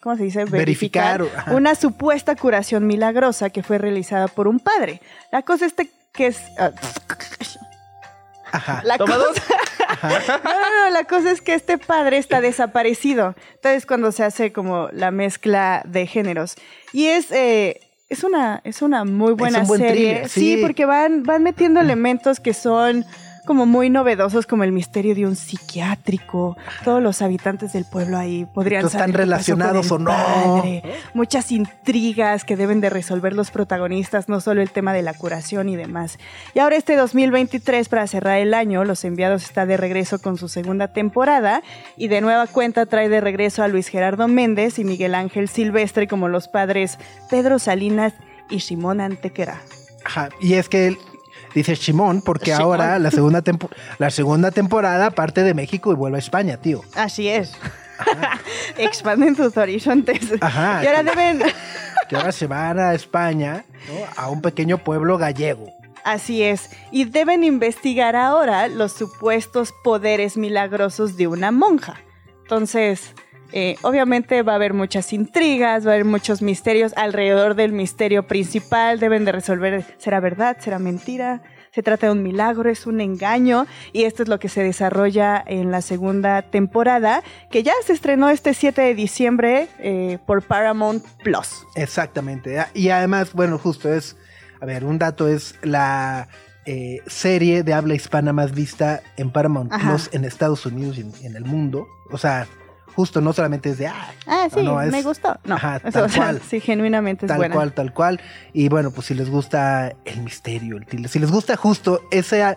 ¿cómo 0.00 0.16
se 0.16 0.24
dice? 0.24 0.44
Verificar, 0.44 1.24
una 1.50 1.74
supuesta 1.74 2.36
curación 2.36 2.86
milagrosa 2.86 3.50
que 3.50 3.62
fue 3.62 3.78
realizada 3.78 4.28
por 4.28 4.48
un 4.48 4.60
padre. 4.60 5.00
La 5.32 5.42
cosa 5.42 5.66
este 5.66 5.90
que 6.12 6.28
es... 6.28 6.38
ah, 6.58 6.72
Ajá. 8.52 8.82
la 8.84 8.98
Toma 8.98 9.16
cosa- 9.16 9.26
dos. 9.28 9.36
No, 10.44 10.50
no, 10.52 10.84
no, 10.84 10.90
la 10.92 11.04
cosa 11.04 11.30
es 11.30 11.40
que 11.42 11.52
este 11.54 11.76
padre 11.76 12.16
está 12.18 12.40
desaparecido. 12.40 13.34
Entonces 13.54 13.84
cuando 13.86 14.12
se 14.12 14.22
hace 14.24 14.52
como 14.52 14.88
la 14.92 15.10
mezcla 15.10 15.82
de 15.86 16.06
géneros. 16.06 16.54
Y 16.92 17.06
es, 17.06 17.30
eh, 17.32 17.80
es, 18.08 18.24
una, 18.24 18.60
es 18.64 18.82
una 18.82 19.04
muy 19.04 19.32
buena 19.34 19.60
un 19.60 19.66
buen 19.66 19.80
serie. 19.80 19.94
thriller, 20.12 20.28
sí. 20.28 20.54
sí. 20.56 20.62
porque 20.62 20.84
van, 20.86 21.22
van 21.24 21.42
metiendo 21.42 21.80
elementos 21.80 22.40
que 22.40 22.54
son 22.54 23.04
como 23.44 23.66
muy 23.66 23.90
novedosos, 23.90 24.46
como 24.46 24.64
el 24.64 24.72
misterio 24.72 25.14
de 25.14 25.26
un 25.26 25.36
psiquiátrico. 25.36 26.56
Todos 26.84 27.02
los 27.02 27.22
habitantes 27.22 27.72
del 27.72 27.84
pueblo 27.84 28.16
ahí 28.16 28.46
podrían 28.46 28.88
saber 28.88 29.08
¿están 29.08 29.12
relacionados 29.12 29.86
el 29.86 29.92
o 29.92 29.98
no? 29.98 30.10
padre. 30.10 30.82
Muchas 31.14 31.52
intrigas 31.52 32.44
que 32.44 32.56
deben 32.56 32.80
de 32.80 32.90
resolver 32.90 33.32
los 33.32 33.50
protagonistas, 33.50 34.28
no 34.28 34.40
solo 34.40 34.62
el 34.62 34.70
tema 34.70 34.92
de 34.92 35.02
la 35.02 35.14
curación 35.14 35.68
y 35.68 35.76
demás. 35.76 36.18
Y 36.54 36.58
ahora 36.58 36.76
este 36.76 36.96
2023, 36.96 37.88
para 37.88 38.06
cerrar 38.06 38.38
el 38.38 38.54
año, 38.54 38.84
Los 38.84 39.04
Enviados 39.04 39.44
está 39.44 39.66
de 39.66 39.76
regreso 39.76 40.20
con 40.20 40.36
su 40.36 40.48
segunda 40.48 40.88
temporada 40.88 41.62
y 41.96 42.08
de 42.08 42.20
nueva 42.20 42.46
cuenta 42.46 42.86
trae 42.86 43.08
de 43.08 43.20
regreso 43.20 43.62
a 43.62 43.68
Luis 43.68 43.88
Gerardo 43.88 44.28
Méndez 44.28 44.78
y 44.78 44.84
Miguel 44.84 45.14
Ángel 45.14 45.48
Silvestre 45.48 46.06
como 46.08 46.28
los 46.28 46.48
padres 46.48 46.98
Pedro 47.30 47.58
Salinas 47.58 48.12
y 48.48 48.60
Simón 48.60 49.00
Antequera. 49.00 49.60
Ajá. 50.04 50.30
Y 50.40 50.54
es 50.54 50.68
que 50.68 50.96
dice 51.54 51.74
Shimón 51.74 52.22
porque 52.22 52.50
Shimon. 52.52 52.62
ahora 52.62 52.98
la 52.98 53.10
segunda, 53.10 53.42
tempo- 53.42 53.70
la 53.98 54.10
segunda 54.10 54.50
temporada 54.50 55.10
parte 55.10 55.42
de 55.42 55.54
México 55.54 55.92
y 55.92 55.94
vuelve 55.94 56.16
a 56.16 56.20
España, 56.20 56.56
tío. 56.56 56.82
Así 56.94 57.28
es. 57.28 57.52
Expanden 58.78 59.36
tus 59.36 59.56
horizontes. 59.56 60.20
Ajá. 60.40 60.82
Y 60.82 60.86
ahora 60.86 61.02
deben... 61.02 61.42
Que 62.08 62.16
ahora 62.16 62.32
se 62.32 62.48
van 62.48 62.80
a 62.80 62.92
España, 62.92 63.64
¿no? 63.86 63.94
a 64.16 64.28
un 64.30 64.42
pequeño 64.42 64.78
pueblo 64.78 65.16
gallego. 65.16 65.72
Así 66.02 66.42
es. 66.42 66.70
Y 66.90 67.04
deben 67.04 67.44
investigar 67.44 68.16
ahora 68.16 68.66
los 68.66 68.92
supuestos 68.94 69.72
poderes 69.84 70.36
milagrosos 70.36 71.16
de 71.16 71.28
una 71.28 71.52
monja. 71.52 72.00
Entonces, 72.42 73.12
Eh, 73.52 73.76
obviamente 73.82 74.42
va 74.42 74.52
a 74.52 74.56
haber 74.56 74.74
muchas 74.74 75.12
intrigas, 75.12 75.86
va 75.86 75.90
a 75.90 75.94
haber 75.94 76.04
muchos 76.04 76.42
misterios 76.42 76.92
alrededor 76.96 77.54
del 77.54 77.72
misterio 77.72 78.26
principal, 78.26 78.98
deben 79.00 79.24
de 79.24 79.32
resolver, 79.32 79.84
¿será 79.98 80.20
verdad? 80.20 80.56
¿Será 80.60 80.78
mentira? 80.78 81.42
Se 81.72 81.82
trata 81.82 82.06
de 82.06 82.12
un 82.12 82.22
milagro, 82.22 82.68
es 82.68 82.86
un 82.86 83.00
engaño 83.00 83.66
y 83.92 84.02
esto 84.02 84.24
es 84.24 84.28
lo 84.28 84.40
que 84.40 84.48
se 84.48 84.62
desarrolla 84.62 85.42
en 85.46 85.70
la 85.70 85.82
segunda 85.82 86.42
temporada 86.42 87.22
que 87.50 87.62
ya 87.62 87.72
se 87.84 87.92
estrenó 87.92 88.28
este 88.28 88.54
7 88.54 88.80
de 88.82 88.94
diciembre 88.94 89.68
eh, 89.78 90.18
por 90.26 90.42
Paramount 90.42 91.04
Plus. 91.22 91.64
Exactamente. 91.76 92.58
Ah, 92.58 92.68
Y 92.74 92.88
además, 92.90 93.32
bueno, 93.34 93.56
justo 93.56 93.92
es, 93.92 94.16
a 94.60 94.66
ver, 94.66 94.84
un 94.84 94.98
dato 94.98 95.28
es 95.28 95.54
la 95.62 96.26
eh, 96.66 97.02
serie 97.06 97.62
de 97.62 97.72
habla 97.72 97.94
hispana 97.94 98.32
más 98.32 98.52
vista 98.52 99.00
en 99.16 99.30
Paramount 99.30 99.72
Ajá. 99.72 99.90
Plus 99.90 100.10
en 100.12 100.24
Estados 100.24 100.66
Unidos 100.66 100.98
y 100.98 101.02
en, 101.02 101.12
en 101.22 101.36
el 101.36 101.44
mundo. 101.44 101.86
O 102.10 102.18
sea, 102.18 102.48
justo 103.00 103.20
no 103.22 103.32
solamente 103.32 103.70
es 103.70 103.78
de, 103.78 103.86
ah, 103.86 104.12
Ah, 104.26 104.48
sí, 104.52 104.62
no, 104.62 104.80
es 104.82 104.92
me 104.92 105.02
gustó. 105.02 105.38
No, 105.44 105.54
Ajá, 105.54 105.80
o 105.84 105.90
tal 105.90 106.10
sea, 106.10 106.22
cual. 106.22 106.40
sí, 106.48 106.60
genuinamente 106.60 107.24
es 107.24 107.28
tal 107.28 107.38
buena. 107.38 107.54
cual, 107.54 107.72
tal 107.72 107.94
cual. 107.94 108.20
Y 108.52 108.68
bueno, 108.68 108.90
pues 108.90 109.06
si 109.06 109.14
les 109.14 109.30
gusta 109.30 109.94
el 110.04 110.20
misterio, 110.22 110.76
el 110.76 110.84
thriller, 110.86 111.08
si 111.08 111.18
les 111.18 111.30
gusta 111.30 111.56
justo 111.56 112.02
esa... 112.10 112.56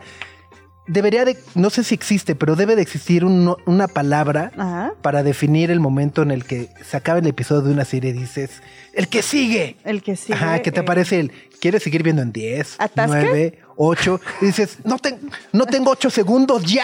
Debería 0.85 1.23
de, 1.23 1.37
no 1.55 1.69
sé 1.69 1.81
si 1.85 1.95
existe, 1.95 2.35
pero 2.35 2.57
debe 2.57 2.75
de 2.75 2.81
existir 2.81 3.23
un- 3.23 3.55
una 3.65 3.87
palabra 3.87 4.51
Ajá. 4.57 4.91
para 5.01 5.23
definir 5.23 5.71
el 5.71 5.79
momento 5.79 6.23
en 6.23 6.31
el 6.31 6.43
que 6.43 6.67
se 6.83 6.97
acaba 6.97 7.19
el 7.19 7.27
episodio 7.27 7.61
de 7.61 7.71
una 7.71 7.85
serie 7.85 8.09
y 8.09 8.13
dices, 8.13 8.61
el 8.93 9.07
que 9.07 9.21
sigue. 9.21 9.77
El 9.85 10.03
que 10.03 10.17
sigue. 10.17 10.33
Ajá, 10.33 10.59
¿qué 10.61 10.73
te 10.73 10.81
eh, 10.81 10.83
parece 10.83 11.21
el? 11.21 11.31
¿Quieres 11.63 11.81
seguir 11.81 12.03
viendo 12.03 12.21
en 12.21 12.33
10, 12.33 12.75
¿Atasque? 12.77 13.09
9, 13.25 13.59
8? 13.77 14.19
Y 14.41 14.45
dices, 14.47 14.79
no, 14.83 14.97
ten- 14.99 15.31
no 15.53 15.65
tengo 15.65 15.91
8 15.91 16.09
segundos, 16.09 16.61
ya, 16.65 16.83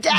ya, 0.00 0.12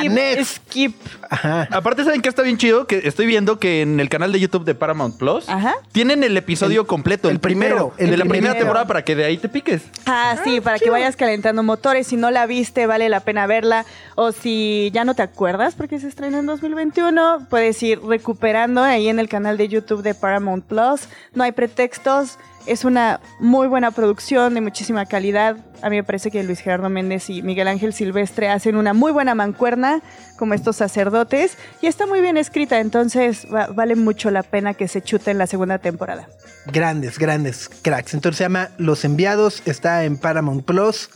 skip, 0.00 0.10
next. 0.10 0.56
skip. 0.68 0.96
Ajá. 1.30 1.68
Aparte, 1.70 2.02
¿saben 2.02 2.22
qué 2.22 2.28
está 2.28 2.42
bien 2.42 2.58
chido? 2.58 2.88
Que 2.88 3.02
estoy 3.04 3.24
viendo 3.26 3.60
que 3.60 3.82
en 3.82 4.00
el 4.00 4.08
canal 4.08 4.32
de 4.32 4.40
YouTube 4.40 4.64
de 4.64 4.74
Paramount 4.74 5.16
Plus 5.16 5.48
Ajá. 5.48 5.76
tienen 5.92 6.24
el 6.24 6.36
episodio 6.36 6.80
El- 6.80 6.86
completo, 6.88 7.28
el, 7.28 7.36
el 7.36 7.40
primero, 7.40 7.90
primero, 7.90 7.94
el 7.98 8.10
de 8.10 8.16
la 8.16 8.24
primera 8.24 8.54
temporada 8.54 8.84
para 8.88 9.04
que 9.04 9.14
de 9.14 9.26
ahí 9.26 9.38
te 9.38 9.48
piques. 9.48 9.82
Ah, 10.06 10.36
sí, 10.42 10.60
para 10.60 10.80
que 10.80 10.90
vayas 10.90 11.14
calentando 11.14 11.62
motores. 11.62 12.08
Si 12.08 12.16
no 12.16 12.32
la 12.32 12.46
viste, 12.46 12.86
vale 12.86 13.08
la 13.08 13.20
pena 13.20 13.46
verla. 13.46 13.86
O 14.16 14.32
si 14.32 14.90
ya 14.92 15.04
no 15.04 15.14
te 15.14 15.22
acuerdas 15.22 15.76
porque 15.76 16.00
se 16.00 16.08
estrena 16.08 16.40
en 16.40 16.46
2021, 16.46 17.46
puedes 17.48 17.80
ir 17.84 18.00
recuperando 18.02 18.82
ahí 18.82 19.08
en 19.08 19.20
el 19.20 19.28
canal 19.28 19.56
de 19.56 19.68
YouTube 19.68 20.02
de 20.02 20.14
Paramount 20.16 20.64
Plus. 20.66 21.02
No 21.32 21.44
hay 21.44 21.52
pretextos. 21.52 22.38
Es 22.66 22.84
una 22.84 23.20
muy 23.40 23.66
buena 23.66 23.90
producción 23.90 24.54
de 24.54 24.60
muchísima 24.60 25.06
calidad. 25.06 25.56
A 25.82 25.90
mí 25.90 25.96
me 25.96 26.04
parece 26.04 26.30
que 26.30 26.42
Luis 26.44 26.60
Gerardo 26.60 26.88
Méndez 26.88 27.28
y 27.28 27.42
Miguel 27.42 27.66
Ángel 27.66 27.92
Silvestre 27.92 28.48
hacen 28.48 28.76
una 28.76 28.92
muy 28.94 29.10
buena 29.10 29.34
mancuerna 29.34 30.00
como 30.38 30.54
estos 30.54 30.76
sacerdotes 30.76 31.58
y 31.80 31.86
está 31.88 32.06
muy 32.06 32.20
bien 32.20 32.36
escrita, 32.36 32.78
entonces 32.80 33.46
va- 33.52 33.66
vale 33.68 33.96
mucho 33.96 34.30
la 34.30 34.42
pena 34.44 34.74
que 34.74 34.86
se 34.86 35.02
chute 35.02 35.32
en 35.32 35.38
la 35.38 35.46
segunda 35.48 35.78
temporada. 35.78 36.28
Grandes, 36.66 37.18
grandes 37.18 37.68
cracks. 37.68 38.14
Entonces 38.14 38.38
se 38.38 38.44
llama 38.44 38.68
Los 38.78 39.04
Enviados, 39.04 39.62
está 39.66 40.04
en 40.04 40.16
Paramount 40.16 40.64
Plus. 40.64 41.10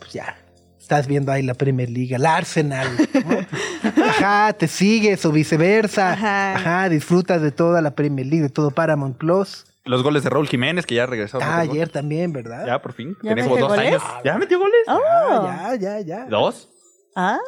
Pues 0.00 0.12
ya, 0.12 0.36
estás 0.80 1.06
viendo 1.06 1.30
ahí 1.30 1.42
la 1.42 1.54
Premier 1.54 1.88
League, 1.88 2.14
el 2.16 2.26
Arsenal. 2.26 2.88
¿no? 3.24 4.04
Ajá, 4.04 4.52
te 4.54 4.66
sigues 4.66 5.24
o 5.24 5.30
viceversa. 5.30 6.12
Ajá. 6.14 6.54
Ajá. 6.56 6.88
disfrutas 6.88 7.40
de 7.42 7.52
toda 7.52 7.80
la 7.80 7.92
Premier 7.94 8.26
League, 8.26 8.42
de 8.42 8.50
todo 8.50 8.72
Paramount 8.72 9.16
Plus. 9.16 9.66
Los 9.84 10.02
goles 10.02 10.24
de 10.24 10.30
Raúl 10.30 10.48
Jiménez, 10.48 10.86
que 10.86 10.94
ya 10.94 11.04
regresó. 11.04 11.38
Ah, 11.42 11.58
ayer 11.58 11.90
también, 11.90 12.32
¿verdad? 12.32 12.66
Ya, 12.66 12.80
por 12.80 12.94
fin. 12.94 13.16
¿Ya 13.22 13.34
metió 13.34 13.56
dos 13.56 13.68
goles? 13.68 13.86
años. 13.86 14.02
¿Ya 14.24 14.38
metió 14.38 14.58
goles? 14.58 14.80
Oh. 14.88 14.98
Ah, 14.98 15.74
ya, 15.78 16.00
ya, 16.00 16.00
ya. 16.00 16.24
¿Dos? 16.26 16.70
Ah. 17.14 17.38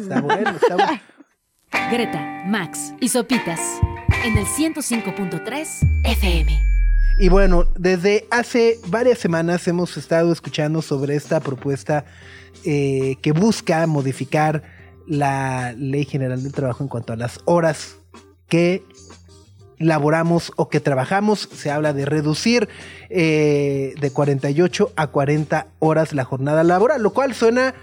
Está 0.00 0.20
bueno, 0.20 0.50
está 0.50 0.74
bueno. 0.74 1.00
Greta, 1.90 2.42
Max 2.46 2.92
y 3.00 3.08
Sopitas 3.08 3.60
en 4.24 4.36
el 4.36 4.44
105.3 4.44 6.02
FM. 6.04 6.62
Y 7.18 7.28
bueno, 7.30 7.64
desde 7.76 8.26
hace 8.30 8.78
varias 8.88 9.18
semanas 9.18 9.66
hemos 9.68 9.96
estado 9.96 10.30
escuchando 10.32 10.82
sobre 10.82 11.16
esta 11.16 11.40
propuesta 11.40 12.04
eh, 12.64 13.16
que 13.22 13.32
busca 13.32 13.86
modificar 13.86 14.62
la 15.06 15.72
Ley 15.72 16.04
General 16.04 16.42
del 16.42 16.52
Trabajo 16.52 16.84
en 16.84 16.88
cuanto 16.88 17.14
a 17.14 17.16
las 17.16 17.40
horas 17.46 17.96
que 18.48 18.84
laboramos 19.78 20.52
o 20.56 20.68
que 20.68 20.80
trabajamos. 20.80 21.48
Se 21.52 21.70
habla 21.70 21.92
de 21.92 22.04
reducir 22.04 22.68
eh, 23.08 23.94
de 24.00 24.10
48 24.10 24.92
a 24.96 25.06
40 25.08 25.68
horas 25.78 26.12
la 26.12 26.24
jornada 26.24 26.64
laboral, 26.64 27.02
lo 27.02 27.12
cual 27.12 27.34
suena 27.34 27.74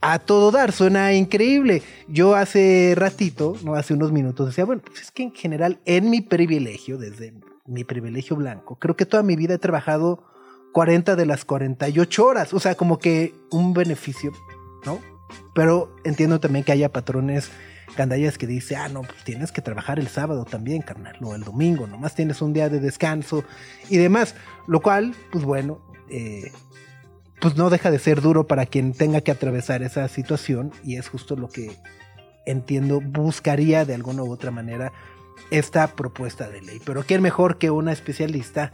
a 0.00 0.18
todo 0.18 0.50
dar, 0.50 0.72
suena 0.72 1.14
increíble. 1.14 1.82
Yo 2.08 2.34
hace 2.34 2.94
ratito, 2.94 3.56
no 3.64 3.74
hace 3.74 3.94
unos 3.94 4.12
minutos, 4.12 4.48
decía, 4.48 4.66
bueno, 4.66 4.82
pues 4.84 5.00
es 5.00 5.10
que 5.10 5.22
en 5.22 5.32
general, 5.32 5.80
en 5.86 6.10
mi 6.10 6.20
privilegio, 6.20 6.98
desde 6.98 7.32
mi 7.64 7.84
privilegio 7.84 8.36
blanco, 8.36 8.78
creo 8.78 8.96
que 8.96 9.06
toda 9.06 9.22
mi 9.22 9.34
vida 9.34 9.54
he 9.54 9.58
trabajado 9.58 10.24
40 10.74 11.16
de 11.16 11.24
las 11.24 11.46
48 11.46 12.26
horas, 12.26 12.52
o 12.52 12.60
sea, 12.60 12.74
como 12.74 12.98
que 12.98 13.34
un 13.50 13.72
beneficio, 13.72 14.32
¿no? 14.84 15.00
Pero 15.54 15.96
entiendo 16.04 16.38
también 16.38 16.66
que 16.66 16.72
haya 16.72 16.92
patrones 16.92 17.50
gandallas 17.96 18.38
que 18.38 18.46
dice, 18.46 18.76
ah, 18.76 18.88
no, 18.88 19.02
pues 19.02 19.24
tienes 19.24 19.52
que 19.52 19.62
trabajar 19.62 19.98
el 19.98 20.08
sábado 20.08 20.44
también, 20.44 20.82
carnal, 20.82 21.16
o 21.22 21.34
el 21.34 21.42
domingo, 21.42 21.86
nomás 21.86 22.14
tienes 22.14 22.42
un 22.42 22.52
día 22.52 22.68
de 22.68 22.80
descanso 22.80 23.44
y 23.88 23.96
demás, 23.96 24.34
lo 24.66 24.80
cual, 24.80 25.14
pues 25.30 25.44
bueno, 25.44 25.80
eh, 26.10 26.52
pues 27.40 27.56
no 27.56 27.70
deja 27.70 27.90
de 27.90 27.98
ser 27.98 28.20
duro 28.20 28.46
para 28.46 28.66
quien 28.66 28.92
tenga 28.92 29.20
que 29.20 29.30
atravesar 29.30 29.82
esa 29.82 30.08
situación 30.08 30.72
y 30.82 30.96
es 30.96 31.08
justo 31.08 31.36
lo 31.36 31.48
que 31.48 31.76
entiendo 32.46 33.00
buscaría 33.00 33.84
de 33.84 33.94
alguna 33.94 34.22
u 34.22 34.32
otra 34.32 34.50
manera 34.50 34.92
esta 35.50 35.88
propuesta 35.88 36.48
de 36.48 36.62
ley. 36.62 36.80
Pero 36.84 37.02
quién 37.02 37.22
mejor 37.22 37.58
que 37.58 37.70
una 37.70 37.92
especialista 37.92 38.72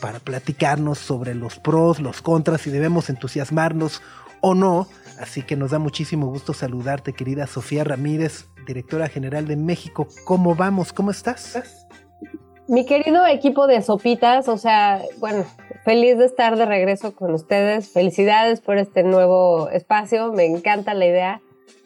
para 0.00 0.18
platicarnos 0.18 0.98
sobre 0.98 1.34
los 1.34 1.58
pros, 1.58 2.00
los 2.00 2.22
contras, 2.22 2.62
si 2.62 2.70
debemos 2.70 3.10
entusiasmarnos 3.10 4.02
o 4.40 4.54
no. 4.54 4.88
Así 5.18 5.42
que 5.42 5.56
nos 5.56 5.70
da 5.70 5.78
muchísimo 5.78 6.26
gusto 6.26 6.54
saludarte, 6.54 7.12
querida 7.12 7.46
Sofía 7.46 7.84
Ramírez, 7.84 8.46
directora 8.66 9.08
general 9.08 9.46
de 9.46 9.56
México. 9.56 10.06
¿Cómo 10.24 10.54
vamos? 10.54 10.92
¿Cómo 10.92 11.10
estás? 11.10 11.86
Mi 12.68 12.86
querido 12.86 13.26
equipo 13.26 13.66
de 13.66 13.82
sopitas, 13.82 14.48
o 14.48 14.56
sea, 14.56 15.02
bueno, 15.18 15.44
feliz 15.84 16.18
de 16.18 16.26
estar 16.26 16.56
de 16.56 16.66
regreso 16.66 17.14
con 17.16 17.34
ustedes. 17.34 17.88
Felicidades 17.92 18.60
por 18.60 18.78
este 18.78 19.02
nuevo 19.02 19.68
espacio, 19.70 20.32
me 20.32 20.46
encanta 20.46 20.94
la 20.94 21.06
idea. 21.06 21.40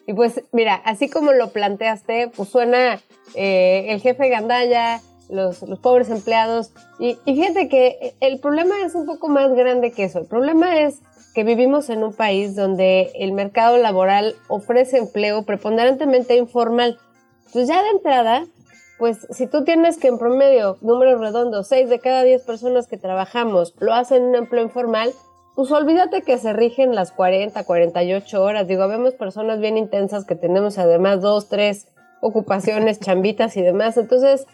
Y 0.06 0.12
pues, 0.12 0.42
mira, 0.52 0.74
así 0.74 1.08
como 1.08 1.32
lo 1.32 1.48
planteaste, 1.48 2.30
pues 2.36 2.50
suena 2.50 3.00
eh, 3.34 3.86
el 3.88 4.00
jefe 4.02 4.28
Gandaya, 4.28 5.00
los, 5.30 5.62
los 5.62 5.78
pobres 5.78 6.10
empleados. 6.10 6.72
Y, 6.98 7.16
y 7.24 7.34
fíjate 7.34 7.68
que 7.70 8.14
el 8.20 8.38
problema 8.40 8.74
es 8.84 8.94
un 8.94 9.06
poco 9.06 9.28
más 9.28 9.54
grande 9.54 9.90
que 9.92 10.04
eso. 10.04 10.18
El 10.18 10.26
problema 10.26 10.80
es 10.80 11.00
que 11.34 11.44
vivimos 11.44 11.90
en 11.90 12.04
un 12.04 12.12
país 12.12 12.54
donde 12.54 13.10
el 13.14 13.32
mercado 13.32 13.76
laboral 13.76 14.36
ofrece 14.48 14.98
empleo 14.98 15.42
preponderantemente 15.42 16.36
informal. 16.36 16.98
Entonces 17.46 17.68
ya 17.68 17.82
de 17.82 17.90
entrada, 17.90 18.46
pues 18.98 19.26
si 19.30 19.48
tú 19.48 19.64
tienes 19.64 19.98
que 19.98 20.08
en 20.08 20.18
promedio, 20.18 20.78
números 20.80 21.20
redondos, 21.20 21.66
6 21.68 21.90
de 21.90 21.98
cada 21.98 22.22
10 22.22 22.42
personas 22.44 22.86
que 22.86 22.96
trabajamos 22.96 23.74
lo 23.80 23.92
hacen 23.92 24.22
en 24.22 24.28
un 24.28 24.34
empleo 24.36 24.62
informal, 24.62 25.12
pues 25.56 25.70
olvídate 25.72 26.22
que 26.22 26.38
se 26.38 26.52
rigen 26.52 26.94
las 26.94 27.10
40, 27.12 27.64
48 27.64 28.42
horas. 28.42 28.68
Digo, 28.68 28.86
vemos 28.88 29.14
personas 29.14 29.60
bien 29.60 29.76
intensas 29.76 30.24
que 30.24 30.36
tenemos 30.36 30.78
además 30.78 31.20
dos, 31.20 31.48
tres 31.48 31.88
ocupaciones, 32.20 33.00
chambitas 33.00 33.56
y 33.56 33.62
demás. 33.62 33.96
Entonces, 33.96 34.46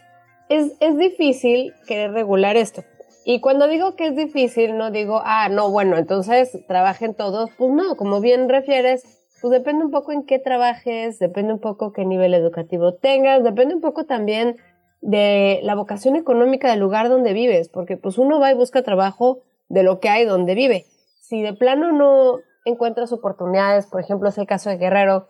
es, 0.48 0.72
es 0.80 0.96
difícil 0.96 1.74
querer 1.86 2.12
regular 2.12 2.56
esto. 2.56 2.84
Y 3.24 3.40
cuando 3.40 3.68
digo 3.68 3.96
que 3.96 4.08
es 4.08 4.16
difícil, 4.16 4.78
no 4.78 4.90
digo, 4.90 5.20
ah, 5.24 5.48
no, 5.48 5.70
bueno, 5.70 5.98
entonces 5.98 6.58
trabajen 6.66 7.14
todos. 7.14 7.50
Pues 7.58 7.70
no, 7.70 7.96
como 7.96 8.20
bien 8.20 8.48
refieres, 8.48 9.04
pues 9.40 9.50
depende 9.52 9.84
un 9.84 9.90
poco 9.90 10.12
en 10.12 10.24
qué 10.24 10.38
trabajes, 10.38 11.18
depende 11.18 11.52
un 11.52 11.60
poco 11.60 11.92
qué 11.92 12.04
nivel 12.04 12.34
educativo 12.34 12.94
tengas, 12.94 13.44
depende 13.44 13.74
un 13.74 13.80
poco 13.80 14.04
también 14.04 14.56
de 15.00 15.60
la 15.62 15.74
vocación 15.74 16.16
económica 16.16 16.70
del 16.70 16.80
lugar 16.80 17.08
donde 17.08 17.32
vives, 17.32 17.68
porque 17.68 17.96
pues 17.96 18.18
uno 18.18 18.38
va 18.38 18.50
y 18.50 18.54
busca 18.54 18.82
trabajo 18.82 19.42
de 19.68 19.82
lo 19.82 20.00
que 20.00 20.08
hay 20.08 20.24
donde 20.24 20.54
vive. 20.54 20.86
Si 21.20 21.42
de 21.42 21.54
plano 21.54 21.92
no 21.92 22.38
encuentras 22.64 23.12
oportunidades, 23.12 23.86
por 23.86 24.00
ejemplo, 24.00 24.28
es 24.28 24.38
el 24.38 24.46
caso 24.46 24.68
de 24.68 24.76
Guerrero, 24.76 25.28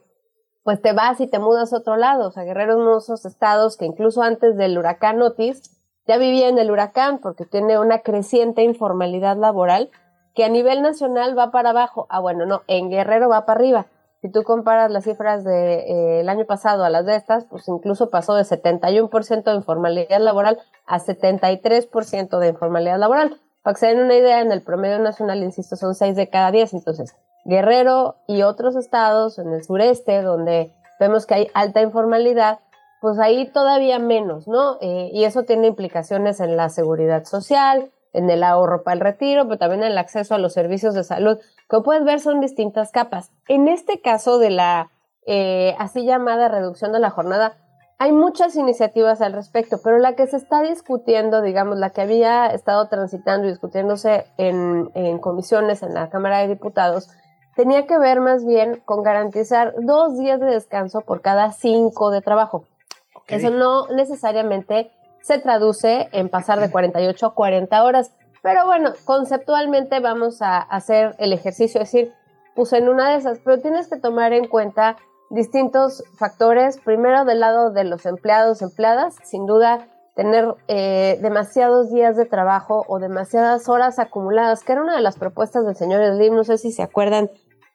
pues 0.63 0.81
te 0.83 0.93
vas 0.93 1.21
y 1.21 1.29
te 1.29 1.39
mudas 1.39 1.73
a 1.73 1.79
otro 1.79 1.97
lado. 1.97 2.29
O 2.29 2.31
sea, 2.33 2.45
Guerrero 2.45 2.73
es 2.73 2.79
uno 2.79 2.93
de 2.93 2.99
esos 2.99 3.25
estados 3.25 3.77
que 3.77 3.87
incluso 3.87 4.23
antes 4.23 4.57
del 4.57 4.77
huracán 4.77 5.23
Otis 5.23 5.80
ya 6.07 6.17
vivía 6.19 6.49
en 6.49 6.59
el 6.59 6.71
huracán 6.71 7.19
porque 7.19 7.45
tiene 7.45 7.79
una 7.79 8.01
creciente 8.01 8.63
informalidad 8.63 9.37
laboral 9.37 9.91
que 10.35 10.45
a 10.45 10.49
nivel 10.49 10.83
nacional 10.83 11.37
va 11.39 11.51
para 11.51 11.71
abajo. 11.71 12.07
Ah, 12.09 12.21
bueno, 12.21 12.47
no, 12.47 12.63
en 12.67 12.91
Guerrero 12.91 13.29
va 13.29 13.47
para 13.47 13.59
arriba. 13.59 13.87
Si 14.21 14.31
tú 14.31 14.43
comparas 14.43 14.91
las 14.91 15.05
cifras 15.05 15.45
del 15.45 16.29
año 16.29 16.45
pasado 16.45 16.85
a 16.85 16.91
las 16.91 17.07
de 17.07 17.17
estas, 17.17 17.47
pues 17.47 17.67
incluso 17.69 18.11
pasó 18.11 18.35
de 18.35 18.43
71% 18.43 19.45
de 19.45 19.55
informalidad 19.55 20.21
laboral 20.21 20.59
a 20.87 20.99
73% 20.99 22.39
de 22.39 22.49
informalidad 22.49 22.99
laboral. 22.99 23.41
Para 23.63 23.75
que 23.75 23.81
se 23.81 23.87
den 23.87 24.01
una 24.01 24.15
idea, 24.15 24.41
en 24.41 24.53
el 24.53 24.63
promedio 24.63 24.99
nacional, 24.99 25.43
insisto, 25.43 25.77
son 25.77 25.95
6 25.95 26.17
de 26.17 26.29
cada 26.29 26.51
10. 26.51 26.75
Entonces, 26.75 27.17
Guerrero 27.45 28.17
y 28.27 28.43
otros 28.43 28.77
estados 28.77 29.39
en 29.39 29.55
el 29.55 29.65
sureste, 29.65 30.21
donde 30.21 30.75
vemos 30.99 31.25
que 31.25 31.35
hay 31.35 31.51
alta 31.55 31.81
informalidad, 31.81 32.59
pues 33.01 33.19
ahí 33.19 33.51
todavía 33.51 33.99
menos, 33.99 34.47
¿no? 34.47 34.77
Eh, 34.81 35.11
y 35.13 35.25
eso 35.25 35.45
tiene 35.45 35.67
implicaciones 35.67 36.41
en 36.41 36.57
la 36.57 36.69
seguridad 36.69 37.25
social, 37.25 37.91
en 38.13 38.29
el 38.29 38.43
ahorro 38.43 38.83
para 38.83 38.95
el 38.95 39.01
retiro, 39.01 39.45
pero 39.45 39.59
también 39.59 39.83
en 39.83 39.93
el 39.93 39.99
acceso 39.99 40.35
a 40.35 40.39
los 40.39 40.53
servicios 40.53 40.95
de 40.95 41.05
salud. 41.05 41.39
Como 41.67 41.83
puedes 41.83 42.05
ver, 42.05 42.21
son 42.21 42.41
distintas 42.41 42.93
capas. 42.93 43.31
En 43.49 43.69
este 43.69 44.01
caso 44.01 44.39
de 44.39 44.51
la 44.51 44.91
eh, 45.27 45.75
así 45.79 46.05
llamada 46.05 46.49
reducción 46.49 46.93
de 46.93 46.99
la 46.99 47.11
jornada, 47.11 47.57
hay 47.99 48.13
muchas 48.13 48.57
iniciativas 48.57 49.21
al 49.21 49.35
respecto, 49.35 49.79
pero 49.85 49.99
la 49.99 50.15
que 50.15 50.27
se 50.27 50.39
está 50.39 50.63
discutiendo, 50.63 51.43
digamos, 51.43 51.79
la 51.79 51.91
que 51.91 52.01
había 52.01 52.47
estado 52.47 52.89
transitando 52.89 53.47
y 53.47 53.51
discutiéndose 53.51 54.25
en, 54.39 54.91
en 54.95 55.19
comisiones 55.19 55.83
en 55.83 55.93
la 55.95 56.09
Cámara 56.09 56.39
de 56.39 56.49
Diputados, 56.49 57.11
tenía 57.57 57.87
que 57.87 57.99
ver 57.99 58.21
más 58.21 58.47
bien 58.47 58.81
con 58.87 59.03
garantizar 59.03 59.75
dos 59.83 60.19
días 60.19 60.41
de 60.41 60.47
descanso 60.47 61.03
por 61.03 61.21
cada 61.21 61.53
cinco 61.53 62.11
de 62.11 62.23
trabajo. 62.23 62.65
Eso 63.31 63.51
no 63.51 63.87
necesariamente 63.89 64.91
se 65.23 65.39
traduce 65.39 66.09
en 66.13 66.29
pasar 66.29 66.61
de 66.61 66.71
48 66.71 67.27
a 67.27 67.35
40 67.35 67.85
horas, 67.85 68.13
pero 68.43 68.65
bueno, 68.67 68.93
conceptualmente 69.05 70.01
vamos 70.01 70.41
a 70.41 70.59
hacer 70.59 71.15
el 71.19 71.33
ejercicio, 71.33 71.81
es 71.81 71.93
decir, 71.93 72.15
pues 72.55 72.73
en 72.73 72.89
una 72.89 73.11
de 73.11 73.17
esas, 73.17 73.39
pero 73.45 73.61
tienes 73.61 73.89
que 73.89 73.99
tomar 73.99 74.33
en 74.33 74.47
cuenta 74.47 74.97
distintos 75.31 76.03
factores. 76.19 76.79
Primero, 76.79 77.25
del 77.25 77.41
lado 77.41 77.71
de 77.71 77.85
los 77.85 78.05
empleados, 78.07 78.63
empleadas, 78.63 79.17
sin 79.23 79.47
duda, 79.47 79.89
tener 80.15 80.55
eh, 80.69 81.19
demasiados 81.23 81.91
días 81.91 82.17
de 82.17 82.27
trabajo 82.27 82.85
o 82.89 82.99
demasiadas 82.99 83.69
horas 83.69 83.99
acumuladas, 83.99 84.65
que 84.65 84.73
era 84.73 84.83
una 84.83 84.97
de 84.97 85.03
las 85.03 85.17
propuestas 85.17 85.65
del 85.65 85.77
señor 85.77 86.05
Slim, 86.15 86.35
no 86.35 86.45
sé 86.45 86.59
si 86.59 86.73
se 86.73 86.83
acuerdan, 86.83 87.31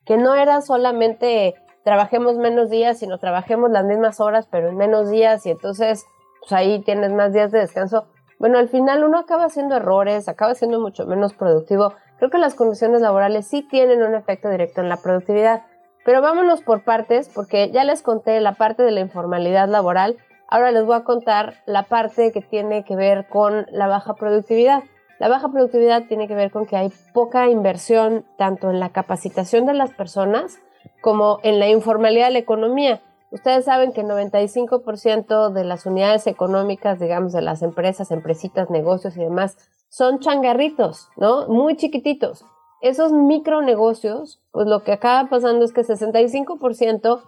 que 0.05 0.17
no 0.17 0.35
era 0.35 0.61
solamente 0.61 1.55
trabajemos 1.85 2.35
menos 2.37 2.69
días, 2.71 2.97
sino 2.97 3.19
trabajemos 3.19 3.69
las 3.69 3.85
mismas 3.85 4.19
horas, 4.19 4.47
pero 4.51 4.69
en 4.69 4.75
menos 4.75 5.09
días, 5.09 5.45
y 5.45 5.51
entonces 5.51 6.07
pues 6.39 6.51
ahí 6.51 6.81
tienes 6.81 7.11
más 7.11 7.31
días 7.31 7.51
de 7.51 7.59
descanso. 7.59 8.07
Bueno, 8.39 8.57
al 8.57 8.69
final 8.69 9.03
uno 9.03 9.19
acaba 9.19 9.45
haciendo 9.45 9.77
errores, 9.77 10.27
acaba 10.27 10.55
siendo 10.55 10.79
mucho 10.79 11.05
menos 11.05 11.33
productivo. 11.33 11.93
Creo 12.17 12.31
que 12.31 12.39
las 12.39 12.55
condiciones 12.55 13.01
laborales 13.01 13.47
sí 13.47 13.61
tienen 13.61 14.01
un 14.01 14.15
efecto 14.15 14.49
directo 14.49 14.81
en 14.81 14.89
la 14.89 14.97
productividad. 14.97 15.63
Pero 16.03 16.21
vámonos 16.21 16.61
por 16.61 16.83
partes, 16.83 17.29
porque 17.33 17.69
ya 17.71 17.83
les 17.83 18.01
conté 18.01 18.39
la 18.41 18.53
parte 18.53 18.83
de 18.83 18.91
la 18.91 18.99
informalidad 18.99 19.69
laboral. 19.69 20.17
Ahora 20.47 20.71
les 20.71 20.85
voy 20.85 20.95
a 20.95 21.03
contar 21.03 21.55
la 21.65 21.83
parte 21.83 22.31
que 22.31 22.41
tiene 22.41 22.83
que 22.83 22.95
ver 22.95 23.27
con 23.27 23.67
la 23.71 23.87
baja 23.87 24.15
productividad. 24.15 24.83
La 25.19 25.29
baja 25.29 25.49
productividad 25.49 26.03
tiene 26.07 26.27
que 26.27 26.35
ver 26.35 26.51
con 26.51 26.65
que 26.65 26.77
hay 26.77 26.91
poca 27.13 27.47
inversión 27.47 28.25
tanto 28.37 28.69
en 28.69 28.79
la 28.79 28.89
capacitación 28.89 29.65
de 29.65 29.75
las 29.75 29.91
personas 29.93 30.59
como 31.05 31.37
en 31.43 31.59
la 31.59 31.69
informalidad 31.69 32.25
de 32.25 32.33
la 32.33 32.39
economía. 32.39 32.99
Ustedes 33.29 33.65
saben 33.65 33.93
que 33.93 34.01
el 34.01 34.07
95% 34.07 35.51
de 35.51 35.63
las 35.63 35.85
unidades 35.85 36.25
económicas, 36.25 36.99
digamos, 36.99 37.31
de 37.31 37.43
las 37.43 37.61
empresas, 37.61 38.09
empresitas, 38.09 38.71
negocios 38.71 39.15
y 39.15 39.19
demás, 39.19 39.55
son 39.87 40.19
changarritos, 40.19 41.09
¿no? 41.15 41.47
Muy 41.47 41.77
chiquititos. 41.77 42.43
Esos 42.81 43.11
micronegocios, 43.11 44.41
pues 44.51 44.65
lo 44.65 44.81
que 44.81 44.93
acaba 44.93 45.29
pasando 45.29 45.63
es 45.63 45.73
que 45.73 45.83
65% 45.83 47.21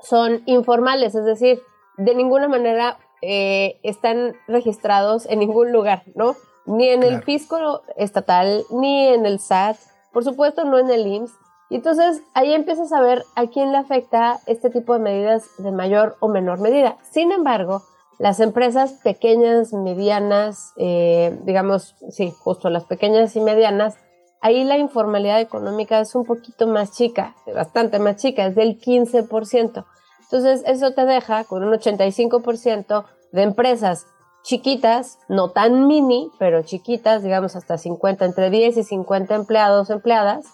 son 0.00 0.42
informales, 0.46 1.14
es 1.14 1.26
decir, 1.26 1.60
de 1.98 2.14
ninguna 2.14 2.48
manera 2.48 2.96
eh, 3.20 3.80
están 3.82 4.34
registrados 4.48 5.26
en 5.26 5.40
ningún 5.40 5.72
lugar, 5.72 6.04
¿no? 6.14 6.36
Ni 6.64 6.88
en 6.88 7.02
el 7.02 7.22
fisco 7.22 7.82
estatal, 7.98 8.64
ni 8.70 9.08
en 9.08 9.26
el 9.26 9.40
SAT, 9.40 9.76
por 10.10 10.24
supuesto 10.24 10.64
no 10.64 10.78
en 10.78 10.88
el 10.88 11.06
IMSS, 11.06 11.43
y 11.74 11.78
entonces 11.78 12.22
ahí 12.34 12.54
empiezas 12.54 12.92
a 12.92 13.00
ver 13.00 13.24
a 13.34 13.48
quién 13.48 13.72
le 13.72 13.78
afecta 13.78 14.38
este 14.46 14.70
tipo 14.70 14.92
de 14.92 15.00
medidas 15.00 15.50
de 15.58 15.72
mayor 15.72 16.16
o 16.20 16.28
menor 16.28 16.60
medida. 16.60 16.98
Sin 17.10 17.32
embargo, 17.32 17.82
las 18.20 18.38
empresas 18.38 18.92
pequeñas, 19.02 19.72
medianas, 19.72 20.72
eh, 20.76 21.36
digamos, 21.42 21.96
sí, 22.10 22.32
justo 22.38 22.70
las 22.70 22.84
pequeñas 22.84 23.34
y 23.34 23.40
medianas, 23.40 23.96
ahí 24.40 24.62
la 24.62 24.78
informalidad 24.78 25.40
económica 25.40 25.98
es 25.98 26.14
un 26.14 26.24
poquito 26.24 26.68
más 26.68 26.92
chica, 26.92 27.34
bastante 27.52 27.98
más 27.98 28.18
chica, 28.18 28.46
es 28.46 28.54
del 28.54 28.78
15%. 28.78 29.84
Entonces, 30.20 30.62
eso 30.66 30.92
te 30.92 31.04
deja 31.04 31.42
con 31.42 31.64
un 31.64 31.72
85% 31.74 33.04
de 33.32 33.42
empresas 33.42 34.06
chiquitas, 34.44 35.18
no 35.28 35.50
tan 35.50 35.88
mini, 35.88 36.30
pero 36.38 36.62
chiquitas, 36.62 37.24
digamos 37.24 37.56
hasta 37.56 37.78
50, 37.78 38.26
entre 38.26 38.50
10 38.50 38.76
y 38.76 38.84
50 38.84 39.34
empleados, 39.34 39.90
empleadas, 39.90 40.44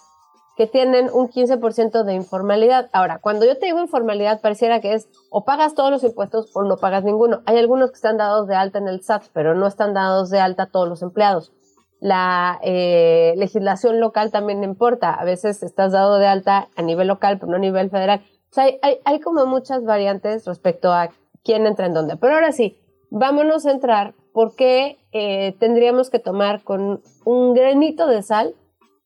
que 0.61 0.67
tienen 0.67 1.09
un 1.11 1.27
15% 1.27 2.03
de 2.03 2.13
informalidad. 2.13 2.91
Ahora, 2.93 3.17
cuando 3.17 3.47
yo 3.47 3.57
te 3.57 3.65
digo 3.65 3.79
informalidad, 3.79 4.41
pareciera 4.41 4.79
que 4.79 4.93
es 4.93 5.09
o 5.31 5.43
pagas 5.43 5.73
todos 5.73 5.89
los 5.89 6.03
impuestos 6.03 6.51
o 6.53 6.61
no 6.61 6.77
pagas 6.77 7.03
ninguno. 7.03 7.41
Hay 7.47 7.57
algunos 7.57 7.89
que 7.89 7.95
están 7.95 8.17
dados 8.17 8.45
de 8.45 8.53
alta 8.53 8.77
en 8.77 8.87
el 8.87 9.01
SAT, 9.01 9.23
pero 9.33 9.55
no 9.55 9.65
están 9.65 9.95
dados 9.95 10.29
de 10.29 10.39
alta 10.39 10.67
todos 10.67 10.87
los 10.87 11.01
empleados. 11.01 11.51
La 11.99 12.59
eh, 12.61 13.33
legislación 13.37 13.99
local 13.99 14.29
también 14.29 14.63
importa. 14.63 15.11
A 15.15 15.25
veces 15.25 15.63
estás 15.63 15.93
dado 15.93 16.19
de 16.19 16.27
alta 16.27 16.67
a 16.75 16.83
nivel 16.83 17.07
local, 17.07 17.39
pero 17.39 17.49
no 17.49 17.57
a 17.57 17.59
nivel 17.59 17.89
federal. 17.89 18.21
O 18.51 18.53
sea, 18.53 18.65
hay, 18.65 18.99
hay, 19.03 19.19
como 19.19 19.47
muchas 19.47 19.83
variantes 19.83 20.45
respecto 20.45 20.93
a 20.93 21.09
quién 21.43 21.65
entra 21.65 21.87
en 21.87 21.95
dónde. 21.95 22.17
Pero 22.17 22.35
ahora 22.35 22.51
sí, 22.51 22.77
vámonos 23.09 23.65
a 23.65 23.71
entrar 23.71 24.13
porque 24.31 24.99
eh, 25.11 25.55
tendríamos 25.59 26.11
que 26.11 26.19
tomar 26.19 26.61
con 26.61 27.01
un 27.25 27.55
granito 27.55 28.05
de 28.05 28.21
sal 28.21 28.53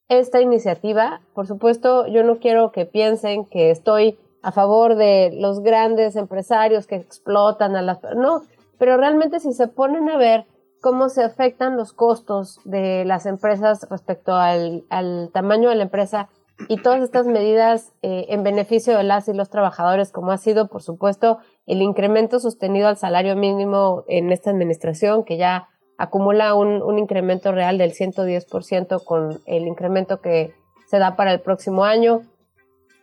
esta 0.09 0.41
iniciativa. 0.41 1.21
Por 1.33 1.47
supuesto, 1.47 2.07
yo 2.07 2.23
no 2.23 2.39
quiero 2.39 2.71
que 2.71 2.85
piensen 2.85 3.45
que 3.45 3.71
estoy 3.71 4.17
a 4.41 4.51
favor 4.51 4.95
de 4.95 5.31
los 5.33 5.61
grandes 5.61 6.15
empresarios 6.15 6.87
que 6.87 6.95
explotan 6.95 7.75
a 7.75 7.81
las... 7.81 7.99
No, 8.15 8.43
pero 8.77 8.97
realmente 8.97 9.39
si 9.39 9.53
se 9.53 9.67
ponen 9.67 10.09
a 10.09 10.17
ver 10.17 10.45
cómo 10.81 11.09
se 11.09 11.23
afectan 11.23 11.77
los 11.77 11.93
costos 11.93 12.59
de 12.63 13.05
las 13.05 13.25
empresas 13.25 13.87
respecto 13.89 14.35
al, 14.35 14.83
al 14.89 15.31
tamaño 15.33 15.69
de 15.69 15.75
la 15.75 15.83
empresa 15.83 16.29
y 16.69 16.77
todas 16.77 17.01
estas 17.01 17.25
medidas 17.25 17.93
eh, 18.01 18.27
en 18.29 18.43
beneficio 18.43 18.95
de 18.95 19.03
las 19.03 19.27
y 19.27 19.33
los 19.33 19.49
trabajadores, 19.49 20.11
como 20.11 20.31
ha 20.31 20.37
sido, 20.37 20.67
por 20.67 20.81
supuesto, 20.81 21.39
el 21.65 21.81
incremento 21.81 22.39
sostenido 22.39 22.87
al 22.87 22.97
salario 22.97 23.35
mínimo 23.35 24.03
en 24.07 24.31
esta 24.31 24.51
administración, 24.51 25.23
que 25.25 25.37
ya 25.37 25.69
acumula 25.97 26.55
un, 26.55 26.81
un 26.81 26.99
incremento 26.99 27.51
real 27.51 27.77
del 27.77 27.93
110% 27.93 29.03
con 29.03 29.41
el 29.45 29.67
incremento 29.67 30.21
que 30.21 30.53
se 30.87 30.99
da 30.99 31.15
para 31.15 31.33
el 31.33 31.41
próximo 31.41 31.85
año. 31.85 32.21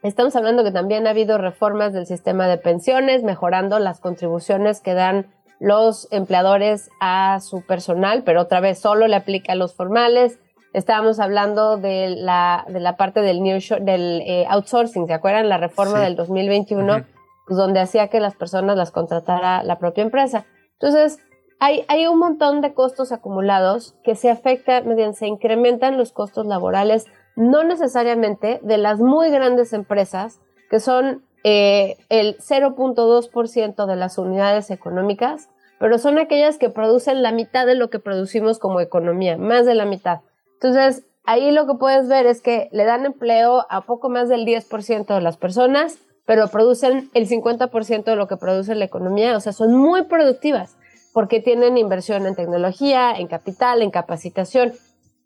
Estamos 0.02 0.34
hablando 0.34 0.64
que 0.64 0.72
también 0.72 1.06
ha 1.06 1.10
habido 1.10 1.38
reformas 1.38 1.92
del 1.92 2.06
sistema 2.06 2.48
de 2.48 2.58
pensiones, 2.58 3.22
mejorando 3.22 3.78
las 3.78 4.00
contribuciones 4.00 4.80
que 4.80 4.94
dan 4.94 5.32
los 5.60 6.08
empleadores 6.10 6.90
a 7.00 7.38
su 7.40 7.62
personal, 7.62 8.24
pero 8.24 8.40
otra 8.40 8.58
vez 8.58 8.80
solo 8.80 9.06
le 9.06 9.14
aplica 9.14 9.52
a 9.52 9.56
los 9.56 9.76
formales. 9.76 10.40
Estábamos 10.72 11.20
hablando 11.20 11.76
de 11.76 12.08
la, 12.16 12.64
de 12.68 12.80
la 12.80 12.96
parte 12.96 13.20
del, 13.20 13.44
new 13.44 13.60
del 13.80 14.22
eh, 14.26 14.44
outsourcing, 14.48 15.06
¿se 15.06 15.12
acuerdan? 15.12 15.48
La 15.48 15.58
reforma 15.58 16.00
del 16.00 16.16
2021, 16.16 17.04
pues 17.46 17.56
donde 17.56 17.78
hacía 17.78 18.08
que 18.08 18.18
las 18.18 18.34
personas 18.34 18.76
las 18.76 18.90
contratara 18.90 19.62
la 19.62 19.78
propia 19.78 20.02
empresa. 20.02 20.46
Entonces, 20.80 21.20
hay, 21.64 22.06
un 22.08 22.18
montón 22.18 22.60
de 22.60 22.74
costos 22.74 23.12
acumulados 23.12 23.94
que 24.02 24.16
se 24.16 24.30
afectan, 24.30 25.14
se 25.14 25.28
incrementan 25.28 25.96
los 25.96 26.10
costos 26.10 26.44
laborales, 26.44 27.06
no 27.36 27.62
necesariamente 27.62 28.58
de 28.62 28.78
las 28.78 28.98
muy 28.98 29.30
grandes 29.30 29.72
empresas, 29.72 30.40
que 30.70 30.80
son 30.80 31.22
eh, 31.44 31.98
el 32.08 32.36
0.2% 32.38 33.86
de 33.86 33.96
las 33.96 34.18
unidades 34.18 34.72
económicas, 34.72 35.50
pero 35.78 35.98
son 35.98 36.18
aquellas 36.18 36.58
que 36.58 36.68
producen 36.68 37.22
la 37.22 37.30
mitad 37.30 37.64
de 37.64 37.76
lo 37.76 37.90
que 37.90 38.00
producimos 38.00 38.58
como 38.58 38.80
economía, 38.80 39.36
más 39.36 39.64
de 39.64 39.76
la 39.76 39.84
mitad. 39.84 40.20
Entonces, 40.54 41.04
ahí 41.24 41.52
lo 41.52 41.68
que 41.68 41.74
puedes 41.74 42.08
ver 42.08 42.26
es 42.26 42.42
que 42.42 42.70
le 42.72 42.84
dan 42.84 43.06
empleo 43.06 43.66
a 43.70 43.82
poco 43.82 44.08
más 44.08 44.28
del 44.28 44.44
10% 44.44 45.14
de 45.14 45.20
las 45.20 45.36
personas, 45.36 45.98
pero 46.26 46.48
producen 46.48 47.08
el 47.14 47.28
50% 47.28 48.04
de 48.04 48.16
lo 48.16 48.26
que 48.26 48.36
produce 48.36 48.74
la 48.74 48.84
economía, 48.84 49.36
o 49.36 49.40
sea, 49.40 49.52
son 49.52 49.74
muy 49.74 50.02
productivas 50.02 50.76
porque 51.12 51.40
tienen 51.40 51.76
inversión 51.76 52.26
en 52.26 52.34
tecnología, 52.34 53.12
en 53.12 53.26
capital, 53.26 53.82
en 53.82 53.90
capacitación. 53.90 54.72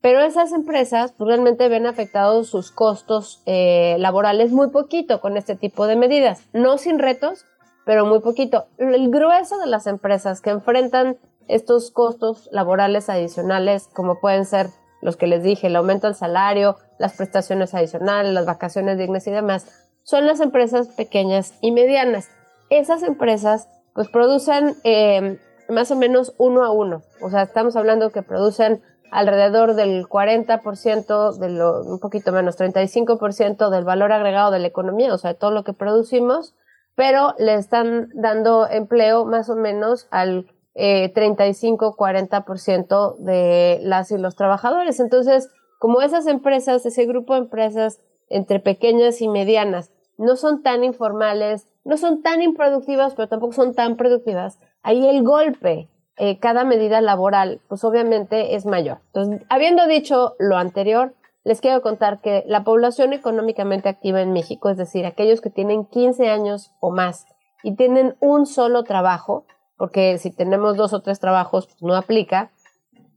Pero 0.01 0.21
esas 0.21 0.53
empresas 0.53 1.13
pues, 1.17 1.29
realmente 1.29 1.69
ven 1.69 1.87
afectados 1.87 2.49
sus 2.49 2.71
costos 2.71 3.43
eh, 3.47 3.97
laborales 3.99 4.53
muy 4.53 4.69
poquito 4.69 5.21
con 5.21 5.37
este 5.37 5.57
tipo 5.57 5.87
de 5.87 5.97
medidas. 5.97 6.43
No 6.53 6.79
sin 6.79 6.99
retos, 6.99 7.45
pero 7.85 8.05
muy 8.07 8.21
poquito. 8.21 8.67
El 8.79 9.11
grueso 9.11 9.59
de 9.59 9.67
las 9.67 9.87
empresas 9.87 10.41
que 10.41 10.51
enfrentan 10.51 11.17
estos 11.49 11.91
costos 11.91 12.49
laborales 12.53 13.09
adicionales, 13.09 13.89
como 13.93 14.21
pueden 14.21 14.45
ser 14.45 14.69
los 15.03 15.17
que 15.17 15.27
les 15.27 15.43
dije, 15.43 15.69
el 15.69 15.77
aumento 15.77 16.09
del 16.09 16.17
salario, 16.17 16.77
las 16.99 17.17
prestaciones 17.17 17.75
adicionales, 17.75 18.33
las 18.33 18.47
vacaciones 18.47 18.99
dignas 18.99 19.27
y 19.27 19.31
demás, 19.31 19.89
son 20.03 20.27
las 20.27 20.41
empresas 20.41 20.89
pequeñas 20.89 21.55
y 21.61 21.71
medianas. 21.71 22.29
Esas 22.71 23.03
empresas 23.03 23.69
pues 23.95 24.09
producen 24.09 24.75
eh, 24.85 25.39
más 25.69 25.91
o 25.91 25.97
menos 25.97 26.35
uno 26.39 26.65
a 26.65 26.71
uno. 26.71 27.03
O 27.21 27.31
sea, 27.31 27.43
estamos 27.43 27.77
hablando 27.77 28.11
que 28.11 28.23
producen 28.23 28.83
alrededor 29.11 29.75
del 29.75 30.07
40%, 30.07 31.39
de 31.39 31.51
lo, 31.51 31.83
un 31.83 32.01
poquito 32.01 32.33
menos, 32.33 32.59
35% 32.59 33.71
del 33.71 33.85
valor 33.85 34.13
agregado 34.13 34.51
de 34.51 34.59
la 34.59 34.67
economía, 34.67 35.15
o 35.15 35.19
sea, 35.19 35.33
de 35.33 35.39
todo 35.39 35.51
lo 35.51 35.65
que 35.65 35.73
producimos, 35.73 36.55
pero 36.95 37.35
le 37.39 37.55
están 37.55 38.09
dando 38.15 38.69
empleo 38.69 39.25
más 39.25 39.49
o 39.49 39.57
menos 39.57 40.09
al 40.11 40.47
eh, 40.75 41.13
35-40% 41.15 43.17
de 43.19 43.79
las 43.83 44.11
y 44.11 44.19
los 44.19 44.37
trabajadores. 44.37 45.01
Entonces, 45.01 45.51
como 45.79 46.03
esas 46.03 46.27
empresas, 46.27 46.85
ese 46.85 47.07
grupo 47.07 47.35
de 47.35 47.41
empresas 47.41 48.01
entre 48.29 48.61
pequeñas 48.61 49.21
y 49.21 49.29
medianas, 49.29 49.93
no 50.19 50.37
son 50.37 50.63
tan 50.63 50.85
informales, 50.85 51.67
no 51.85 51.97
son 51.97 52.23
tan 52.23 52.43
improductivas, 52.43 53.15
pero 53.15 53.29
tampoco 53.29 53.53
son 53.53 53.75
tan 53.75 53.97
productivas, 53.97 54.59
ahí 54.83 55.07
el 55.07 55.23
golpe, 55.23 55.89
eh, 56.19 56.39
cada 56.39 56.65
medida 56.65 57.01
laboral, 57.01 57.61
pues 57.69 57.85
obviamente 57.85 58.55
es 58.55 58.65
mayor. 58.65 58.99
Entonces, 59.09 59.43
habiendo 59.51 59.87
dicho 59.87 60.35
lo 60.39 60.57
anterior, 60.57 61.15
les 61.45 61.61
quiero 61.61 61.83
contar 61.83 62.21
que 62.21 62.43
la 62.47 62.65
población 62.65 63.13
económicamente 63.13 63.89
activa 63.89 64.21
en 64.21 64.33
México, 64.33 64.69
es 64.69 64.77
decir, 64.77 65.07
aquellos 65.07 65.41
que 65.41 65.51
tienen 65.51 65.85
15 65.85 66.29
años 66.29 66.73
o 66.81 66.91
más 66.91 67.27
y 67.63 67.77
tienen 67.77 68.17
un 68.21 68.47
solo 68.47 68.83
trabajo, 68.83 69.45
porque 69.77 70.19
si 70.19 70.31
tenemos 70.31 70.77
dos 70.77 70.93
o 70.93 71.03
tres 71.03 71.21
trabajos 71.21 71.67
pues 71.67 71.83
no 71.83 71.95
aplica, 71.95 72.51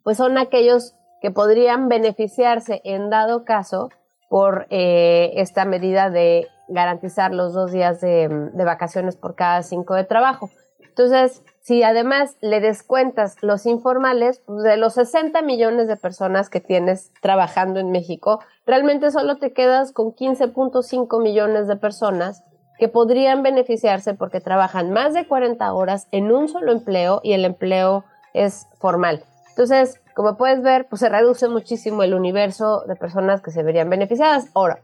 pues 0.03 0.17
son 0.17 0.37
aquellos 0.37 0.95
que 1.21 1.31
podrían 1.31 1.87
beneficiarse 1.87 2.81
en 2.83 3.09
dado 3.09 3.45
caso 3.45 3.89
por 4.29 4.67
eh, 4.69 5.31
esta 5.35 5.65
medida 5.65 6.09
de 6.09 6.47
garantizar 6.69 7.33
los 7.33 7.53
dos 7.53 7.71
días 7.71 8.01
de, 8.01 8.27
vacaciones 8.53 9.15
por 9.15 9.35
cada 9.35 9.63
cinco 9.63 9.95
de 9.95 10.03
trabajo. 10.03 10.49
Entonces, 10.79 11.43
si 11.61 11.83
además 11.83 12.35
le 12.41 12.59
descuentas 12.59 13.37
los 13.41 13.65
informales, 13.65 14.41
pues 14.45 14.63
de 14.63 14.77
los 14.77 14.95
60 14.95 15.41
millones 15.41 15.87
de 15.87 15.95
personas 15.95 16.49
que 16.49 16.59
tienes 16.59 17.11
trabajando 17.21 17.79
en 17.79 17.91
México, 17.91 18.39
realmente 18.65 19.11
solo 19.11 19.37
te 19.37 19.53
quedas 19.53 19.91
con 19.91 20.13
15.5 20.13 21.21
millones 21.21 21.67
de 21.67 21.75
personas 21.75 22.43
que 22.77 22.87
podrían 22.87 23.43
beneficiarse 23.43 24.13
porque 24.13 24.41
trabajan 24.41 24.91
más 24.91 25.13
de 25.13 25.27
40 25.27 25.73
horas 25.73 26.07
en 26.11 26.31
un 26.31 26.47
solo 26.47 26.71
empleo 26.71 27.19
y 27.23 27.33
el 27.33 27.45
empleo 27.45 28.05
es 28.33 28.67
formal. 28.79 29.23
Entonces, 29.49 30.01
como 30.15 30.37
puedes 30.37 30.61
ver, 30.61 30.87
pues 30.89 31.01
se 31.01 31.09
reduce 31.09 31.47
muchísimo 31.47 32.03
el 32.03 32.13
universo 32.13 32.83
de 32.87 32.95
personas 32.95 33.41
que 33.41 33.51
se 33.51 33.63
verían 33.63 33.89
beneficiadas. 33.89 34.47
Ahora, 34.53 34.79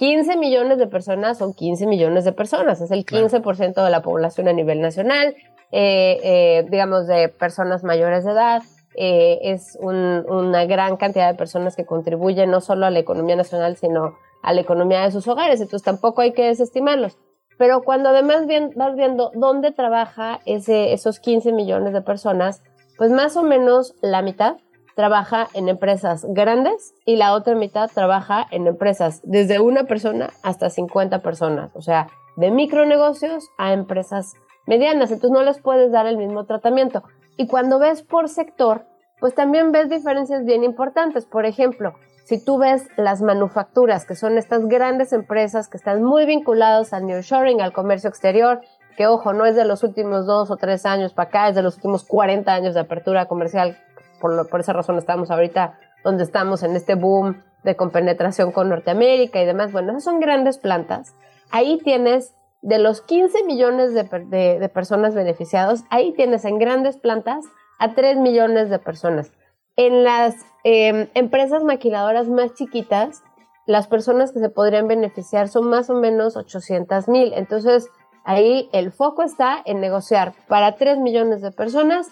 15 0.00 0.38
millones 0.38 0.78
de 0.78 0.86
personas 0.86 1.36
son 1.36 1.52
15 1.52 1.86
millones 1.86 2.24
de 2.24 2.32
personas, 2.32 2.80
es 2.80 2.90
el 2.90 3.04
15% 3.04 3.84
de 3.84 3.90
la 3.90 4.00
población 4.00 4.48
a 4.48 4.54
nivel 4.54 4.80
nacional, 4.80 5.36
eh, 5.72 6.18
eh, 6.24 6.66
digamos, 6.70 7.06
de 7.06 7.28
personas 7.28 7.84
mayores 7.84 8.24
de 8.24 8.30
edad. 8.30 8.62
Eh, 8.94 9.40
es 9.42 9.76
un, 9.78 10.24
una 10.26 10.64
gran 10.64 10.96
cantidad 10.96 11.30
de 11.30 11.36
personas 11.36 11.76
que 11.76 11.84
contribuyen 11.84 12.50
no 12.50 12.62
solo 12.62 12.86
a 12.86 12.90
la 12.90 12.98
economía 12.98 13.36
nacional, 13.36 13.76
sino 13.76 14.14
a 14.42 14.54
la 14.54 14.62
economía 14.62 15.02
de 15.02 15.10
sus 15.10 15.28
hogares. 15.28 15.60
Entonces 15.60 15.84
tampoco 15.84 16.22
hay 16.22 16.32
que 16.32 16.46
desestimarlos. 16.46 17.18
Pero 17.58 17.82
cuando 17.82 18.08
además 18.08 18.46
bien, 18.46 18.70
vas 18.76 18.96
viendo 18.96 19.30
dónde 19.34 19.70
trabaja 19.70 20.40
ese, 20.46 20.94
esos 20.94 21.20
15 21.20 21.52
millones 21.52 21.92
de 21.92 22.00
personas, 22.00 22.62
pues 22.96 23.10
más 23.10 23.36
o 23.36 23.42
menos 23.42 23.94
la 24.00 24.22
mitad 24.22 24.56
trabaja 24.96 25.48
en 25.54 25.68
empresas 25.68 26.26
grandes 26.28 26.94
y 27.04 27.16
la 27.16 27.34
otra 27.34 27.54
mitad 27.54 27.90
trabaja 27.92 28.46
en 28.50 28.66
empresas 28.66 29.20
desde 29.24 29.60
una 29.60 29.84
persona 29.84 30.30
hasta 30.42 30.70
50 30.70 31.20
personas, 31.20 31.70
o 31.74 31.82
sea, 31.82 32.08
de 32.36 32.50
micronegocios 32.50 33.48
a 33.58 33.72
empresas 33.72 34.34
medianas, 34.66 35.10
entonces 35.10 35.32
no 35.32 35.42
les 35.42 35.60
puedes 35.60 35.90
dar 35.92 36.06
el 36.06 36.16
mismo 36.16 36.44
tratamiento. 36.44 37.02
Y 37.36 37.46
cuando 37.46 37.78
ves 37.78 38.02
por 38.02 38.28
sector, 38.28 38.86
pues 39.18 39.34
también 39.34 39.72
ves 39.72 39.88
diferencias 39.88 40.44
bien 40.44 40.64
importantes. 40.64 41.26
Por 41.26 41.44
ejemplo, 41.44 41.94
si 42.24 42.42
tú 42.42 42.58
ves 42.58 42.88
las 42.96 43.22
manufacturas, 43.22 44.06
que 44.06 44.14
son 44.14 44.38
estas 44.38 44.66
grandes 44.66 45.12
empresas 45.12 45.68
que 45.68 45.76
están 45.76 46.02
muy 46.02 46.26
vinculadas 46.26 46.92
al 46.92 47.06
nearshoring, 47.06 47.60
al 47.60 47.72
comercio 47.72 48.08
exterior, 48.08 48.60
que 48.96 49.06
ojo, 49.06 49.32
no 49.32 49.46
es 49.46 49.56
de 49.56 49.64
los 49.64 49.82
últimos 49.82 50.26
dos 50.26 50.50
o 50.50 50.56
tres 50.56 50.86
años 50.86 51.12
para 51.12 51.28
acá, 51.28 51.48
es 51.48 51.54
de 51.54 51.62
los 51.62 51.76
últimos 51.76 52.04
40 52.04 52.52
años 52.52 52.74
de 52.74 52.80
apertura 52.80 53.26
comercial, 53.26 53.78
por, 54.20 54.60
esa 54.60 54.72
razón 54.72 54.98
estamos 54.98 55.30
ahorita 55.30 55.78
donde 56.04 56.24
estamos 56.24 56.62
en 56.62 56.76
este 56.76 56.94
boom 56.94 57.42
de 57.64 57.76
compenetración 57.76 58.52
con 58.52 58.68
Norteamérica 58.68 59.40
y 59.40 59.46
demás. 59.46 59.72
Bueno, 59.72 59.90
esas 59.90 60.04
son 60.04 60.20
grandes 60.20 60.58
plantas. 60.58 61.14
Ahí 61.50 61.78
tienes 61.82 62.34
de 62.62 62.78
los 62.78 63.00
15 63.00 63.44
millones 63.44 63.94
de, 63.94 64.70
personas 64.72 65.14
beneficiados, 65.14 65.84
ahí 65.90 66.12
tienes 66.12 66.44
en 66.44 66.58
grandes 66.58 66.98
plantas 66.98 67.44
a 67.78 67.94
3 67.94 68.18
millones 68.18 68.68
de 68.68 68.78
personas. 68.78 69.32
En 69.76 70.04
las 70.04 70.34
eh, 70.64 71.10
empresas 71.14 71.64
maquiladoras 71.64 72.28
más 72.28 72.52
chiquitas, 72.54 73.22
las 73.66 73.86
personas 73.86 74.32
que 74.32 74.40
se 74.40 74.50
podrían 74.50 74.88
beneficiar 74.88 75.48
son 75.48 75.68
más 75.68 75.88
o 75.90 75.94
menos 75.94 76.36
800 76.36 77.08
mil. 77.08 77.32
Entonces, 77.34 77.88
ahí 78.24 78.68
el 78.72 78.92
foco 78.92 79.22
está 79.22 79.62
en 79.64 79.80
negociar 79.80 80.34
para 80.48 80.76
3 80.76 80.98
millones 80.98 81.40
de 81.40 81.52
personas 81.52 82.08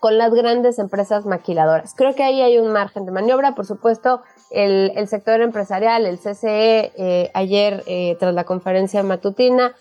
con 0.00 0.18
las 0.18 0.32
grandes 0.34 0.78
empresas 0.78 1.24
maquiladoras. 1.26 1.94
Creo 1.96 2.14
que 2.14 2.22
ahí 2.22 2.42
hay 2.42 2.58
un 2.58 2.70
margen 2.72 3.06
de 3.06 3.12
maniobra. 3.12 3.54
Por 3.54 3.66
supuesto, 3.66 4.22
el, 4.50 4.92
el 4.94 5.08
sector 5.08 5.40
empresarial, 5.40 6.06
el 6.06 6.18
CCE, 6.18 6.92
eh, 6.96 7.30
ayer, 7.34 7.82
eh, 7.86 8.16
tras 8.20 8.34
la 8.34 8.44
conferencia 8.44 9.02
matutina, 9.02 9.74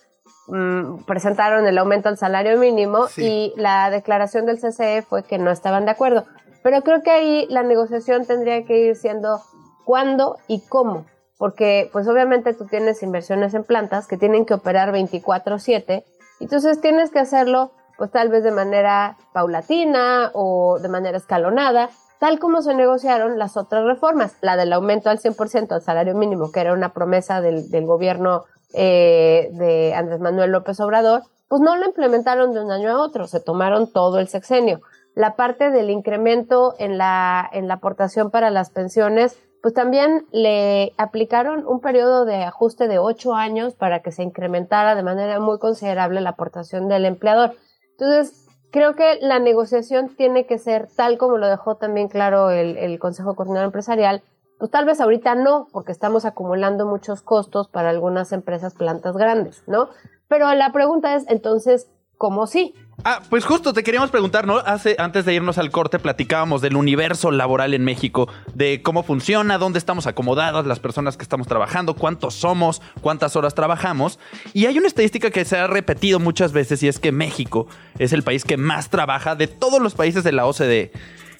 mmm, 0.47 1.03
presentaron 1.05 1.67
el 1.67 1.77
aumento 1.77 2.09
al 2.09 2.17
salario 2.17 2.57
mínimo 2.57 3.07
Sí. 3.07 3.23
y 3.25 3.53
la 3.59 3.89
declaración 3.89 4.45
del 4.45 4.59
CCE 4.59 5.01
fue 5.01 5.23
que 5.23 5.37
no 5.37 5.51
estaban 5.51 5.85
de 5.85 5.91
acuerdo. 5.91 6.25
Pero 6.63 6.81
creo 6.81 7.03
que 7.03 7.11
ahí 7.11 7.45
la 7.49 7.61
negociación 7.63 8.25
tendría 8.25 8.63
que 8.65 8.77
ir 8.79 8.95
siendo 8.95 9.41
cuándo 9.83 10.37
y 10.47 10.61
cómo. 10.61 11.05
Porque, 11.37 11.89
pues 11.91 12.07
obviamente 12.07 12.53
tú 12.53 12.65
tienes 12.65 13.03
inversiones 13.03 13.53
en 13.53 13.65
plantas 13.65 14.07
que 14.07 14.17
tienen 14.17 14.45
que 14.45 14.53
operar 14.53 14.91
24/7. 14.93 16.05
Entonces 16.39 16.79
tienes 16.81 17.11
que 17.11 17.19
hacerlo, 17.19 17.71
pues 17.97 18.11
tal 18.11 18.29
vez 18.29 18.43
de 18.43 18.51
manera 18.51 19.17
paulatina 19.33 20.31
o 20.33 20.79
de 20.79 20.89
manera 20.89 21.17
escalonada, 21.17 21.89
tal 22.19 22.39
como 22.39 22.61
se 22.61 22.73
negociaron 22.73 23.37
las 23.37 23.57
otras 23.57 23.83
reformas. 23.85 24.35
La 24.41 24.57
del 24.57 24.73
aumento 24.73 25.09
al 25.09 25.19
100% 25.19 25.71
al 25.71 25.81
salario 25.81 26.15
mínimo, 26.15 26.51
que 26.51 26.61
era 26.61 26.73
una 26.73 26.93
promesa 26.93 27.41
del, 27.41 27.69
del 27.69 27.85
gobierno 27.85 28.45
eh, 28.73 29.49
de 29.53 29.93
Andrés 29.93 30.19
Manuel 30.19 30.51
López 30.51 30.79
Obrador, 30.79 31.23
pues 31.47 31.61
no 31.61 31.75
lo 31.75 31.85
implementaron 31.85 32.53
de 32.53 32.61
un 32.61 32.71
año 32.71 32.91
a 32.91 33.01
otro, 33.01 33.27
se 33.27 33.39
tomaron 33.39 33.91
todo 33.91 34.19
el 34.19 34.27
sexenio. 34.27 34.81
La 35.13 35.35
parte 35.35 35.69
del 35.69 35.89
incremento 35.89 36.75
en 36.79 36.97
la, 36.97 37.49
en 37.53 37.67
la 37.67 37.75
aportación 37.75 38.31
para 38.31 38.49
las 38.49 38.71
pensiones, 38.71 39.37
pues 39.61 39.73
también 39.73 40.25
le 40.31 40.93
aplicaron 40.97 41.65
un 41.65 41.79
periodo 41.79 42.25
de 42.25 42.43
ajuste 42.43 42.87
de 42.87 42.99
ocho 42.99 43.33
años 43.33 43.75
para 43.75 44.01
que 44.01 44.11
se 44.11 44.23
incrementara 44.23 44.95
de 44.95 45.03
manera 45.03 45.39
muy 45.39 45.57
considerable 45.57 46.21
la 46.21 46.31
aportación 46.31 46.87
del 46.87 47.05
empleador. 47.05 47.55
Entonces, 47.97 48.45
creo 48.71 48.93
que 48.95 49.19
la 49.21 49.39
negociación 49.39 50.15
tiene 50.15 50.45
que 50.45 50.57
ser 50.57 50.89
tal 50.95 51.17
como 51.17 51.37
lo 51.37 51.47
dejó 51.47 51.75
también 51.75 52.09
claro 52.09 52.49
el, 52.51 52.99
Consejo 52.99 53.35
Coordinador 53.35 53.67
Empresarial, 53.67 54.21
pues 54.59 54.69
tal 54.69 54.85
vez 54.85 54.99
ahorita 54.99 55.35
no, 55.35 55.67
porque 55.71 55.93
estamos 55.93 56.25
acumulando 56.25 56.85
muchos 56.85 57.21
costos 57.21 57.69
para 57.69 57.89
algunas 57.89 58.33
empresas 58.33 58.73
plantas 58.73 59.15
grandes, 59.15 59.63
¿no? 59.67 59.89
Pero 60.27 60.53
la 60.53 60.73
pregunta 60.73 61.15
es, 61.15 61.25
entonces, 61.29 61.89
¿cómo 62.17 62.47
sí? 62.47 62.73
Ah, 63.03 63.21
pues 63.29 63.45
justo 63.45 63.73
te 63.73 63.83
queríamos 63.83 64.09
preguntar, 64.09 64.47
¿no? 64.47 64.57
Hace, 64.57 64.95
antes 64.97 65.25
de 65.25 65.33
irnos 65.33 65.57
al 65.57 65.69
corte 65.69 65.99
platicábamos 65.99 66.61
del 66.61 66.75
universo 66.75 67.29
laboral 67.29 67.73
en 67.73 67.83
México, 67.83 68.27
de 68.53 68.81
cómo 68.81 69.03
funciona, 69.03 69.57
dónde 69.57 69.79
estamos 69.79 70.07
acomodadas, 70.07 70.65
las 70.65 70.79
personas 70.79 71.17
que 71.17 71.23
estamos 71.23 71.45
trabajando, 71.45 71.95
cuántos 71.95 72.33
somos, 72.33 72.81
cuántas 73.01 73.35
horas 73.35 73.53
trabajamos. 73.53 74.17
Y 74.53 74.65
hay 74.65 74.77
una 74.77 74.87
estadística 74.87 75.29
que 75.29 75.45
se 75.45 75.57
ha 75.57 75.67
repetido 75.67 76.19
muchas 76.19 76.51
veces 76.51 76.81
y 76.83 76.87
es 76.87 76.99
que 76.99 77.11
México 77.11 77.67
es 77.99 78.13
el 78.13 78.23
país 78.23 78.43
que 78.43 78.57
más 78.57 78.89
trabaja 78.89 79.35
de 79.35 79.47
todos 79.47 79.81
los 79.81 79.93
países 79.93 80.23
de 80.23 80.31
la 80.31 80.45
OCDE. 80.45 80.91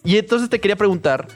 Y 0.03 0.17
entonces 0.17 0.49
te 0.49 0.59
quería 0.59 0.75
preguntar, 0.75 1.27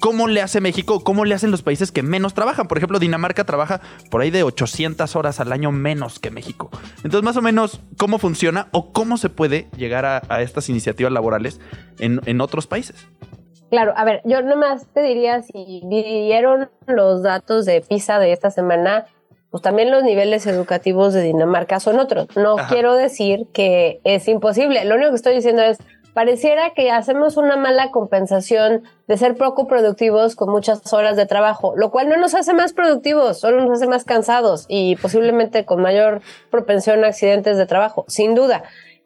¿cómo 0.00 0.28
le 0.28 0.42
hace 0.42 0.60
México? 0.60 1.02
¿Cómo 1.02 1.24
le 1.24 1.34
hacen 1.34 1.50
los 1.50 1.62
países 1.62 1.92
que 1.92 2.02
menos 2.02 2.34
trabajan? 2.34 2.68
Por 2.68 2.78
ejemplo, 2.78 2.98
Dinamarca 2.98 3.44
trabaja 3.44 3.80
por 4.10 4.20
ahí 4.20 4.30
de 4.30 4.42
800 4.42 5.16
horas 5.16 5.40
al 5.40 5.52
año 5.52 5.72
menos 5.72 6.18
que 6.18 6.30
México. 6.30 6.70
Entonces, 6.98 7.22
más 7.22 7.36
o 7.36 7.42
menos, 7.42 7.80
¿cómo 7.98 8.18
funciona 8.18 8.68
o 8.72 8.92
cómo 8.92 9.16
se 9.16 9.30
puede 9.30 9.68
llegar 9.76 10.04
a, 10.04 10.22
a 10.28 10.42
estas 10.42 10.68
iniciativas 10.68 11.12
laborales 11.12 11.60
en, 11.98 12.20
en 12.26 12.40
otros 12.40 12.66
países? 12.66 13.06
Claro, 13.70 13.92
a 13.96 14.04
ver, 14.04 14.22
yo 14.24 14.42
nomás 14.42 14.86
te 14.92 15.02
diría, 15.02 15.42
si 15.42 15.82
vieron 15.86 16.70
los 16.86 17.22
datos 17.22 17.64
de 17.64 17.80
PISA 17.80 18.20
de 18.20 18.32
esta 18.32 18.50
semana, 18.50 19.06
pues 19.50 19.62
también 19.62 19.90
los 19.90 20.04
niveles 20.04 20.46
educativos 20.46 21.14
de 21.14 21.22
Dinamarca 21.22 21.80
son 21.80 21.98
otros. 21.98 22.28
No 22.36 22.58
Ajá. 22.58 22.72
quiero 22.72 22.94
decir 22.94 23.46
que 23.52 24.00
es 24.04 24.28
imposible. 24.28 24.84
Lo 24.84 24.94
único 24.94 25.10
que 25.10 25.16
estoy 25.16 25.34
diciendo 25.34 25.62
es, 25.62 25.78
pareciera 26.16 26.70
que 26.70 26.90
hacemos 26.90 27.36
una 27.36 27.58
mala 27.58 27.90
compensación 27.90 28.84
de 29.06 29.18
ser 29.18 29.36
poco 29.36 29.66
productivos 29.66 30.34
con 30.34 30.48
muchas 30.48 30.90
horas 30.94 31.14
de 31.14 31.26
trabajo, 31.26 31.74
lo 31.76 31.90
cual 31.90 32.08
no 32.08 32.16
nos 32.16 32.34
hace 32.34 32.54
más 32.54 32.72
productivos, 32.72 33.38
solo 33.38 33.62
nos 33.62 33.72
hace 33.72 33.86
más 33.86 34.04
cansados 34.04 34.64
y 34.66 34.96
posiblemente 34.96 35.66
con 35.66 35.82
mayor 35.82 36.22
propensión 36.50 37.04
a 37.04 37.08
accidentes 37.08 37.58
de 37.58 37.66
trabajo, 37.66 38.06
sin 38.08 38.34
duda. 38.34 38.62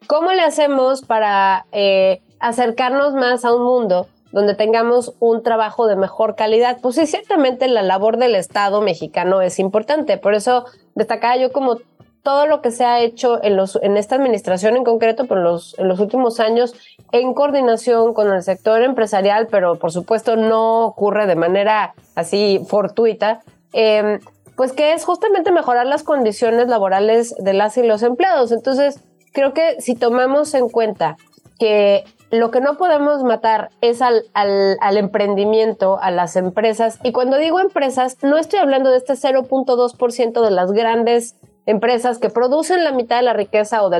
¿Cómo 0.07 0.31
le 0.31 0.39
hacemos 0.39 1.01
para 1.01 1.65
eh, 1.73 2.21
acercarnos 2.39 3.13
más 3.13 3.43
a 3.43 3.53
un 3.53 3.65
mundo 3.65 4.07
donde 4.31 4.55
tengamos 4.55 5.13
un 5.19 5.43
trabajo 5.43 5.87
de 5.87 5.97
mejor 5.97 6.37
calidad? 6.37 6.77
Pues 6.81 6.95
sí, 6.95 7.07
ciertamente 7.07 7.67
la 7.67 7.81
labor 7.81 8.19
del 8.19 8.35
Estado 8.35 8.79
mexicano 8.79 9.41
es 9.41 9.59
importante, 9.59 10.17
por 10.17 10.33
eso 10.33 10.63
destacaba 10.95 11.35
yo 11.35 11.51
como 11.51 11.75
todo 12.23 12.45
lo 12.45 12.61
que 12.61 12.71
se 12.71 12.85
ha 12.85 12.99
hecho 12.99 13.43
en, 13.43 13.55
los, 13.55 13.77
en 13.81 13.97
esta 13.97 14.15
administración 14.15 14.77
en 14.77 14.83
concreto, 14.83 15.25
en 15.29 15.43
los, 15.43 15.77
en 15.79 15.87
los 15.87 15.99
últimos 15.99 16.39
años, 16.39 16.75
en 17.11 17.33
coordinación 17.33 18.13
con 18.13 18.31
el 18.31 18.43
sector 18.43 18.81
empresarial, 18.81 19.47
pero 19.49 19.77
por 19.77 19.91
supuesto 19.91 20.35
no 20.35 20.85
ocurre 20.85 21.27
de 21.27 21.35
manera 21.35 21.93
así 22.15 22.61
fortuita, 22.67 23.41
eh, 23.73 24.19
pues 24.55 24.73
que 24.73 24.93
es 24.93 25.05
justamente 25.05 25.51
mejorar 25.51 25.85
las 25.87 26.03
condiciones 26.03 26.67
laborales 26.67 27.35
de 27.37 27.53
las 27.53 27.77
y 27.77 27.83
los 27.83 28.03
empleados. 28.03 28.51
Entonces, 28.51 28.99
creo 29.33 29.53
que 29.53 29.81
si 29.81 29.95
tomamos 29.95 30.53
en 30.53 30.69
cuenta 30.69 31.17
que 31.59 32.03
lo 32.31 32.49
que 32.49 32.61
no 32.61 32.77
podemos 32.77 33.23
matar 33.23 33.69
es 33.81 34.01
al, 34.01 34.23
al, 34.33 34.97
emprendimiento, 34.97 35.99
a 36.01 36.11
las 36.11 36.37
empresas. 36.37 36.97
Y 37.03 37.11
cuando 37.11 37.37
digo 37.37 37.59
empresas, 37.59 38.17
no 38.23 38.37
estoy 38.37 38.59
hablando 38.59 38.89
de 38.89 38.97
este 38.97 39.13
0.2% 39.13 40.41
de 40.41 40.51
las 40.51 40.71
grandes 40.71 41.35
empresas 41.65 42.19
que 42.19 42.29
producen 42.29 42.83
la 42.83 42.93
mitad 42.93 43.17
de 43.17 43.23
la 43.23 43.33
riqueza 43.33 43.83
o 43.83 43.89
de, 43.89 43.99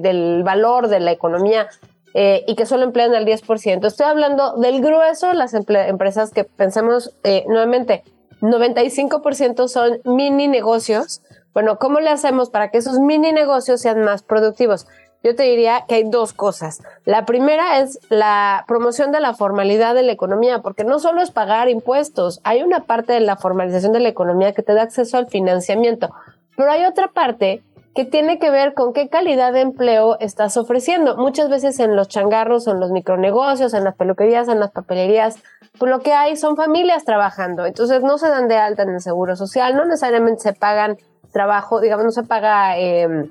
del 0.00 0.42
valor 0.44 0.88
de 0.88 1.00
la 1.00 1.12
economía 1.12 1.68
eh, 2.14 2.44
y 2.46 2.56
que 2.56 2.66
solo 2.66 2.84
emplean 2.84 3.14
el 3.14 3.26
10%. 3.26 3.86
Estoy 3.86 4.06
hablando 4.06 4.56
del 4.56 4.80
grueso 4.80 5.32
las 5.32 5.54
empresas 5.54 6.30
que 6.30 6.44
pensemos 6.44 7.14
eh, 7.24 7.44
nuevamente, 7.48 8.04
95% 8.42 9.68
son 9.68 10.00
mini 10.04 10.48
negocios. 10.48 11.22
Bueno, 11.54 11.78
¿cómo 11.78 12.00
le 12.00 12.10
hacemos 12.10 12.50
para 12.50 12.70
que 12.70 12.78
esos 12.78 12.98
mini 12.98 13.32
negocios 13.32 13.80
sean 13.80 14.02
más 14.02 14.22
productivos? 14.22 14.86
Yo 15.22 15.36
te 15.36 15.44
diría 15.44 15.84
que 15.86 15.94
hay 15.94 16.04
dos 16.04 16.32
cosas. 16.32 16.82
La 17.04 17.24
primera 17.24 17.78
es 17.78 18.00
la 18.10 18.64
promoción 18.66 19.12
de 19.12 19.20
la 19.20 19.34
formalidad 19.34 19.94
de 19.94 20.02
la 20.02 20.10
economía, 20.10 20.60
porque 20.60 20.82
no 20.82 20.98
solo 20.98 21.22
es 21.22 21.30
pagar 21.30 21.68
impuestos, 21.68 22.40
hay 22.42 22.62
una 22.62 22.80
parte 22.84 23.12
de 23.12 23.20
la 23.20 23.36
formalización 23.36 23.92
de 23.92 24.00
la 24.00 24.08
economía 24.08 24.52
que 24.52 24.62
te 24.62 24.74
da 24.74 24.82
acceso 24.82 25.16
al 25.16 25.28
financiamiento, 25.28 26.10
pero 26.56 26.72
hay 26.72 26.84
otra 26.84 27.08
parte 27.08 27.62
que 27.94 28.04
tiene 28.04 28.38
que 28.38 28.50
ver 28.50 28.72
con 28.72 28.92
qué 28.92 29.08
calidad 29.08 29.52
de 29.52 29.60
empleo 29.60 30.18
estás 30.18 30.56
ofreciendo. 30.56 31.16
Muchas 31.16 31.50
veces 31.50 31.78
en 31.78 31.94
los 31.94 32.08
changarros, 32.08 32.66
en 32.66 32.80
los 32.80 32.90
micronegocios, 32.90 33.74
en 33.74 33.84
las 33.84 33.94
peluquerías, 33.96 34.48
en 34.48 34.60
las 34.60 34.70
papelerías, 34.70 35.36
pues 35.78 35.90
lo 35.90 36.00
que 36.00 36.12
hay 36.12 36.36
son 36.36 36.56
familias 36.56 37.04
trabajando. 37.04 37.66
Entonces 37.66 38.02
no 38.02 38.16
se 38.16 38.28
dan 38.28 38.48
de 38.48 38.56
alta 38.56 38.84
en 38.84 38.90
el 38.90 39.00
seguro 39.00 39.36
social, 39.36 39.76
no 39.76 39.84
necesariamente 39.84 40.40
se 40.40 40.52
pagan 40.54 40.96
trabajo, 41.32 41.80
digamos, 41.80 42.04
no 42.04 42.12
se 42.12 42.22
paga 42.22 42.78
eh, 42.78 43.30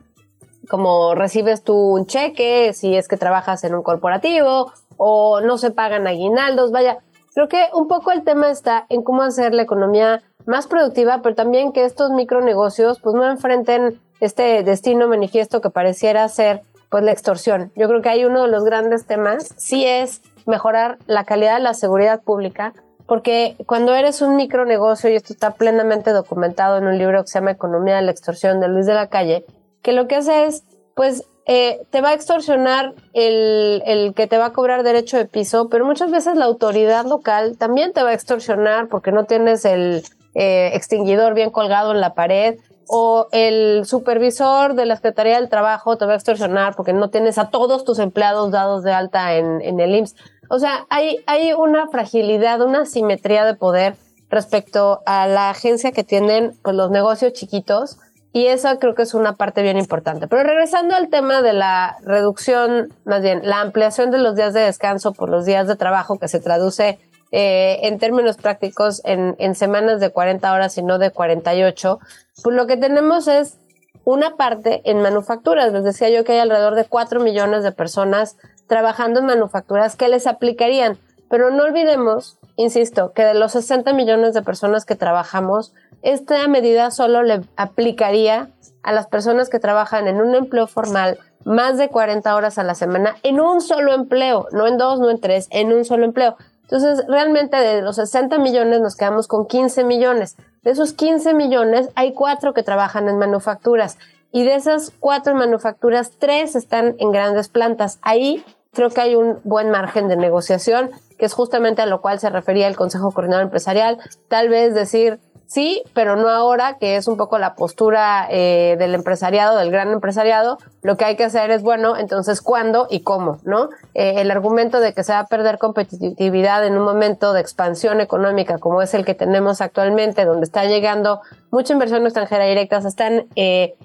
como 0.70 1.16
recibes 1.16 1.64
tú 1.64 1.76
un 1.76 2.06
cheque, 2.06 2.74
si 2.74 2.96
es 2.96 3.08
que 3.08 3.18
trabajas 3.18 3.64
en 3.64 3.74
un 3.74 3.84
corporativo, 3.84 4.72
o 4.98 5.42
no 5.42 5.58
se 5.58 5.72
pagan 5.72 6.08
aguinaldos, 6.08 6.72
vaya. 6.72 7.00
Creo 7.34 7.48
que 7.48 7.68
un 7.74 7.88
poco 7.88 8.12
el 8.12 8.24
tema 8.24 8.50
está 8.50 8.86
en 8.90 9.04
cómo 9.04 9.22
hacer 9.22 9.54
la 9.54 9.62
economía 9.64 10.22
más 10.46 10.68
productiva, 10.68 11.22
pero 11.24 11.34
también 11.34 11.72
que 11.72 11.86
estos 11.86 12.12
micronegocios 12.12 13.00
pues 13.00 13.16
no 13.16 13.26
enfrenten 13.30 14.00
este 14.22 14.64
destino 14.64 15.08
manifiesto 15.08 15.60
que 15.60 15.70
pareciera 15.70 16.28
ser 16.30 16.62
pues 16.90 17.04
la 17.04 17.12
extorsión. 17.12 17.72
Yo 17.76 17.88
creo 17.88 18.02
que 18.02 18.10
hay 18.10 18.26
uno 18.26 18.44
de 18.44 18.50
los 18.50 18.64
grandes 18.64 19.06
temas, 19.06 19.54
sí 19.58 19.86
es 19.86 20.22
mejorar 20.46 20.98
la 21.08 21.26
calidad 21.26 21.56
de 21.56 21.64
la 21.64 21.74
seguridad 21.74 22.22
pública, 22.22 22.74
porque 23.08 23.56
cuando 23.66 23.94
eres 23.96 24.22
un 24.22 24.36
micronegocio, 24.36 25.10
y 25.10 25.16
esto 25.16 25.34
está 25.34 25.52
plenamente 25.52 26.12
documentado 26.12 26.78
en 26.78 26.88
un 26.88 26.98
libro 26.98 27.22
que 27.22 27.28
se 27.28 27.40
llama 27.40 27.52
Economía 27.52 27.96
de 27.96 28.04
la 28.04 28.12
Extorsión 28.12 28.60
de 28.60 28.68
Luis 28.68 28.86
de 28.86 28.94
la 28.94 29.08
Calle, 29.08 29.46
que 29.82 29.94
lo 29.94 30.08
que 30.08 30.16
hace 30.16 30.46
es, 30.46 30.64
pues, 30.96 31.24
eh, 31.46 31.82
te 31.90 32.02
va 32.02 32.10
a 32.10 32.14
extorsionar 32.14 32.94
el, 33.14 33.82
el, 33.86 34.14
que 34.14 34.28
te 34.28 34.38
va 34.38 34.48
a 34.48 34.54
cobrar 34.54 34.84
derecho 34.84 35.18
de 35.18 35.26
piso, 35.26 35.70
pero 35.70 35.86
muchas 35.86 36.12
veces 36.12 36.38
la 36.38 36.46
autoridad 36.46 37.06
local 37.06 37.58
también 37.58 37.94
te 37.94 38.04
va 38.04 38.10
a 38.10 38.14
extorsionar 38.14 38.88
porque 38.90 39.12
no 39.12 39.26
tienes 39.26 39.66
el 39.66 40.04
eh, 40.36 40.72
extinguidor 40.74 41.34
bien 41.34 41.50
colgado 41.50 41.92
en 41.92 42.00
la 42.00 42.14
pared, 42.14 42.60
o 42.94 43.30
el 43.32 43.86
supervisor 43.86 44.74
de 44.74 44.86
la 44.86 44.98
Secretaría 44.98 45.40
del 45.40 45.48
Trabajo 45.48 45.98
te 45.98 46.06
va 46.06 46.12
a 46.12 46.16
extorsionar 46.16 46.76
porque 46.76 46.92
no 46.92 47.10
tienes 47.10 47.38
a 47.38 47.50
todos 47.50 47.86
tus 47.86 48.00
empleados 48.00 48.52
dados 48.52 48.84
de 48.84 48.92
alta 48.92 49.36
en, 49.36 49.80
el 49.80 49.96
IMSS. 49.96 50.16
O 50.50 50.60
sea, 50.60 50.86
hay, 50.90 51.24
hay 51.26 51.54
una 51.54 51.88
fragilidad, 51.88 52.62
una 52.62 52.86
simetría 52.86 53.46
de 53.46 53.54
poder 53.54 53.96
respecto 54.30 55.00
a 55.06 55.26
la 55.26 55.50
agencia 55.50 55.94
que 55.94 56.04
tienen 56.04 56.52
pues, 56.64 56.76
los 56.76 56.92
negocios 56.92 57.32
chiquitos 57.32 57.98
y 58.34 58.48
esa 58.48 58.78
creo 58.78 58.94
que 58.94 59.04
es 59.04 59.14
una 59.14 59.36
parte 59.36 59.62
bien 59.62 59.78
importante. 59.78 60.28
Pero 60.28 60.44
regresando 60.44 60.94
al 60.94 61.08
tema 61.08 61.42
de 61.42 61.54
la 61.54 61.96
reducción, 62.04 62.94
más 63.06 63.22
bien, 63.22 63.40
la 63.46 63.62
ampliación 63.62 64.12
de 64.12 64.18
los 64.18 64.36
días 64.36 64.54
de 64.54 64.62
descanso 64.62 65.14
por 65.14 65.30
los 65.30 65.46
días 65.46 65.66
de 65.66 65.78
trabajo 65.78 66.20
que 66.20 66.28
se 66.28 66.42
traduce 66.42 67.00
eh, 67.32 67.80
en 67.84 67.98
términos 67.98 68.38
prácticos 68.38 69.02
en, 69.06 69.36
en, 69.40 69.56
semanas 69.56 70.00
de 70.00 70.10
40 70.10 70.52
horas 70.52 70.78
y 70.78 70.84
no 70.84 71.00
de 71.00 71.12
48, 71.12 72.00
pues 72.44 72.56
lo 72.56 72.68
que 72.68 72.78
tenemos 72.78 73.28
es 73.28 73.58
una 74.04 74.36
parte 74.36 74.82
en 74.86 75.02
manufacturas. 75.02 75.72
Les 75.72 75.84
decía 75.84 76.10
yo 76.10 76.24
que 76.24 76.34
hay 76.34 76.40
alrededor 76.40 76.76
de 76.76 76.86
4 76.86 77.20
millones 77.20 77.64
de 77.64 77.72
personas 77.72 78.38
trabajando 78.68 79.20
en 79.20 79.26
manufacturas 79.28 79.96
que 79.96 80.10
les 80.10 80.28
aplicarían. 80.28 80.98
Pero 81.30 81.50
no 81.50 81.64
olvidemos, 81.64 82.38
insisto, 82.58 83.14
que 83.14 83.24
de 83.24 83.34
los 83.34 83.54
60 83.54 83.94
millones 83.94 84.34
de 84.34 84.42
personas 84.42 84.86
que 84.86 84.96
trabajamos, 84.96 85.74
esta 86.02 86.48
medida 86.48 86.92
solo 86.92 87.24
le 87.24 87.42
aplicaría 87.56 88.50
a 88.84 88.92
las 88.92 89.08
personas 89.08 89.50
que 89.50 89.60
trabajan 89.60 90.08
en 90.08 90.20
un 90.20 90.36
empleo 90.36 90.68
formal 90.68 91.20
más 91.46 91.78
de 91.78 91.90
40 91.90 92.36
horas 92.36 92.58
a 92.58 92.64
la 92.64 92.76
semana 92.76 93.16
en 93.24 93.40
un 93.40 93.62
solo 93.62 93.94
empleo, 93.94 94.48
no 94.52 94.68
en 94.68 94.78
dos, 94.78 95.00
no 95.00 95.10
en 95.10 95.20
tres, 95.20 95.48
en 95.52 95.74
un 95.74 95.86
solo 95.86 96.06
empleo. 96.06 96.36
Entonces, 96.72 97.06
realmente 97.10 97.58
de 97.58 97.82
los 97.82 97.98
60 97.98 98.38
millones 98.38 98.80
nos 98.80 98.96
quedamos 98.96 99.28
con 99.28 99.46
15 99.46 99.84
millones. 99.84 100.38
De 100.62 100.72
esos 100.72 100.94
15 100.94 101.34
millones 101.34 101.90
hay 101.96 102.14
cuatro 102.14 102.54
que 102.54 102.64
trabajan 102.64 103.10
en 103.10 103.18
manufacturas 103.18 103.98
y 104.32 104.46
de 104.46 104.56
esas 104.56 104.94
cuatro 104.98 105.36
manufacturas, 105.36 106.12
tres 106.18 106.56
están 106.56 106.96
en 107.00 107.12
grandes 107.12 107.50
plantas. 107.50 108.00
Ahí 108.02 108.46
creo 108.72 108.90
que 108.90 109.02
hay 109.02 109.16
un 109.16 109.42
buen 109.44 109.70
margen 109.70 110.08
de 110.08 110.16
negociación, 110.16 110.92
que 111.20 111.26
es 111.26 111.34
justamente 111.34 111.82
a 111.82 111.88
lo 111.88 112.00
cual 112.00 112.20
se 112.20 112.30
refería 112.30 112.70
el 112.70 112.78
Consejo 112.78 113.12
Coordinador 113.12 113.44
Empresarial. 113.44 113.98
Tal 114.30 114.48
vez 114.48 114.74
decir 114.74 115.20
sí, 115.52 115.84
pero 115.94 116.16
no 116.16 116.30
ahora, 116.30 116.78
que 116.80 116.96
es 116.96 117.10
un 117.10 117.18
poco 117.18 117.38
la 117.38 117.56
postura 117.56 118.26
eh, 118.30 118.78
del 118.80 118.96
empresariado, 118.96 119.58
del 119.58 119.70
gran 119.70 119.92
empresariado. 119.92 120.58
Lo 120.82 120.96
que 120.96 121.04
hay 121.04 121.18
que 121.18 121.26
hacer 121.26 121.52
es, 121.52 121.62
bueno, 121.62 121.98
entonces, 121.98 122.42
¿cuándo 122.42 122.88
y 122.90 123.02
cómo? 123.02 123.40
¿No? 123.44 123.70
Eh, 123.94 124.22
el 124.22 124.32
argumento 124.32 124.80
de 124.80 124.94
que 124.94 125.04
se 125.04 125.12
va 125.12 125.20
a 125.20 125.28
perder 125.28 125.58
competitividad 125.58 126.66
en 126.66 126.78
un 126.78 126.86
momento 126.86 127.34
de 127.34 127.42
expansión 127.42 128.00
económica 128.00 128.60
como 128.60 128.82
es 128.82 128.94
el 128.94 129.04
que 129.04 129.14
tenemos 129.14 129.60
actualmente, 129.60 130.24
donde 130.24 130.46
está 130.46 130.64
llegando 130.64 131.20
mucha 131.52 131.74
inversión 131.74 132.06
extranjera 132.06 132.46
directa, 132.46 132.82
se 132.82 132.88
están 132.88 133.26
eh, 133.36 133.76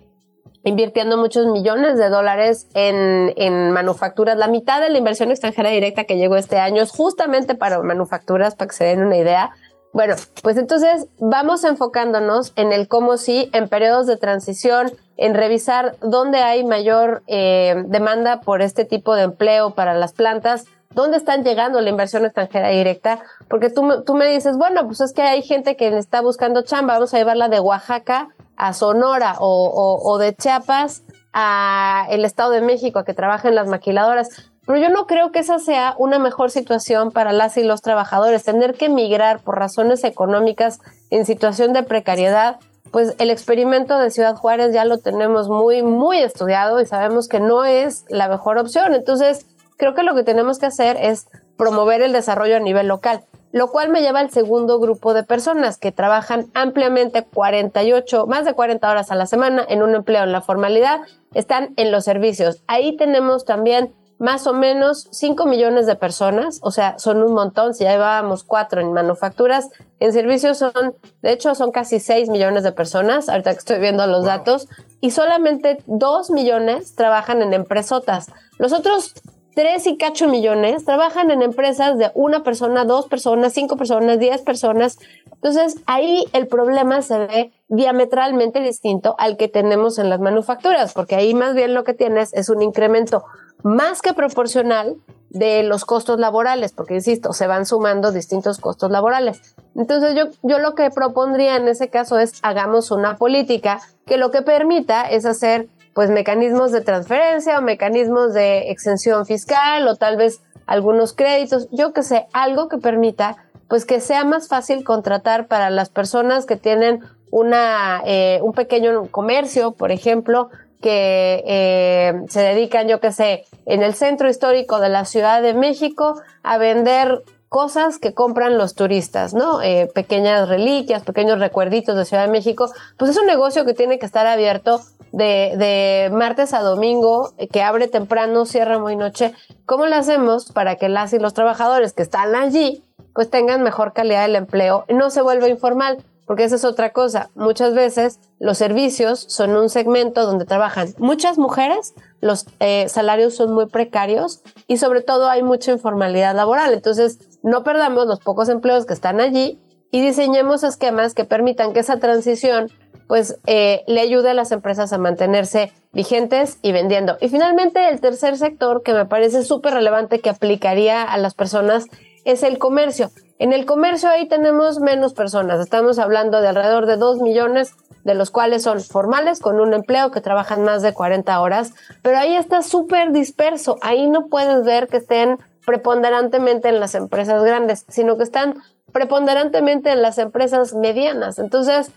invirtiendo 0.63 1.17
muchos 1.17 1.47
millones 1.49 1.99
de 1.99 2.09
dólares 2.11 2.69
en, 2.75 3.33
en, 3.37 3.73
manufacturas. 3.73 4.37
La 4.37 4.47
mitad 4.47 4.81
de 4.81 4.91
la 4.91 4.99
inversión 4.99 5.33
extranjera 5.33 5.71
directa 5.71 6.05
que 6.05 6.17
llegó 6.17 6.37
este 6.37 6.59
año 6.59 6.81
es 6.83 6.93
justamente 6.93 7.57
para 7.57 7.83
manufacturas, 7.83 8.55
para 8.55 8.69
que 8.69 8.77
se 8.77 8.85
den 8.85 9.03
una 9.03 9.17
idea. 9.17 9.51
Bueno, 9.97 10.15
pues 10.43 10.59
entonces 10.59 11.07
vamos 11.19 11.65
enfocándonos 11.65 12.53
en 12.57 12.71
el 12.71 12.87
cómo 12.87 13.17
sí, 13.17 13.49
en 13.55 13.67
periodos 13.67 14.07
de 14.07 14.19
transición, 14.19 14.93
en 15.17 15.33
revisar 15.33 15.97
dónde 16.03 16.41
hay 16.41 16.65
mayor 16.65 17.23
eh, 17.29 17.83
demanda 17.87 18.43
por 18.43 18.61
este 18.61 18.85
tipo 18.85 19.15
de 19.15 19.23
empleo 19.23 19.75
para 19.75 19.95
las 19.95 20.13
plantas, 20.13 20.67
dónde 20.91 21.17
están 21.17 21.45
llegando 21.45 21.81
la 21.81 21.89
inversión 21.89 22.27
extranjera 22.27 22.69
directa, 22.69 23.21
porque 23.49 23.71
tú, 23.71 24.03
tú 24.05 24.15
me 24.15 24.27
dices, 24.27 24.59
bueno, 24.59 24.85
pues 24.87 25.01
es 25.01 25.15
que 25.15 25.23
hay 25.23 25.41
gente 25.41 25.77
que 25.77 25.89
está 25.97 26.21
buscando 26.21 26.61
chamba, 26.61 26.93
vamos 26.93 27.15
a 27.15 27.17
llevarla 27.17 27.49
de 27.49 27.61
Oaxaca 27.61 28.29
a 28.59 28.75
Sonora 28.75 29.37
o, 29.39 30.03
o, 30.05 30.19
de 30.19 30.37
Chiapas 30.37 31.05
a 31.33 32.07
el 32.11 32.27
Estado 32.27 32.51
de 32.51 32.61
México 32.61 32.99
a 32.99 33.07
que 33.07 33.15
trabajen 33.15 33.55
las 33.55 33.67
maquiladoras. 33.67 34.51
Pero 34.67 34.79
yo 34.79 34.89
no 34.89 35.07
creo 35.07 35.31
que 35.31 35.39
esa 35.39 35.59
sea 35.59 35.95
una 35.97 36.19
mejor 36.19 36.51
situación 36.51 37.13
para 37.13 37.33
las 37.33 37.57
y 37.57 37.63
los 37.63 37.83
trabajadores. 37.83 38.45
Tener 38.45 38.75
que 38.75 38.87
emigrar 38.87 39.41
por 39.41 39.59
razones 39.59 40.03
económicas 40.05 40.81
en 41.11 41.25
situación 41.25 41.73
de 41.73 41.85
precariedad, 41.85 42.59
pues 42.91 43.15
el 43.19 43.31
experimento 43.31 43.99
de 43.99 44.11
Ciudad 44.11 44.35
Juárez 44.35 44.75
ya 44.75 44.85
lo 44.85 44.99
tenemos 44.99 45.49
muy, 45.49 45.83
muy 45.83 46.19
estudiado 46.19 46.81
y 46.81 46.87
sabemos 46.87 47.29
que 47.29 47.41
no 47.41 47.65
es 47.65 48.05
la 48.09 48.29
mejor 48.29 48.59
opción. 48.59 48.95
Entonces, 48.95 49.47
creo 49.77 49.95
que 49.95 50.03
lo 50.03 50.15
que 50.15 50.25
tenemos 50.25 50.59
que 50.59 50.67
hacer 50.67 50.97
es 51.01 51.29
promover 51.57 52.03
el 52.03 52.13
desarrollo 52.13 52.57
a 52.57 52.61
nivel 52.61 52.89
local 52.89 53.25
lo 53.57 53.69
cual 53.69 53.89
me 53.89 54.03
lleva 54.03 54.21
al 54.21 54.31
segundo 54.31 54.79
grupo 54.79 55.15
de 55.15 55.23
personas 55.23 55.79
que 55.79 55.91
trabajan 55.91 56.51
ampliamente 56.53 57.25
48, 57.25 58.27
más 58.27 58.45
de 58.45 58.53
40 58.53 58.91
horas 58.91 59.11
a 59.11 59.15
la 59.15 59.25
semana 59.25 59.65
en 59.67 59.83
un 59.83 59.95
empleo 59.95 60.25
en 60.25 60.33
la 60.33 60.43
formalidad, 60.43 61.01
están 61.33 61.73
en 61.77 61.91
los 61.91 62.05
servicios. 62.05 62.63
Ahí 62.67 62.99
tenemos 62.99 63.47
también 63.47 63.95
más 64.19 64.47
o 64.47 64.55
menos 64.55 65.09
5 65.11 65.47
millones 65.47 65.87
de 65.87 65.97
personas, 65.97 66.59
o 66.63 66.71
sea, 66.71 66.99
son 66.99 67.23
un 67.23 67.35
montón, 67.35 67.75
si 67.75 67.85
ya 67.85 67.93
llevábamos 67.93 68.45
4 68.45 68.81
en 68.81 68.93
manufacturas, 68.93 69.69
en 70.01 70.13
servicios 70.13 70.59
son, 70.59 70.95
de 71.23 71.33
hecho, 71.33 71.55
son 71.55 71.71
casi 71.71 72.01
6 72.01 72.29
millones 72.29 72.63
de 72.63 72.73
personas, 72.73 73.29
ahorita 73.29 73.53
que 73.53 73.59
estoy 73.59 73.79
viendo 73.79 74.07
los 74.07 74.25
datos, 74.25 74.69
y 75.01 75.11
solamente 75.11 75.79
2 75.87 76.31
millones 76.31 76.95
trabajan 76.95 77.43
en 77.43 77.53
empresotas. 77.53 78.29
Los 78.59 78.73
otros 78.73 79.15
tres 79.57 79.87
y 79.87 79.97
cacho 79.97 80.29
millones 80.29 80.85
trabajan 80.85 81.31
en 81.31 81.41
empresas 81.41 81.97
de 81.97 82.11
una 82.15 82.43
persona, 82.43 82.85
dos 82.85 83.07
personas, 83.07 83.55
cinco 83.55 83.79
personas, 83.79 84.19
diez 84.19 84.43
personas. 84.43 84.99
Entonces 85.33 85.77
ahí 85.87 86.27
el 86.35 86.47
problema 86.47 87.01
se 87.01 87.19
ve 87.19 87.53
diametralmente 87.69 88.61
distinto 88.61 89.17
al 89.19 89.39
que 89.39 89.49
tenemos 89.49 89.99
en 89.99 90.11
las 90.11 90.21
manufacturas, 90.21 90.93
porque 90.93 91.15
ahí 91.15 91.33
más 91.33 91.55
bien 91.55 91.73
lo 91.73 91.85
que 91.85 91.95
tienes 91.95 92.35
es 92.35 92.51
un 92.51 92.61
incremento 92.61 93.25
más 93.63 94.03
que 94.03 94.15
proporcional 94.15 94.97
de 95.31 95.63
los 95.63 95.85
costos 95.85 96.19
laborales, 96.19 96.73
porque 96.73 96.95
insisto, 96.95 97.33
se 97.33 97.47
van 97.47 97.67
sumando 97.67 98.13
distintos 98.13 98.59
costos 98.59 98.91
laborales. 98.91 99.55
Entonces 99.75 100.15
yo, 100.15 100.25
yo 100.43 100.59
lo 100.59 100.75
que 100.75 100.91
propondría 100.91 101.57
en 101.57 101.69
ese 101.69 101.89
caso 101.89 102.19
es 102.19 102.39
hagamos 102.43 102.91
una 102.91 103.17
política 103.17 103.81
que 104.07 104.17
lo 104.17 104.31
que 104.31 104.43
permita 104.43 105.03
es 105.03 105.27
hacer 105.27 105.69
pues 105.95 106.11
mecanismos 106.11 106.73
de 106.73 106.83
transferencia 106.83 107.59
o 107.59 107.63
mecanismos 107.63 108.35
de 108.35 108.71
exención 108.71 109.27
fiscal 109.27 109.89
o 109.89 109.97
tal 109.97 110.17
vez 110.17 110.43
algunos 110.67 111.13
créditos, 111.13 111.69
yo 111.71 111.93
que 111.93 112.03
sé, 112.03 112.27
algo 112.33 112.69
que 112.69 112.79
permita 112.79 113.37
pues 113.69 113.85
que 113.85 114.01
sea 114.01 114.25
más 114.25 114.49
fácil 114.49 114.85
contratar 114.85 115.49
para 115.49 115.71
las 115.71 115.89
personas 115.89 116.47
que 116.47 116.57
tienen 116.57 117.01
una, 117.31 118.03
eh, 118.05 118.41
un 118.43 118.53
pequeño 118.53 119.07
comercio, 119.11 119.73
por 119.73 119.91
ejemplo, 119.91 120.51
que 120.81 121.43
eh, 121.47 122.15
se 122.29 122.41
dedican, 122.41 122.89
yo 122.89 123.01
que 123.01 123.13
sé, 123.13 123.45
en 123.65 123.83
el 123.83 123.95
centro 123.95 124.29
histórico 124.29 124.81
de 124.81 124.89
la 124.89 125.05
Ciudad 125.05 125.43
de 125.43 125.55
México 125.55 126.21
a 126.43 126.59
vender 126.59 127.23
cosas 127.49 127.99
que 127.99 128.13
compran 128.13 128.59
los 128.59 128.75
turistas, 128.75 129.33
¿no? 129.33 129.63
Eh, 129.63 129.89
pequeñas 129.95 130.49
reliquias, 130.49 131.05
pequeños 131.05 131.39
recuerditos 131.39 131.97
de 131.97 132.05
Ciudad 132.05 132.27
de 132.27 132.33
México. 132.33 132.71
Pues 132.99 133.13
es 133.13 133.17
un 133.17 133.27
negocio 133.27 133.65
que 133.65 133.75
tiene 133.75 133.99
que 133.99 134.07
estar 134.07 134.27
abierto 134.27 134.81
de, 135.13 136.11
martes 136.13 136.53
a 136.53 136.61
domingo, 136.61 137.33
eh, 137.39 137.49
que 137.49 137.63
abre 137.63 137.89
temprano, 137.89 138.45
cierra 138.45 138.79
muy 138.79 138.97
noche. 138.97 139.33
¿Cómo 139.65 139.87
lo 139.87 139.97
hacemos 139.97 140.53
para 140.53 140.77
que 140.77 140.89
las 140.89 141.13
y 141.13 141.19
los 141.19 141.35
trabajadores 141.35 141.93
que 141.93 142.03
están 142.03 142.35
allí 142.35 142.83
pues 143.15 143.31
tengan 143.31 143.63
mejor 143.63 143.95
calidad 143.95 144.23
del 144.23 144.37
empleo 144.37 144.85
no 144.89 145.09
se 145.09 145.23
vuelva 145.23 145.49
informal? 145.49 146.05
Porque 146.27 146.45
esa 146.45 146.57
es 146.57 146.65
otra 146.65 146.93
cosa. 146.93 147.31
Muchas 147.35 147.75
veces 147.75 148.21
los 148.39 148.59
servicios 148.59 149.25
son 149.29 149.57
un 149.57 149.69
segmento 149.69 150.27
donde 150.27 150.45
trabajan 150.45 150.89
muchas 150.99 151.39
mujeres, 151.39 151.95
los 152.21 152.47
eh, 152.61 152.89
salarios 152.89 153.35
son 153.35 153.53
muy 153.53 153.67
precarios 153.67 154.43
y 154.67 154.77
sobre 154.79 155.01
todo 155.01 155.29
hay 155.29 155.43
mucha 155.43 155.73
informalidad 155.73 156.35
laboral. 156.35 156.75
Entonces, 156.75 157.19
no 157.43 157.63
perdamos 157.63 158.07
los 158.07 158.21
pocos 158.21 158.49
empleos 158.49 158.87
que 158.87 158.95
están 158.95 159.21
allí 159.21 159.61
y 159.91 160.01
diseñemos 160.01 160.65
esquemas 160.65 161.15
que 161.15 161.25
permitan 161.25 161.73
que 161.73 161.81
esa 161.81 161.99
transición 161.99 162.71
pues 163.07 163.39
eh, 163.47 163.85
le 163.87 164.01
ayude 164.01 164.31
a 164.31 164.35
las 164.35 164.51
empresas 164.51 164.93
a 164.93 164.99
mantenerse 164.99 165.73
vigentes 165.93 166.59
y 166.63 166.73
vendiendo. 166.73 167.17
Y 167.21 167.29
finalmente, 167.29 167.89
el 167.89 168.01
tercer 168.01 168.37
sector 168.37 168.83
que 168.83 168.93
me 168.93 169.07
parece 169.07 169.45
súper 169.45 169.75
relevante 169.75 170.21
que 170.21 170.29
aplicaría 170.29 171.03
a 171.03 171.17
las 171.19 171.35
personas 171.35 171.87
es 172.27 172.43
el 172.43 172.59
comercio. 172.59 173.11
En 173.39 173.53
el 173.53 173.65
comercio 173.65 174.09
ahí 174.09 174.27
tenemos 174.29 174.81
menos 174.81 175.15
personas, 175.15 175.61
estamos 175.61 175.99
hablando 175.99 176.41
de 176.41 176.49
alrededor 176.49 176.87
de 176.87 176.97
2 176.97 177.21
millones, 177.21 177.75
de 178.05 178.15
los 178.15 178.31
cuales 178.31 178.63
son 178.65 178.81
formales 178.81 179.41
con 179.41 179.61
un 179.61 179.73
empleo 179.73 180.11
que 180.11 180.21
trabajan 180.21 180.65
más 180.65 180.83
de 180.83 180.93
40 180.93 181.41
horas, 181.41 181.73
pero 182.03 182.19
ahí 182.19 182.37
está 182.37 182.63
súper 182.63 183.13
disperso, 183.13 183.77
ahí 183.81 184.09
no 184.11 184.27
puedes 184.27 184.65
ver 184.65 184.89
que 184.89 184.99
estén 184.99 185.39
preponderantemente 185.65 186.69
en 186.69 186.81
las 186.81 186.95
empresas 186.95 187.43
grandes, 187.45 187.85
sino 187.89 188.17
que 188.17 188.25
están 188.25 188.63
preponderantemente 188.93 189.91
en 189.91 190.03
las 190.03 190.19
empresas 190.19 190.75
medianas. 190.75 191.39
Entonces, 191.39 191.93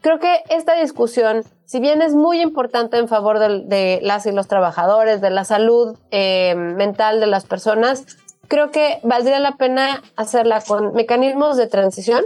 creo 0.00 0.18
que 0.18 0.42
esta 0.50 0.74
discusión, 0.76 1.42
si 1.64 1.80
bien 1.80 2.00
es 2.00 2.14
muy 2.14 2.40
importante 2.40 2.98
en 2.98 3.08
favor 3.08 3.38
de, 3.38 3.98
las 4.02 4.26
y 4.26 4.32
los 4.32 4.46
trabajadores, 4.46 5.20
de 5.20 5.30
la 5.30 5.44
salud 5.44 5.98
eh, 6.10 6.54
mental 6.54 7.20
de 7.20 7.26
las 7.26 7.44
personas, 7.46 8.06
creo 8.48 8.70
que 8.70 9.00
valdría 9.02 9.38
la 9.38 9.56
pena 9.56 10.02
hacerla 10.16 10.60
con 10.60 10.94
mecanismos 10.94 11.56
de 11.56 11.66
transición 11.66 12.24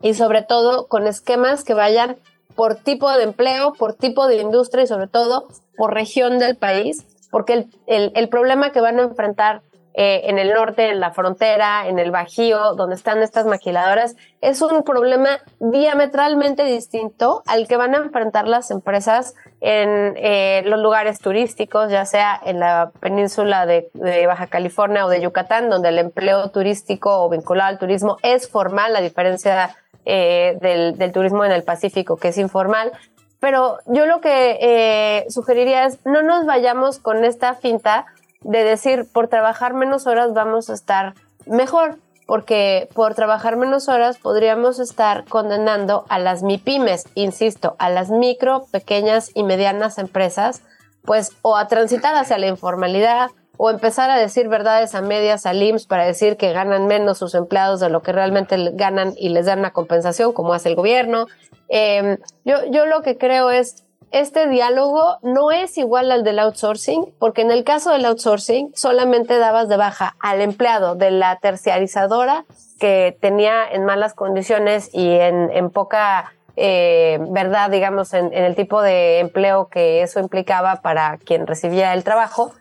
y 0.00 0.14
sobre 0.14 0.42
todo 0.42 0.86
con 0.86 1.06
esquemas 1.06 1.64
que 1.64 1.74
vayan 1.74 2.16
por 2.54 2.76
tipo 2.76 3.10
de 3.10 3.22
empleo, 3.22 3.72
por 3.72 3.94
tipo 3.94 4.26
de 4.26 4.40
industria 4.40 4.84
y 4.84 4.86
sobre 4.86 5.08
todo 5.08 5.48
por 5.76 5.94
región 5.94 6.38
del 6.38 6.56
país, 6.56 7.04
porque 7.30 7.66
el, 7.86 8.12
el, 8.14 8.28
problema 8.28 8.72
que 8.72 8.80
van 8.80 8.98
a 8.98 9.04
enfrentar 9.04 9.62
eh, 9.94 10.22
en 10.24 10.38
el 10.38 10.54
norte, 10.54 10.88
en 10.88 11.00
la 11.00 11.10
frontera, 11.10 11.86
en 11.86 11.98
el 11.98 12.10
Bajío, 12.10 12.74
donde 12.74 12.94
están 12.94 13.22
estas 13.22 13.44
maquiladoras, 13.44 14.16
es 14.40 14.62
un 14.62 14.84
problema 14.84 15.40
diametralmente 15.60 16.64
distinto 16.64 17.42
al 17.46 17.68
que 17.68 17.76
van 17.76 17.94
a 17.94 17.98
enfrentar 17.98 18.48
las 18.48 18.70
empresas 18.70 19.34
en 19.60 20.14
eh, 20.16 20.62
los 20.64 20.80
lugares 20.80 21.18
turísticos, 21.18 21.90
ya 21.90 22.06
sea 22.06 22.40
en 22.42 22.58
la 22.58 22.90
península 23.00 23.66
de, 23.66 23.90
Baja 24.26 24.46
California 24.46 25.04
o 25.04 25.10
de 25.10 25.20
Yucatán, 25.20 25.68
donde 25.68 25.90
el 25.90 25.98
empleo 25.98 26.50
turístico 26.50 27.22
o 27.22 27.28
vinculado 27.28 27.68
al 27.68 27.78
turismo 27.78 28.16
es 28.22 28.48
formal, 28.48 28.96
a 28.96 29.02
diferencia 29.02 29.76
eh, 30.06 30.56
del, 30.62 30.96
del, 30.96 31.12
turismo 31.12 31.44
en 31.44 31.52
el 31.52 31.64
Pacífico, 31.64 32.16
que 32.16 32.28
es 32.28 32.38
informal. 32.38 32.92
Pero 33.40 33.78
yo 33.86 34.06
lo 34.06 34.20
que 34.20 35.26
sugeriría 35.28 35.84
es 35.84 35.98
no 36.06 36.22
nos 36.22 36.46
vayamos 36.46 36.98
con 37.00 37.24
esta 37.24 37.54
finta 37.54 38.06
de 38.44 38.64
decir, 38.64 39.06
por 39.12 39.28
trabajar 39.28 39.74
menos 39.74 40.06
horas 40.06 40.32
vamos 40.32 40.70
a 40.70 40.74
estar 40.74 41.14
mejor, 41.46 41.98
porque 42.26 42.88
por 42.94 43.14
trabajar 43.14 43.56
menos 43.56 43.88
horas 43.88 44.18
podríamos 44.18 44.78
estar 44.78 45.24
condenando 45.24 46.04
a 46.08 46.18
las 46.18 46.42
MIPIMES, 46.42 47.06
insisto, 47.14 47.76
a 47.78 47.90
las 47.90 48.10
micro, 48.10 48.66
pequeñas 48.70 49.30
y 49.34 49.42
medianas 49.42 49.98
empresas, 49.98 50.62
pues 51.04 51.32
o 51.42 51.56
a 51.56 51.66
transitar 51.68 52.14
hacia 52.14 52.38
la 52.38 52.46
informalidad 52.46 53.30
o 53.56 53.70
empezar 53.70 54.10
a 54.10 54.18
decir 54.18 54.48
verdades 54.48 54.94
a 54.94 55.02
medias 55.02 55.46
al 55.46 55.62
IMSS 55.62 55.86
para 55.86 56.04
decir 56.04 56.36
que 56.36 56.52
ganan 56.52 56.86
menos 56.86 57.18
sus 57.18 57.34
empleados 57.34 57.80
de 57.80 57.90
lo 57.90 58.02
que 58.02 58.12
realmente 58.12 58.56
ganan 58.72 59.14
y 59.16 59.28
les 59.28 59.46
dan 59.46 59.60
una 59.60 59.72
compensación 59.72 60.32
como 60.32 60.54
hace 60.54 60.70
el 60.70 60.74
gobierno. 60.74 61.26
Em, 61.68 62.18
yo, 62.44 62.64
yo 62.70 62.86
lo 62.86 63.02
que 63.02 63.18
creo 63.18 63.50
es 63.50 63.84
este 64.12 64.46
diálogo 64.46 65.18
no 65.22 65.50
es 65.50 65.78
igual 65.78 66.12
al 66.12 66.22
del 66.22 66.38
outsourcing, 66.38 67.14
porque 67.18 67.42
en 67.42 67.50
el 67.50 67.64
caso 67.64 67.90
del 67.90 68.04
outsourcing 68.04 68.70
solamente 68.74 69.38
dabas 69.38 69.68
de 69.68 69.76
baja 69.76 70.16
al 70.20 70.40
empleado 70.40 70.94
de 70.94 71.10
la 71.10 71.36
terciarizadora 71.36 72.44
que 72.78 73.16
tenía 73.20 73.64
en 73.70 73.84
malas 73.84 74.14
condiciones 74.14 74.90
y 74.92 75.10
en, 75.10 75.70
poca 75.70 76.32
eh, 76.56 77.18
verdad, 77.30 77.70
digamos, 77.70 78.12
en, 78.12 78.32
el 78.32 78.54
tipo 78.54 78.82
de 78.82 79.20
empleo 79.20 79.68
que 79.68 80.02
eso 80.02 80.20
implicaba 80.20 80.82
para 80.82 81.18
quien 81.18 81.46
recibía 81.46 81.94
el 81.94 82.04
trabajo, 82.04 82.52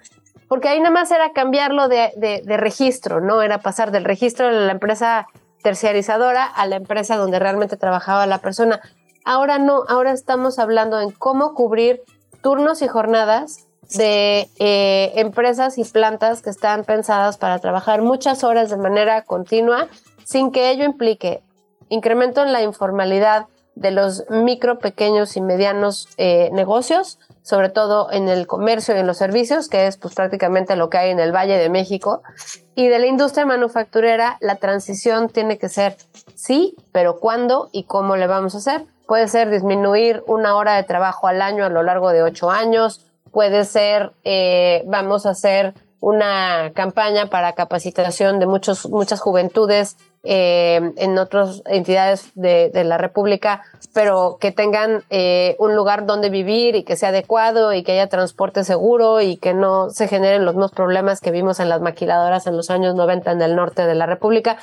porque 0.48 0.70
ahí 0.70 0.80
nada 0.80 0.92
más 0.92 1.12
era 1.12 1.32
cambiarlo 1.32 1.88
de, 1.88 2.12
de 2.18 2.58
registro, 2.58 3.22
¿no? 3.22 3.42
Era 3.42 3.60
pasar 3.60 3.92
del 3.92 4.06
registro 4.06 4.48
de 4.48 4.66
la 4.66 4.72
empresa 4.72 5.28
terciarizadora 5.62 6.46
a 6.46 6.66
la 6.66 6.76
empresa 6.76 7.18
donde 7.18 7.40
realmente 7.40 7.78
trabajaba 7.78 8.26
la 8.26 8.40
persona. 8.40 8.82
Ahora 9.24 9.60
no, 9.60 9.84
ahora 9.88 10.12
estamos 10.12 10.60
hablando 10.60 11.00
en 11.00 11.12
cómo 11.12 11.54
cubrir 11.54 12.02
turnos 12.42 12.82
y 12.82 12.88
jornadas 12.88 13.68
de 13.98 14.50
eh, 14.58 15.12
empresas 15.16 15.78
y 15.78 15.84
plantas 15.84 16.42
que 16.42 16.50
están 16.50 16.84
pensadas 16.86 17.38
para 17.38 17.60
trabajar 17.60 18.02
muchas 18.02 18.44
horas 18.44 18.70
de 18.70 18.78
manera 18.78 19.24
continua 19.24 19.88
sin 20.24 20.52
que 20.52 20.72
ello 20.72 20.86
implique 20.86 21.44
incremento 21.90 22.42
en 22.42 22.54
la 22.54 22.64
informalidad 22.64 23.48
de 23.76 23.92
los 23.92 24.26
micro, 24.30 24.80
pequeños 24.80 25.36
y 25.38 25.42
medianos 25.42 26.10
eh, 26.18 26.50
negocios, 26.52 27.20
sobre 27.42 27.70
todo 27.70 28.12
en 28.12 28.28
el 28.28 28.48
comercio 28.48 28.96
y 28.96 29.00
en 29.00 29.08
los 29.08 29.18
servicios, 29.18 29.68
que 29.70 29.88
es 29.88 29.98
pues 29.98 30.14
prácticamente 30.14 30.76
lo 30.76 30.90
que 30.90 30.98
hay 30.98 31.10
en 31.10 31.20
el 31.20 31.34
Valle 31.34 31.58
de 31.58 31.70
México. 31.70 32.22
Y 32.76 32.88
de 32.88 33.00
la 33.00 33.08
industria 33.08 33.46
manufacturera, 33.46 34.38
la 34.42 34.56
transición 34.56 35.30
tiene 35.30 35.58
que 35.58 35.70
ser 35.70 35.98
sí, 36.36 36.76
pero 36.92 37.20
¿cuándo 37.20 37.70
y 37.72 37.84
cómo 37.84 38.16
le 38.18 38.28
vamos 38.28 38.56
a 38.56 38.60
hacer? 38.60 38.86
Puede 39.08 39.28
ser 39.28 39.50
disminuir 39.50 40.24
una 40.28 40.56
hora 40.56 40.76
de 40.76 40.84
trabajo 40.84 41.28
al 41.28 41.42
año 41.42 41.66
a 41.66 41.70
lo 41.70 41.84
largo 41.84 42.12
de 42.12 42.24
ocho 42.24 42.50
años. 42.50 43.06
Puede 43.32 43.66
ser, 43.66 44.12
eh, 44.24 44.84
vamos 44.86 45.26
a 45.26 45.32
hacer 45.32 45.74
una 46.02 46.72
campaña 46.74 47.28
para 47.28 47.54
capacitación 47.54 48.40
de 48.40 48.48
muchos, 48.48 48.90
muchas 48.90 49.22
juventudes 49.22 49.98
eh, 50.24 50.94
en 50.98 51.18
otras 51.18 51.62
entidades 51.66 52.32
de, 52.36 52.72
la 52.84 52.98
República, 52.98 53.64
pero 53.94 54.38
que 54.40 54.52
tengan 54.52 55.04
eh, 55.10 55.56
un 55.60 55.76
lugar 55.76 56.06
donde 56.06 56.30
vivir 56.30 56.76
y 56.76 56.84
que 56.84 56.96
sea 56.96 57.10
adecuado 57.10 57.74
y 57.74 57.84
que 57.84 57.94
haya 57.94 58.08
transporte 58.08 58.64
seguro 58.64 59.22
y 59.22 59.38
que 59.38 59.54
no 59.54 59.92
se 59.92 60.08
generen 60.08 60.46
los 60.46 60.56
mismos 60.56 60.72
problemas 60.72 61.22
que 61.22 61.32
vimos 61.32 61.60
en 61.60 61.70
las 61.70 61.82
maquiladoras 61.82 62.48
en 62.48 62.58
los 62.58 62.70
años 62.72 62.96
90 62.96 63.32
en 63.32 63.42
el 63.42 63.56
norte 63.56 63.86
de 63.86 63.96
la 63.96 64.06
República 64.06 64.58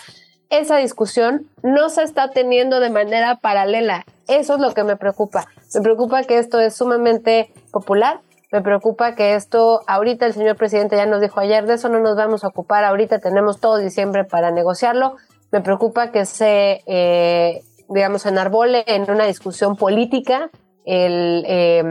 esa 0.50 0.76
discusión 0.76 1.46
no 1.62 1.90
se 1.90 2.02
está 2.02 2.30
teniendo 2.30 2.80
de 2.80 2.90
manera 2.90 3.36
paralela. 3.36 4.04
Eso 4.26 4.54
es 4.54 4.60
lo 4.60 4.72
que 4.72 4.84
me 4.84 4.96
preocupa. 4.96 5.46
Me 5.74 5.80
preocupa 5.82 6.22
que 6.22 6.38
esto 6.38 6.58
es 6.60 6.74
sumamente 6.74 7.52
popular. 7.70 8.20
Me 8.50 8.62
preocupa 8.62 9.14
que 9.14 9.34
esto, 9.34 9.82
ahorita 9.86 10.24
el 10.24 10.32
señor 10.32 10.56
presidente 10.56 10.96
ya 10.96 11.04
nos 11.04 11.20
dijo 11.20 11.38
ayer, 11.38 11.66
de 11.66 11.74
eso 11.74 11.90
no 11.90 12.00
nos 12.00 12.16
vamos 12.16 12.44
a 12.44 12.48
ocupar, 12.48 12.82
ahorita 12.82 13.18
tenemos 13.18 13.60
todo 13.60 13.76
diciembre 13.76 14.24
para 14.24 14.50
negociarlo. 14.50 15.16
Me 15.52 15.60
preocupa 15.60 16.12
que 16.12 16.24
se, 16.24 16.82
eh, 16.86 17.62
digamos, 17.90 18.24
enarbole 18.24 18.84
en 18.86 19.10
una 19.10 19.26
discusión 19.26 19.76
política 19.76 20.50
eh, 20.86 21.82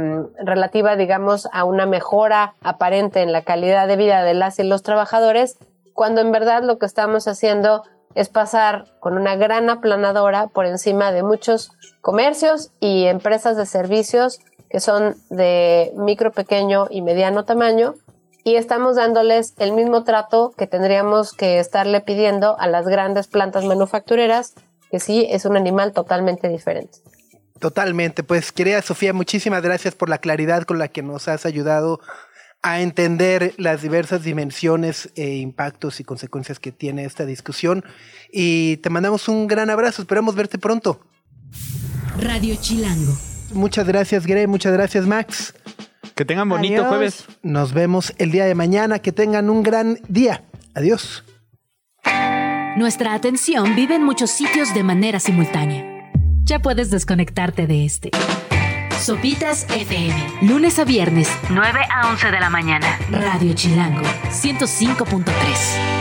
relativa, 0.44 0.96
digamos, 0.96 1.48
a 1.52 1.64
una 1.64 1.86
mejora 1.86 2.56
aparente 2.62 3.22
en 3.22 3.32
la 3.32 3.44
calidad 3.44 3.88
de 3.88 3.96
vida 3.96 4.24
de 4.24 4.34
las 4.34 4.58
y 4.58 4.64
los 4.64 4.82
trabajadores, 4.82 5.60
cuando 5.94 6.22
en 6.22 6.32
verdad 6.32 6.64
lo 6.64 6.80
que 6.80 6.88
estamos 6.88 7.28
haciendo 7.28 7.84
es 8.18 8.30
pasar 8.30 8.86
con 9.00 9.16
una 9.16 9.36
gran 9.36 9.70
aplanadora 9.70 10.48
por 10.48 10.66
encima 10.66 11.12
de 11.12 11.22
muchos 11.22 11.72
comercios 12.02 12.72
y 12.80 13.06
empresas 13.06 13.56
de 13.56 13.68
servicios 13.68 14.40
que 14.72 14.80
son 14.80 15.16
de 15.30 15.92
micro, 15.96 16.32
pequeño 16.32 16.88
y 16.90 17.04
mediano 17.04 17.46
tamaño 17.46 17.94
y 18.44 18.56
estamos 18.56 18.96
dándoles 18.96 19.54
el 19.60 19.72
mismo 19.72 20.04
trato 20.04 20.52
que 20.58 20.66
tendríamos 20.66 21.32
que 21.32 21.60
estarle 21.60 22.02
pidiendo 22.02 22.60
a 22.60 22.66
las 22.66 22.88
grandes 22.88 23.28
plantas 23.28 23.66
manufactureras, 23.66 24.56
que 24.90 25.00
sí 25.00 25.28
es 25.30 25.46
un 25.46 25.56
animal 25.56 25.94
totalmente 25.94 26.50
diferente. 26.50 26.98
Totalmente. 27.60 28.24
Pues 28.24 28.52
querida 28.52 28.82
Sofía, 28.82 29.14
muchísimas 29.14 29.62
gracias 29.62 29.94
por 29.94 30.10
la 30.10 30.18
claridad 30.18 30.64
con 30.64 30.80
la 30.80 30.88
que 30.88 31.04
nos 31.04 31.28
has 31.28 31.46
ayudado 31.46 32.00
a 32.62 32.82
entender 32.82 33.54
las 33.58 33.82
diversas 33.82 34.24
dimensiones 34.24 35.10
e 35.16 35.36
impactos 35.38 36.00
y 36.00 36.04
consecuencias 36.04 36.60
que 36.60 36.72
tiene 36.72 37.06
esta 37.06 37.26
discusión. 37.26 37.84
Y 38.32 38.78
te 38.78 38.90
mandamos 38.90 39.28
un 39.28 39.48
gran 39.48 39.70
abrazo. 39.70 40.02
Esperamos 40.02 40.36
verte 40.36 40.58
pronto. 40.58 41.00
Radio 42.20 42.56
Chilango. 42.60 43.18
Muchas 43.54 43.88
gracias, 43.88 44.26
Gre. 44.26 44.48
Muchas 44.48 44.74
gracias, 44.74 45.06
Max. 45.06 45.54
Que 46.16 46.26
tengan 46.26 46.50
bonito 46.50 46.82
Adiós. 46.82 46.88
jueves. 46.88 47.26
Nos 47.44 47.74
vemos 47.74 48.14
el 48.18 48.32
día 48.32 48.46
de 48.46 48.56
mañana. 48.56 49.00
Que 49.00 49.12
tengan 49.12 49.50
un 49.50 49.64
gran 49.64 50.00
día. 50.08 50.44
Adiós. 50.74 51.24
Nuestra 52.76 53.14
atención 53.14 53.76
vive 53.76 53.96
en 53.96 54.04
muchos 54.04 54.32
sitios 54.32 54.74
de 54.74 54.84
manera 54.84 55.20
simultánea. 55.20 56.12
Ya 56.44 56.60
puedes 56.60 56.90
desconectarte 56.90 57.68
de 57.68 57.86
este. 57.86 58.12
Sopitas 59.00 59.66
FM. 59.70 60.16
Lunes 60.42 60.80
a 60.80 60.86
viernes, 60.86 61.30
9 61.50 61.80
a 61.90 62.10
11 62.10 62.32
de 62.32 62.40
la 62.40 62.50
mañana. 62.50 63.00
Radio 63.10 63.54
Chilango, 63.54 64.02
105.3 64.32 65.24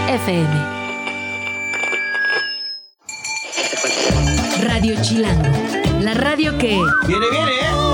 FM. 0.09 0.77
Radio 4.63 4.95
Chilango. 5.03 5.53
La 6.01 6.15
radio 6.15 6.57
que... 6.59 6.81
Viene, 7.07 7.27
viene, 7.31 7.53
¿eh? 7.53 7.86